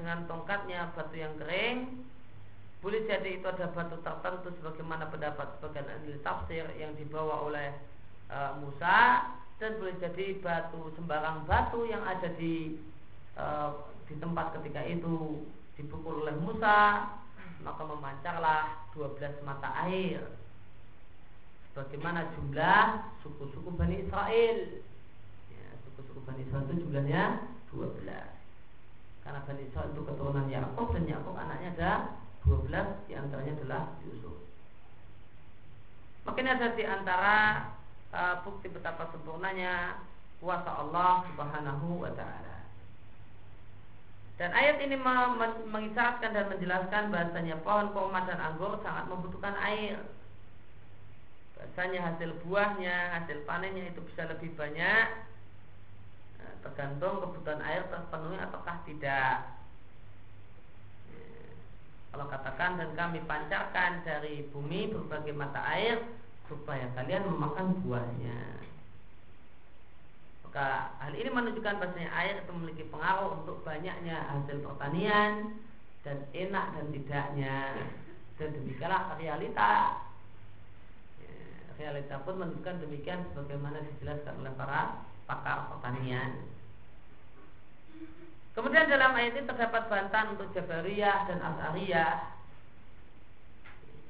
dengan 0.00 0.18
tongkatnya 0.24 0.88
batu 0.96 1.14
yang 1.20 1.36
kering. 1.36 2.00
Boleh 2.80 3.06
jadi 3.06 3.38
itu 3.38 3.46
ada 3.46 3.70
batu 3.70 4.00
tertentu 4.02 4.50
sebagaimana 4.58 5.06
pendapat 5.06 5.54
sebagian 5.60 5.86
ahli 5.86 6.18
tafsir 6.24 6.66
yang 6.74 6.96
dibawa 6.98 7.46
oleh 7.46 7.76
uh, 8.32 8.56
Musa. 8.58 9.28
Dan 9.60 9.78
boleh 9.78 9.94
jadi 10.00 10.42
batu 10.42 10.90
sembarang 10.98 11.46
batu 11.46 11.86
yang 11.86 12.02
ada 12.02 12.26
di 12.34 12.82
uh, 13.38 13.91
di 14.12 14.20
tempat 14.20 14.52
ketika 14.60 14.84
itu 14.84 15.48
dipukul 15.80 16.28
oleh 16.28 16.36
Musa 16.36 17.08
maka 17.64 17.82
memancarlah 17.86 18.84
12 18.92 19.46
mata 19.46 19.72
air. 19.88 20.20
Sebagaimana 21.72 22.28
jumlah 22.36 23.08
suku-suku 23.24 23.72
Bani 23.72 24.04
Israel? 24.04 24.58
Ya, 25.48 25.66
suku-suku 25.88 26.20
Bani 26.28 26.44
Israel 26.44 26.68
itu 26.68 26.84
jumlahnya 26.84 27.48
12 27.72 28.42
karena 29.22 29.40
Bani 29.46 29.62
Israel 29.70 29.88
itu 29.94 30.02
keturunan 30.02 30.46
Yakub 30.50 30.88
dan 30.92 31.04
Yakub 31.06 31.34
anaknya 31.38 31.70
ada 31.78 31.92
12 32.44 33.06
di 33.06 33.12
antaranya 33.14 33.54
adalah 33.62 33.82
Yusuf. 34.02 34.36
Makin 36.26 36.46
ada 36.46 36.74
di 36.74 36.84
antara 36.86 37.36
uh, 38.10 38.34
bukti 38.42 38.66
betapa 38.66 39.10
sempurnanya 39.14 40.02
kuasa 40.42 40.70
Allah 40.74 41.22
Subhanahu 41.30 42.02
wa 42.02 42.10
taala. 42.18 42.51
Dan 44.40 44.50
ayat 44.56 44.80
ini 44.80 44.96
mengisyaratkan 45.68 46.32
dan 46.32 46.48
menjelaskan 46.48 47.12
bahasanya 47.12 47.60
pohon 47.60 47.92
kurma 47.92 48.24
dan 48.24 48.40
anggur 48.40 48.80
sangat 48.80 49.04
membutuhkan 49.12 49.54
air. 49.60 50.00
Bahasanya 51.54 52.00
hasil 52.12 52.30
buahnya, 52.42 53.22
hasil 53.22 53.44
panennya 53.44 53.92
itu 53.92 54.00
bisa 54.02 54.26
lebih 54.26 54.50
banyak 54.56 55.06
eh, 56.42 56.54
tergantung 56.64 57.22
kebutuhan 57.22 57.60
air 57.60 57.86
terpenuhi 57.92 58.40
ataukah 58.40 58.76
tidak. 58.88 59.36
Allah 62.12 62.28
katakan 62.28 62.76
dan 62.76 62.92
kami 62.92 63.24
pancarkan 63.24 64.04
dari 64.04 64.44
bumi 64.52 64.92
berbagai 64.92 65.32
mata 65.32 65.64
air 65.64 65.96
supaya 66.44 66.84
kalian 66.92 67.24
memakan 67.24 67.72
buahnya. 67.80 68.40
Maka 70.52 71.00
hal 71.00 71.16
ini 71.16 71.32
menunjukkan 71.32 71.80
bahasanya 71.80 72.12
air 72.12 72.44
itu 72.44 72.52
memiliki 72.52 72.84
pengaruh 72.92 73.40
untuk 73.40 73.64
banyaknya 73.64 74.20
hasil 74.20 74.60
pertanian 74.60 75.56
dan 76.04 76.28
enak 76.36 76.76
dan 76.76 76.86
tidaknya. 76.92 77.56
Dan 78.36 78.60
demikianlah 78.60 79.16
realita. 79.16 79.96
Ya, 81.24 81.32
realita 81.80 82.20
pun 82.20 82.36
menunjukkan 82.36 82.84
demikian 82.84 83.24
sebagaimana 83.32 83.80
dijelaskan 83.80 84.44
oleh 84.44 84.52
para 84.52 85.08
pakar 85.24 85.72
pertanian. 85.72 86.44
Kemudian 88.52 88.92
dalam 88.92 89.16
ayat 89.16 89.32
ini 89.32 89.48
terdapat 89.48 89.88
bantahan 89.88 90.36
untuk 90.36 90.52
Jabariyah 90.52 91.32
dan 91.32 91.40
As'ariyah 91.40 92.28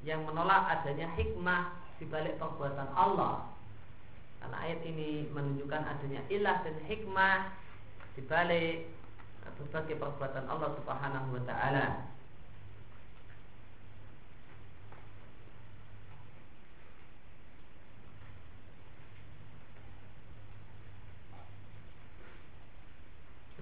yang 0.03 0.27
menolak 0.27 0.75
adanya 0.75 1.07
hikmah 1.15 1.71
di 2.03 2.05
balik 2.11 2.35
perbuatan 2.35 2.91
Allah. 2.91 3.52
Karena 4.43 4.57
ayat 4.59 4.83
ini 4.83 5.31
menunjukkan 5.31 5.81
adanya 5.87 6.19
ilah 6.27 6.59
dan 6.67 6.75
hikmah 6.83 7.47
di 8.19 8.21
balik 8.27 8.91
berbagai 9.55 9.95
perbuatan 9.95 10.51
Allah 10.51 10.75
Subhanahu 10.75 11.39
wa 11.39 11.43
taala. 11.47 12.11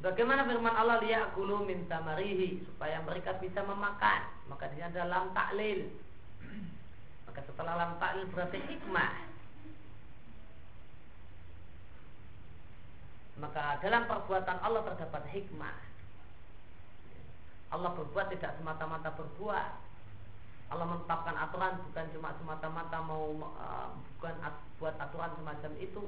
Bagaimana 0.02 0.50
firman 0.50 0.74
Allah 0.74 0.98
liya'kulu 1.06 1.62
min 1.70 1.86
tamarihi 1.86 2.66
supaya 2.66 3.06
mereka 3.06 3.38
bisa 3.38 3.62
memakan. 3.62 4.26
Maka 4.50 4.74
di 4.74 4.82
ada 4.82 5.06
lam 5.06 5.30
taklil. 5.38 5.94
Maka 7.30 7.46
setelah 7.46 7.78
lam 7.78 8.02
taklil 8.02 8.26
berarti 8.34 8.58
hikmah. 8.66 9.31
Maka 13.42 13.82
dalam 13.82 14.06
perbuatan 14.06 14.58
Allah 14.62 14.86
terdapat 14.86 15.26
hikmah. 15.34 15.74
Allah 17.74 17.90
berbuat 17.98 18.30
tidak 18.30 18.54
semata-mata 18.62 19.10
berbuat. 19.18 19.72
Allah 20.72 20.88
menetapkan 20.88 21.36
aturan 21.36 21.84
bukan 21.90 22.06
cuma 22.16 22.32
semata-mata 22.40 22.98
mau 23.04 23.36
uh, 23.44 23.92
bukan 24.16 24.36
at, 24.46 24.56
buat 24.78 24.96
aturan 25.02 25.34
semacam 25.36 25.72
itu. 25.82 26.04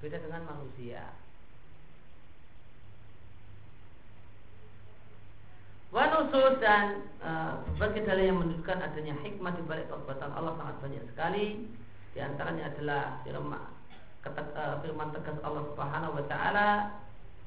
Beda 0.00 0.16
dengan 0.22 0.48
manusia. 0.48 1.12
Wanusus 5.90 6.62
dan 6.62 7.10
berbagai 7.74 8.06
dalil 8.06 8.30
yang 8.30 8.38
menunjukkan 8.38 8.78
adanya 8.78 9.18
hikmah 9.26 9.58
di 9.58 9.62
balik 9.66 9.90
perbuatan 9.90 10.30
Allah 10.30 10.54
sangat 10.54 10.76
banyak 10.78 11.04
sekali. 11.10 11.66
Di 12.14 12.22
antaranya 12.22 12.70
adalah 12.70 13.18
firman, 13.26 13.79
uh, 14.28 14.74
firman 14.84 15.10
tegas 15.16 15.38
Allah 15.40 15.64
Subhanahu 15.72 16.16
wa 16.20 16.24
taala, 16.28 16.68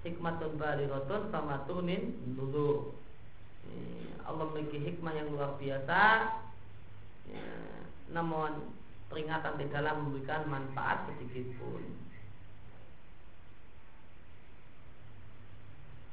hikmatun 0.02 0.58
balighatun 0.58 1.30
sama 1.30 1.62
tunin. 1.70 2.18
Allah 4.24 4.46
memiliki 4.50 4.80
hikmah 4.82 5.14
yang 5.14 5.30
luar 5.36 5.60
biasa. 5.60 6.02
Ya, 7.30 7.50
namun 8.12 8.74
peringatan 9.12 9.60
di 9.62 9.68
dalam 9.70 10.10
memberikan 10.10 10.48
manfaat 10.50 11.06
sedikit 11.12 11.54
pun. 11.62 11.84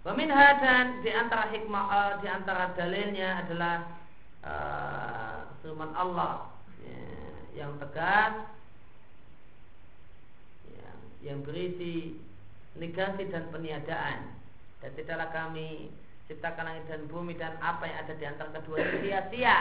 Waminha 0.00 0.48
dan 0.64 1.04
di 1.04 1.12
antara 1.12 1.52
hikmah 1.52 1.84
uh, 1.92 2.12
di 2.24 2.28
antara 2.28 2.72
dalilnya 2.72 3.44
adalah 3.44 3.76
uh, 4.40 5.36
firman 5.61 5.92
Allah 5.92 6.48
ya, 6.80 7.04
yang 7.64 7.76
tegas 7.76 8.48
yang, 11.20 11.40
berisi 11.44 12.16
negasi 12.78 13.26
dan 13.28 13.50
peniadaan 13.50 14.30
dan 14.80 14.90
tidaklah 14.96 15.28
kami 15.34 15.92
ciptakan 16.30 16.64
langit 16.70 16.84
dan 16.86 17.02
bumi 17.10 17.34
dan 17.34 17.58
apa 17.58 17.84
yang 17.90 17.98
ada 18.06 18.14
di 18.14 18.24
antara 18.24 18.50
kedua 18.54 18.78
sia-sia. 19.02 19.58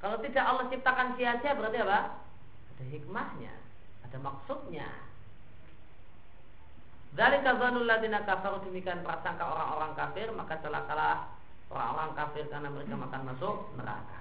Kalau 0.00 0.18
tidak 0.24 0.42
Allah 0.42 0.66
ciptakan 0.72 1.14
sia-sia 1.14 1.52
berarti 1.54 1.78
apa? 1.84 2.00
Ada 2.74 2.84
hikmahnya, 2.88 3.54
ada 4.08 4.18
maksudnya. 4.18 4.88
Dari 7.12 7.44
kazanul 7.44 7.84
ladina 7.84 8.24
kafaru 8.24 8.64
demikian 8.64 9.04
prasangka 9.04 9.44
orang-orang 9.44 9.92
kafir 9.92 10.32
maka 10.32 10.56
celakalah 10.64 11.28
orang-orang 11.68 12.16
kafir 12.16 12.48
karena 12.48 12.72
mereka 12.72 12.96
akan 12.96 13.22
masuk 13.28 13.56
neraka. 13.76 14.20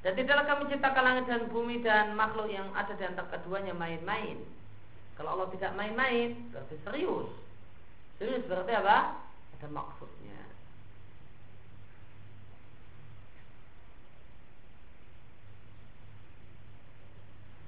Dan 0.00 0.16
tidaklah 0.16 0.46
kami 0.48 0.70
ciptakan 0.72 1.04
langit 1.04 1.24
dan 1.28 1.42
bumi 1.50 1.82
dan 1.84 2.16
makhluk 2.16 2.48
yang 2.48 2.70
ada 2.72 2.94
di 2.94 3.04
antara 3.04 3.28
keduanya 3.34 3.76
main-main. 3.76 4.40
Kalau 5.20 5.36
Allah 5.36 5.52
tidak 5.52 5.76
main-main, 5.76 6.32
berarti 6.48 6.80
serius. 6.80 7.28
Serius 8.16 8.40
berarti 8.48 8.72
apa? 8.72 9.20
Ada 9.60 9.68
maksudnya. 9.68 10.40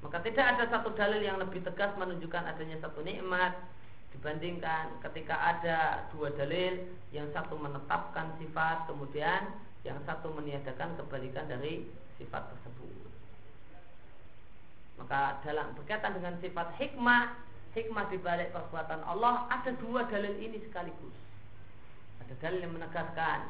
Maka 0.00 0.24
tidak 0.24 0.46
ada 0.56 0.64
satu 0.72 0.96
dalil 0.96 1.20
yang 1.20 1.36
lebih 1.36 1.60
tegas 1.60 1.92
menunjukkan 2.00 2.56
adanya 2.56 2.80
satu 2.80 3.04
nikmat 3.04 3.52
dibandingkan 4.16 4.96
ketika 5.04 5.36
ada 5.36 6.08
dua 6.16 6.32
dalil 6.32 6.88
yang 7.12 7.28
satu 7.36 7.60
menetapkan 7.60 8.32
sifat 8.40 8.88
kemudian 8.88 9.60
yang 9.84 10.00
satu 10.08 10.32
meniadakan 10.32 10.96
kebalikan 10.96 11.44
dari 11.52 11.84
sifat 12.16 12.48
tersebut. 12.48 13.21
Maka 15.00 15.40
dalam 15.42 15.72
berkaitan 15.78 16.16
dengan 16.16 16.36
sifat 16.40 16.76
hikmah, 16.76 17.36
hikmah 17.72 18.04
di 18.12 18.18
balik 18.20 18.52
perbuatan 18.52 19.00
Allah 19.08 19.48
ada 19.48 19.72
dua 19.80 20.04
dalil 20.08 20.36
ini 20.36 20.60
sekaligus. 20.60 21.16
Ada 22.22 22.34
dalil 22.42 22.68
yang 22.68 22.74
menegaskan 22.76 23.48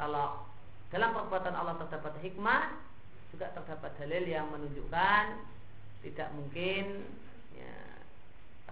kalau 0.00 0.48
dalam 0.88 1.12
perbuatan 1.12 1.54
Allah 1.54 1.76
terdapat 1.78 2.16
hikmah, 2.24 2.72
juga 3.30 3.52
terdapat 3.54 3.92
dalil 4.00 4.24
yang 4.26 4.48
menunjukkan 4.50 5.24
tidak 6.00 6.28
mungkin 6.34 7.04
ya, 7.54 7.76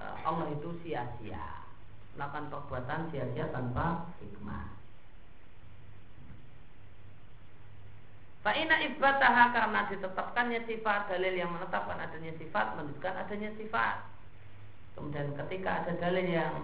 eh, 0.01 0.15
Allah 0.25 0.49
itu 0.51 0.73
sia-sia 0.83 1.69
melakukan 2.19 2.51
perbuatan 2.51 3.01
sia-sia 3.15 3.47
tanpa 3.55 4.11
hikmah. 4.19 4.78
Fa'ina 8.39 8.79
ibataha 8.87 9.51
karena 9.51 9.91
ditetapkannya 9.91 10.63
sifat 10.71 11.11
dalil 11.11 11.35
yang 11.35 11.51
menetapkan 11.51 11.99
adanya 11.99 12.31
sifat 12.39 12.79
menunjukkan 12.79 13.15
adanya 13.27 13.51
sifat. 13.59 14.07
Kemudian 14.95 15.35
ketika 15.35 15.83
ada 15.83 15.93
dalil 15.99 16.27
yang 16.27 16.55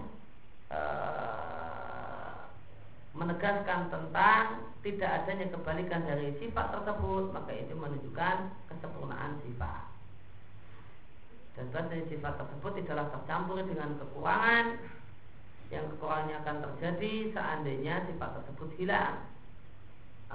uh, 0.71 2.47
menegaskan 3.11 3.91
tentang 3.91 4.71
tidak 4.87 5.23
adanya 5.23 5.51
kebalikan 5.51 6.01
dari 6.07 6.31
sifat 6.39 6.79
tersebut 6.79 7.35
maka 7.35 7.51
itu 7.51 7.75
menunjukkan 7.75 8.37
kesempurnaan 8.71 9.35
sifat. 9.43 9.83
Dan 11.59 11.71
bahasanya 11.75 12.07
sifat 12.07 12.33
tersebut 12.39 12.71
tidaklah 12.83 13.07
tercampur 13.19 13.59
dengan 13.63 13.99
kekurangan. 13.99 14.79
Yang 15.71 15.85
kekurangannya 15.95 16.35
akan 16.39 16.57
terjadi 16.71 17.13
seandainya 17.35 18.07
sifat 18.07 18.29
tersebut 18.39 18.69
hilang 18.79 19.34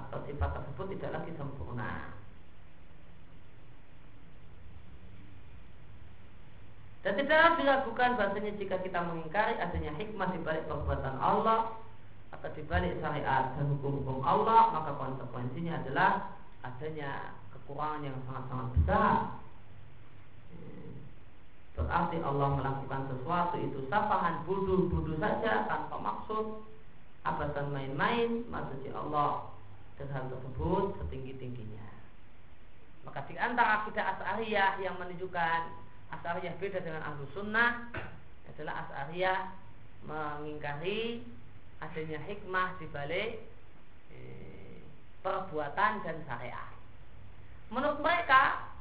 atau 0.06 0.18
sifat 0.24 0.50
tersebut 0.56 0.86
tidak 0.96 1.10
lagi 1.20 1.32
sempurna. 1.36 2.16
Dan 7.00 7.16
tidak 7.16 7.56
diragukan 7.56 8.20
bahasanya 8.20 8.52
jika 8.60 8.76
kita 8.84 9.00
mengingkari 9.00 9.56
adanya 9.56 9.96
hikmah 9.96 10.36
di 10.36 10.40
balik 10.44 10.68
perbuatan 10.68 11.16
Allah 11.16 11.72
atau 12.36 12.48
di 12.52 12.60
balik 12.68 13.00
syariat 13.00 13.56
dan 13.56 13.72
hukum-hukum 13.72 14.20
Allah, 14.20 14.68
maka 14.76 14.92
konsekuensinya 15.00 15.80
adalah 15.80 16.36
adanya 16.60 17.32
kekurangan 17.56 18.04
yang 18.04 18.16
sangat-sangat 18.28 18.68
besar. 18.76 19.16
Berarti 21.80 22.20
Allah 22.20 22.48
melakukan 22.60 23.02
sesuatu 23.08 23.56
itu 23.56 23.88
safahan 23.88 24.44
bodoh-bodoh 24.44 25.16
saja 25.16 25.64
tanpa 25.64 25.96
maksud 25.96 26.68
abadan 27.24 27.72
main-main 27.72 28.44
maksudnya 28.48 28.92
Allah 28.96 29.48
dan 30.00 30.08
hal 30.16 30.24
tersebut 30.32 30.96
setinggi-tingginya. 31.04 31.88
Maka 33.04 33.28
di 33.28 33.36
antara 33.36 33.84
akidah 33.84 34.16
as'ariyah 34.16 34.80
yang 34.80 34.96
menunjukkan 34.96 35.60
As'ariyah 36.10 36.58
beda 36.58 36.82
dengan 36.82 37.04
Ahlu 37.06 37.22
Sunnah 37.36 37.86
adalah 38.50 38.82
As'ariyah 38.88 39.54
mengingkari 40.08 41.22
adanya 41.84 42.18
hikmah 42.24 42.80
di 42.80 42.86
balik 42.90 43.30
eh, 44.10 44.80
perbuatan 45.20 46.02
dan 46.02 46.16
syariat. 46.26 46.72
Menurut 47.70 48.00
mereka 48.02 48.72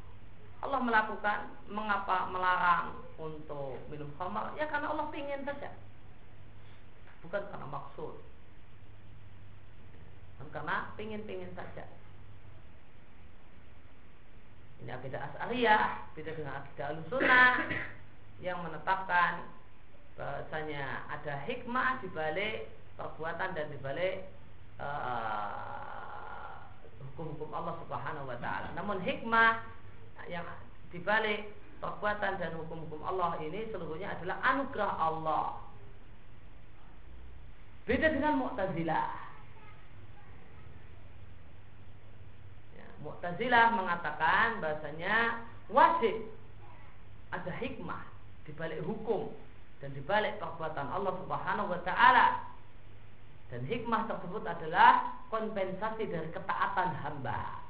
Allah 0.60 0.82
melakukan 0.84 1.40
mengapa 1.70 2.28
melarang 2.34 2.98
untuk 3.16 3.80
minum 3.88 4.10
khamar? 4.18 4.52
Ya 4.58 4.68
karena 4.68 4.92
Allah 4.92 5.08
ingin 5.14 5.46
saja. 5.46 5.72
Bukan 7.24 7.44
karena 7.52 7.68
maksud. 7.68 8.29
Karena 10.50 10.90
pingin-pingin 10.98 11.54
saja. 11.54 11.86
Ini 14.80 14.96
akidah 14.96 15.22
As'ariyah 15.28 16.16
Beda 16.16 16.32
dengan 16.34 16.64
akidah 16.64 16.88
Al-Sunnah 16.96 17.68
Yang 18.46 18.58
menetapkan 18.64 19.44
bahasanya 20.20 21.08
ada 21.08 21.44
hikmah 21.48 22.04
di 22.04 22.08
balik 22.12 22.68
perbuatan 23.00 23.56
dan 23.56 23.72
di 23.72 23.80
balik 23.80 24.28
uh, 24.76 26.20
hukum-hukum 27.00 27.56
Allah 27.56 27.80
Subhanahu 27.84 28.28
wa 28.28 28.36
taala. 28.44 28.68
Namun 28.76 29.00
hikmah 29.00 29.64
yang 30.28 30.44
di 30.92 31.00
balik 31.00 31.56
perbuatan 31.80 32.36
dan 32.36 32.52
hukum-hukum 32.60 33.00
Allah 33.08 33.40
ini 33.40 33.72
seluruhnya 33.72 34.20
adalah 34.20 34.44
anugerah 34.44 34.92
Allah. 35.00 35.46
Beda 37.88 38.12
dengan 38.12 38.44
Mu'tazilah. 38.44 39.29
Mu'tazilah 43.00 43.80
mengatakan 43.80 44.60
bahasanya 44.60 45.40
wajib 45.72 46.20
ada 47.32 47.52
hikmah 47.64 48.04
di 48.44 48.52
balik 48.58 48.84
hukum 48.84 49.32
dan 49.80 49.96
di 49.96 50.04
balik 50.04 50.36
perbuatan 50.44 50.88
Allah 50.92 51.16
Subhanahu 51.24 51.72
wa 51.72 51.82
taala. 51.88 52.44
Dan 53.50 53.66
hikmah 53.66 54.06
tersebut 54.06 54.44
adalah 54.46 55.16
kompensasi 55.32 56.12
dari 56.12 56.30
ketaatan 56.30 56.90
hamba. 57.02 57.64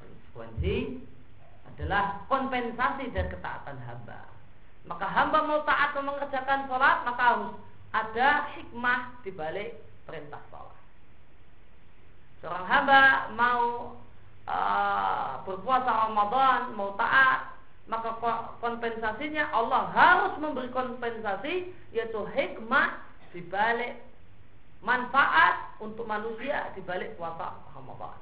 Konsekuensi 0.00 1.04
adalah 1.74 2.24
kompensasi 2.30 3.12
dari 3.12 3.28
ketaatan 3.28 3.76
hamba. 3.82 4.30
Maka 4.86 5.06
hamba 5.10 5.38
mau 5.42 5.60
taat 5.66 5.98
mengerjakan 5.98 6.70
sholat, 6.70 7.02
maka 7.02 7.22
harus 7.34 7.52
ada 7.90 8.28
hikmah 8.54 9.20
di 9.26 9.34
balik 9.34 9.74
perintah 10.06 10.40
sholat 10.48 10.85
seorang 12.40 12.66
hamba 12.68 13.02
mau 13.34 13.62
uh, 14.46 15.42
berpuasa 15.44 16.08
Ramadan, 16.08 16.76
mau 16.76 16.94
taat, 16.94 17.56
maka 17.86 18.18
kompensasinya 18.58 19.50
Allah 19.54 19.90
harus 19.94 20.34
memberi 20.42 20.70
kompensasi 20.74 21.70
yaitu 21.94 22.20
hikmah 22.34 22.98
di 23.30 23.40
balik 23.46 24.02
manfaat 24.82 25.78
untuk 25.78 26.06
manusia 26.06 26.70
di 26.74 26.82
balik 26.82 27.14
puasa 27.14 27.54
Ramadan. 27.74 28.18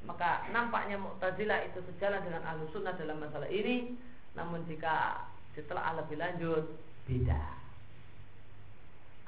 Maka 0.00 0.48
nampaknya 0.48 0.96
Mu'tazilah 0.96 1.68
itu 1.68 1.84
sejalan 1.84 2.24
dengan 2.24 2.42
Ahlu 2.48 2.72
Sunnah 2.72 2.96
dalam 2.96 3.20
masalah 3.20 3.52
ini 3.52 4.00
Namun 4.32 4.64
jika 4.64 5.28
setelah 5.52 5.92
lebih 6.00 6.16
lanjut 6.16 6.64
Beda 7.04 7.59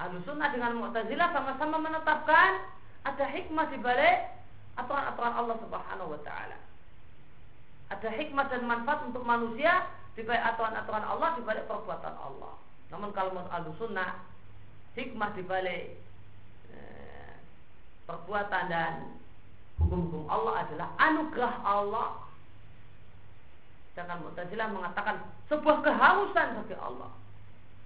Ahlu 0.01 0.17
sunnah 0.25 0.49
dengan 0.49 0.73
Mu'tazilah 0.81 1.29
sama-sama 1.29 1.77
menetapkan 1.77 2.65
ada 3.05 3.25
hikmah 3.29 3.69
di 3.69 3.77
balik 3.77 4.33
aturan-aturan 4.79 5.33
Allah 5.37 5.57
Subhanahu 5.61 6.17
wa 6.17 6.21
taala. 6.25 6.57
Ada 7.93 8.09
hikmah 8.09 8.49
dan 8.49 8.65
manfaat 8.65 9.05
untuk 9.05 9.21
manusia 9.21 9.85
di 10.17 10.25
balik 10.25 10.41
aturan-aturan 10.55 11.05
Allah 11.05 11.29
di 11.37 11.41
balik 11.45 11.69
perbuatan 11.69 12.15
Allah. 12.17 12.57
Namun 12.89 13.13
kalau 13.13 13.37
menurut 13.37 13.53
Ahlu 13.53 13.69
sunnah 13.77 14.17
hikmah 14.97 15.29
di 15.37 15.43
balik 15.45 15.93
eh, 16.73 17.33
perbuatan 18.09 18.63
dan 18.73 18.93
hukum-hukum 19.77 20.25
Allah 20.25 20.65
adalah 20.65 20.89
anugerah 20.97 21.53
Allah. 21.61 22.09
Sedangkan 23.93 24.25
Mu'tazilah 24.25 24.73
mengatakan 24.73 25.21
sebuah 25.53 25.85
keharusan 25.85 26.65
bagi 26.65 26.77
Allah 26.81 27.13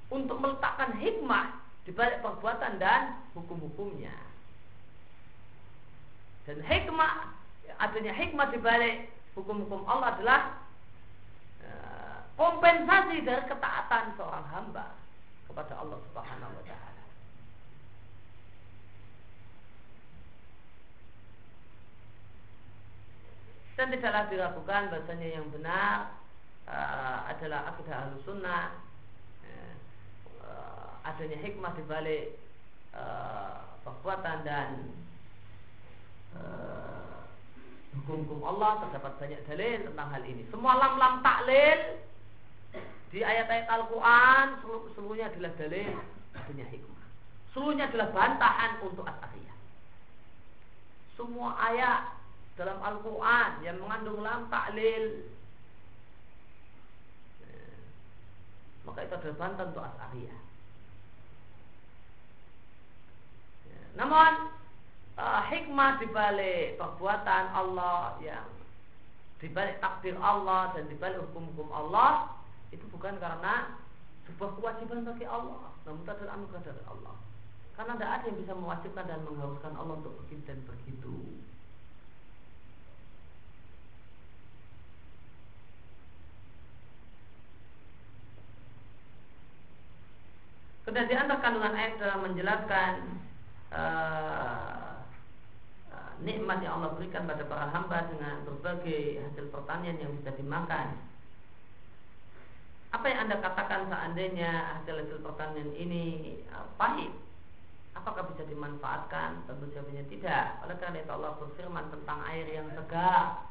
untuk 0.08 0.39
meletakkan 0.39 0.95
hikmah 0.95 1.66
di 1.88 1.95
balik 1.95 2.19
perbuatan 2.19 2.83
dan 2.83 3.15
hukum-hukumnya. 3.31 4.11
Dan 6.43 6.59
hikmah 6.59 7.31
adanya 7.79 8.11
hikmah 8.11 8.51
di 8.51 8.59
balik 8.59 9.07
hukum-hukum 9.39 9.88
Allah 9.88 10.19
adalah 10.19 10.41
uh, 11.63 12.27
kompensasi 12.35 13.23
dari 13.23 13.43
ketaatan 13.47 14.19
seorang 14.19 14.47
hamba 14.51 14.99
kepada 15.47 15.79
Allah 15.79 15.95
Subhanahu 16.11 16.51
wa 16.59 16.63
taala. 16.67 17.03
Dan 23.79 23.95
tidaklah 23.95 24.27
diragukan 24.27 24.91
bahasanya 24.91 25.27
yang 25.39 25.47
benar 25.55 26.19
uh, 26.67 27.31
adalah 27.31 27.71
akidah 27.71 28.11
al-sunnah 28.11 28.88
adanya 31.08 31.38
hikmah 31.39 31.72
di 31.80 31.84
balik 31.88 32.26
uh, 32.91 33.64
perbuatan 33.88 34.38
dan 34.43 34.70
uh, 36.36 37.24
hukum-hukum 37.95 38.43
Allah 38.43 38.84
terdapat 38.84 39.14
banyak 39.16 39.41
dalil 39.47 39.78
tentang 39.88 40.08
hal 40.12 40.24
ini. 40.28 40.43
Semua 40.51 40.76
lam-lam 40.76 41.24
taklil 41.24 42.03
di 43.08 43.24
ayat-ayat 43.24 43.72
Al-Quran 43.72 44.45
seluruhnya 44.93 45.32
adalah 45.32 45.51
dalil 45.55 45.91
adanya 46.36 46.66
hikmah. 46.68 47.05
Seluruhnya 47.55 47.88
adalah 47.88 48.12
bantahan 48.12 48.72
untuk 48.84 49.08
asariyah. 49.08 49.58
Semua 51.16 51.55
ayat 51.58 52.14
dalam 52.60 52.78
Al-Quran 52.84 53.51
yang 53.64 53.80
mengandung 53.80 54.22
lam 54.22 54.51
taklil 54.51 55.24
eh, 57.47 57.80
maka 58.84 58.99
itu 59.08 59.14
adalah 59.16 59.38
bantahan 59.39 59.70
untuk 59.72 59.88
asariyah. 59.88 60.39
Namun 63.97 64.53
uh, 65.17 65.41
hikmah 65.49 65.97
dibalik 65.97 66.77
perbuatan 66.77 67.43
Allah 67.49 68.21
yang 68.21 68.45
dibalik 69.41 69.81
takdir 69.81 70.13
Allah 70.21 70.73
dan 70.77 70.85
dibalik 70.85 71.17
hukum-hukum 71.29 71.69
Allah 71.73 72.37
itu 72.69 72.85
bukan 72.93 73.17
karena 73.17 73.73
sebuah 74.29 74.59
kewajiban 74.59 75.07
bagi 75.07 75.25
Allah, 75.25 75.71
namun 75.87 76.03
itu 76.03 76.11
adalah 76.11 76.35
anugerah 76.35 76.63
dari 76.67 76.83
Allah. 76.85 77.15
Karena 77.77 77.93
tidak 77.95 78.11
ada 78.11 78.25
yang 78.27 78.37
bisa 78.41 78.53
mewajibkan 78.57 79.05
dan 79.05 79.19
mengharuskan 79.23 79.73
Allah 79.77 79.95
untuk 80.01 80.13
begitu 80.25 80.43
dan 80.49 80.59
begitu. 80.65 81.15
Kemudian 90.83 91.11
di 91.11 91.15
antara 91.19 91.43
kandungan 91.43 91.75
ayat 91.75 91.99
menjelaskan 91.99 92.91
uh, 93.74 95.03
nikmat 96.24 96.59
yang 96.65 96.82
Allah 96.82 96.97
berikan 96.97 97.30
pada 97.30 97.45
para 97.45 97.70
hamba 97.70 98.09
dengan 98.09 98.41
berbagai 98.47 99.22
hasil 99.22 99.53
pertanian 99.53 99.97
yang 100.01 100.11
bisa 100.18 100.34
dimakan. 100.34 100.97
Apa 102.95 103.05
yang 103.11 103.28
anda 103.28 103.38
katakan 103.43 103.91
seandainya 103.91 104.82
hasil-hasil 104.82 105.20
pertanian 105.22 105.72
ini 105.76 106.38
uh, 106.51 106.65
pahit? 106.80 107.11
Apakah 107.97 108.30
bisa 108.32 108.45
dimanfaatkan? 108.45 109.43
Tentu 109.49 109.74
jawabnya 109.74 110.05
tidak. 110.07 110.61
Oleh 110.61 110.78
karena 110.78 111.01
itu 111.01 111.11
Allah 111.11 111.34
berfirman 111.41 111.89
tentang 111.89 112.20
air 112.30 112.45
yang 112.45 112.70
segar, 112.78 113.49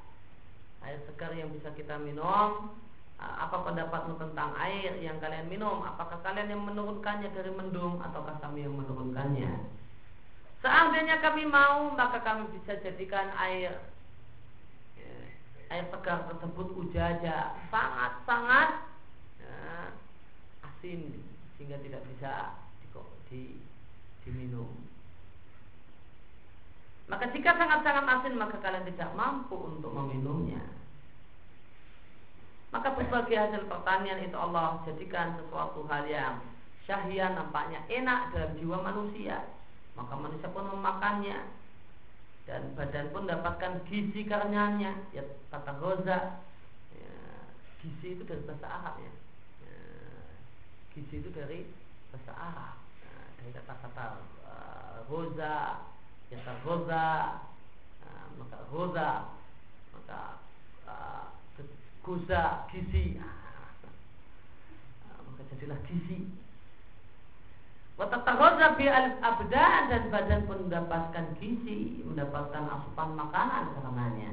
air 0.86 1.02
segar 1.10 1.34
yang 1.34 1.50
bisa 1.50 1.74
kita 1.74 1.98
minum 1.98 2.70
apa 3.16 3.64
pendapatmu 3.64 4.20
tentang 4.20 4.52
air 4.60 4.92
yang 5.00 5.16
kalian 5.16 5.48
minum 5.48 5.80
apakah 5.80 6.20
kalian 6.20 6.52
yang 6.52 6.62
menurunkannya 6.68 7.32
dari 7.32 7.48
mendung 7.48 7.96
ataukah 8.04 8.36
kami 8.44 8.68
yang 8.68 8.76
menurunkannya 8.76 9.48
seandainya 10.64 11.20
kami 11.20 11.44
mau 11.48 11.92
maka 11.92 12.20
kami 12.24 12.48
bisa 12.60 12.78
jadikan 12.80 13.32
air 13.36 13.76
ya, 14.96 15.14
air 15.72 15.84
segar 15.92 16.28
tersebut 16.30 16.68
ujaja 16.76 17.56
sangat 17.68 18.12
sangat 18.24 18.70
ya, 19.40 19.56
asin 20.64 21.24
sehingga 21.56 21.80
tidak 21.80 22.02
bisa 22.12 22.56
di, 22.80 22.88
di, 23.28 23.40
diminum 24.24 24.86
maka 27.06 27.30
jika 27.30 27.54
sangat-sangat 27.54 28.04
asin 28.18 28.34
maka 28.34 28.58
kalian 28.58 28.86
tidak 28.90 29.14
mampu 29.14 29.54
untuk 29.54 29.94
meminumnya. 29.94 30.58
Maka 32.74 32.98
berbagai 32.98 33.38
hasil 33.38 33.62
pertanian 33.70 34.26
itu 34.26 34.34
Allah 34.34 34.82
jadikan 34.82 35.38
sesuatu 35.38 35.86
hal 35.86 36.02
yang 36.10 36.42
syahia 36.82 37.30
nampaknya 37.30 37.78
enak 37.86 38.34
dalam 38.34 38.52
jiwa 38.58 38.82
manusia. 38.82 39.38
Maka 39.96 40.14
manusia 40.14 40.52
pun 40.52 40.68
memakannya 40.68 41.38
dan 42.46 42.62
badan 42.78 43.10
pun 43.10 43.26
dapatkan 43.26 43.82
gizi 43.88 44.28
karenanya. 44.28 44.94
Ya 45.10 45.24
kata 45.50 45.80
goza, 45.80 46.44
ya, 46.92 47.12
gizi 47.80 48.14
itu 48.14 48.22
dari 48.22 48.44
bahasa 48.44 48.68
Arab 48.68 48.94
ya. 49.00 49.12
ya 49.64 49.76
gizi 50.94 51.24
itu 51.24 51.32
dari 51.32 51.66
bahasa 52.12 52.32
Arab. 52.36 52.76
Nah, 53.02 53.26
dari 53.40 53.50
kata-kata 53.56 54.04
uh, 54.46 54.96
roza 55.08 55.86
yata 56.30 56.52
roza 56.66 57.02
nah, 58.02 58.26
maka 58.34 58.58
roza 58.74 59.10
maka 59.94 60.42
uh, 60.90 61.30
goza 62.02 62.66
gizi 62.70 63.18
nah, 63.18 63.70
maka 65.22 65.42
jadilah 65.54 65.78
gizi 65.86 66.26
Watatahoza 67.96 68.76
bi 68.76 68.84
abdan 68.92 69.82
dan 69.88 70.02
badan 70.12 70.44
pun 70.44 70.68
mendapatkan 70.68 71.32
gizi, 71.40 72.04
mendapatkan 72.04 72.68
asupan 72.68 73.16
makanan 73.16 73.72
karenanya. 73.72 74.32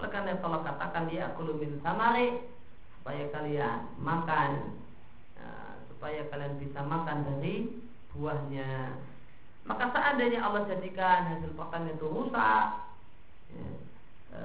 Oleh 0.00 0.10
karena 0.12 0.40
Allah 0.40 0.60
katakan 0.64 1.08
dia 1.12 1.36
kulumin 1.36 1.80
samari 1.84 2.40
supaya 2.96 3.28
kalian 3.28 3.92
makan, 4.00 4.80
uh, 5.36 5.72
supaya 5.92 6.24
kalian 6.32 6.56
bisa 6.60 6.80
makan 6.80 7.28
dari 7.28 7.84
buahnya. 8.16 8.96
Maka 9.66 9.90
seandainya 9.92 10.40
Allah 10.40 10.62
jadikan 10.70 11.26
hasil 11.26 11.52
pakan 11.58 11.90
itu 11.90 12.06
rusak, 12.06 12.66
ya, 13.50 13.68
e, 14.30 14.40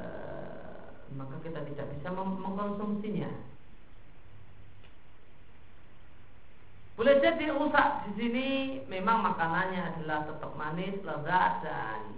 maka 1.13 1.37
kita 1.45 1.61
tidak 1.61 1.87
bisa 1.93 2.09
mengkonsumsinya. 2.09 3.29
Boleh 7.01 7.17
jadi 7.17 7.49
rusak 7.49 8.05
di 8.05 8.11
sini 8.13 8.47
memang 8.85 9.25
makanannya 9.25 9.89
adalah 9.89 10.21
tetap 10.29 10.53
manis, 10.53 11.01
lezat 11.01 11.65
dan 11.65 12.13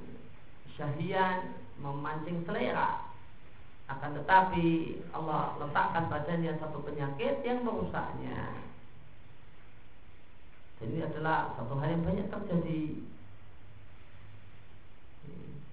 syahian, 0.76 1.56
memancing 1.80 2.44
selera. 2.44 3.00
Akan 3.88 4.12
tetapi 4.12 5.00
Allah 5.16 5.56
letakkan 5.56 6.12
badannya 6.12 6.60
satu 6.60 6.84
penyakit 6.84 7.48
yang 7.48 7.64
merusaknya 7.64 8.60
ini 10.84 11.00
adalah 11.00 11.56
satu 11.56 11.80
hal 11.80 11.88
yang 11.88 12.04
banyak 12.04 12.28
terjadi. 12.28 12.84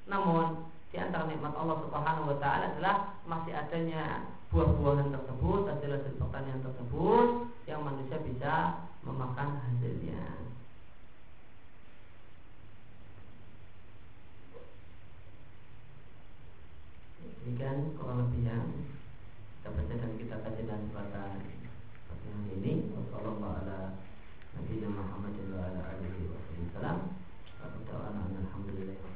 Namun 0.06 0.70
di 0.94 1.02
antara 1.02 1.26
nikmat 1.26 1.58
Allah 1.58 1.82
Subhanahu 1.82 2.30
wa 2.30 2.38
taala 2.38 2.78
adalah 2.78 3.18
masih 3.26 3.58
adanya 3.58 4.22
buah-buahan 4.54 5.10
tersebut, 5.10 5.66
hasil-hasil 5.66 6.14
pertanian 6.14 6.62
tersebut 6.62 7.50
yang 7.66 7.82
manusia 7.82 8.22
bisa 8.22 8.86
memakan 9.00 9.64
hasilnya. 9.64 10.52
Demikian 17.40 17.96
kurang 17.96 18.28
lebih 18.28 18.44
yang 18.44 18.68
kita 19.60 19.68
baca 19.72 19.94
dan 19.96 20.12
kita 20.20 20.36
kaji 20.44 20.62
dan 20.68 20.80
kesempatan 20.88 21.40
pagi 22.08 22.28
ini. 22.60 22.72
Wassalamualaikum 22.92 24.92
warahmatullahi 24.92 25.80
wabarakatuh. 25.80 27.00
Alhamdulillah. 27.60 29.09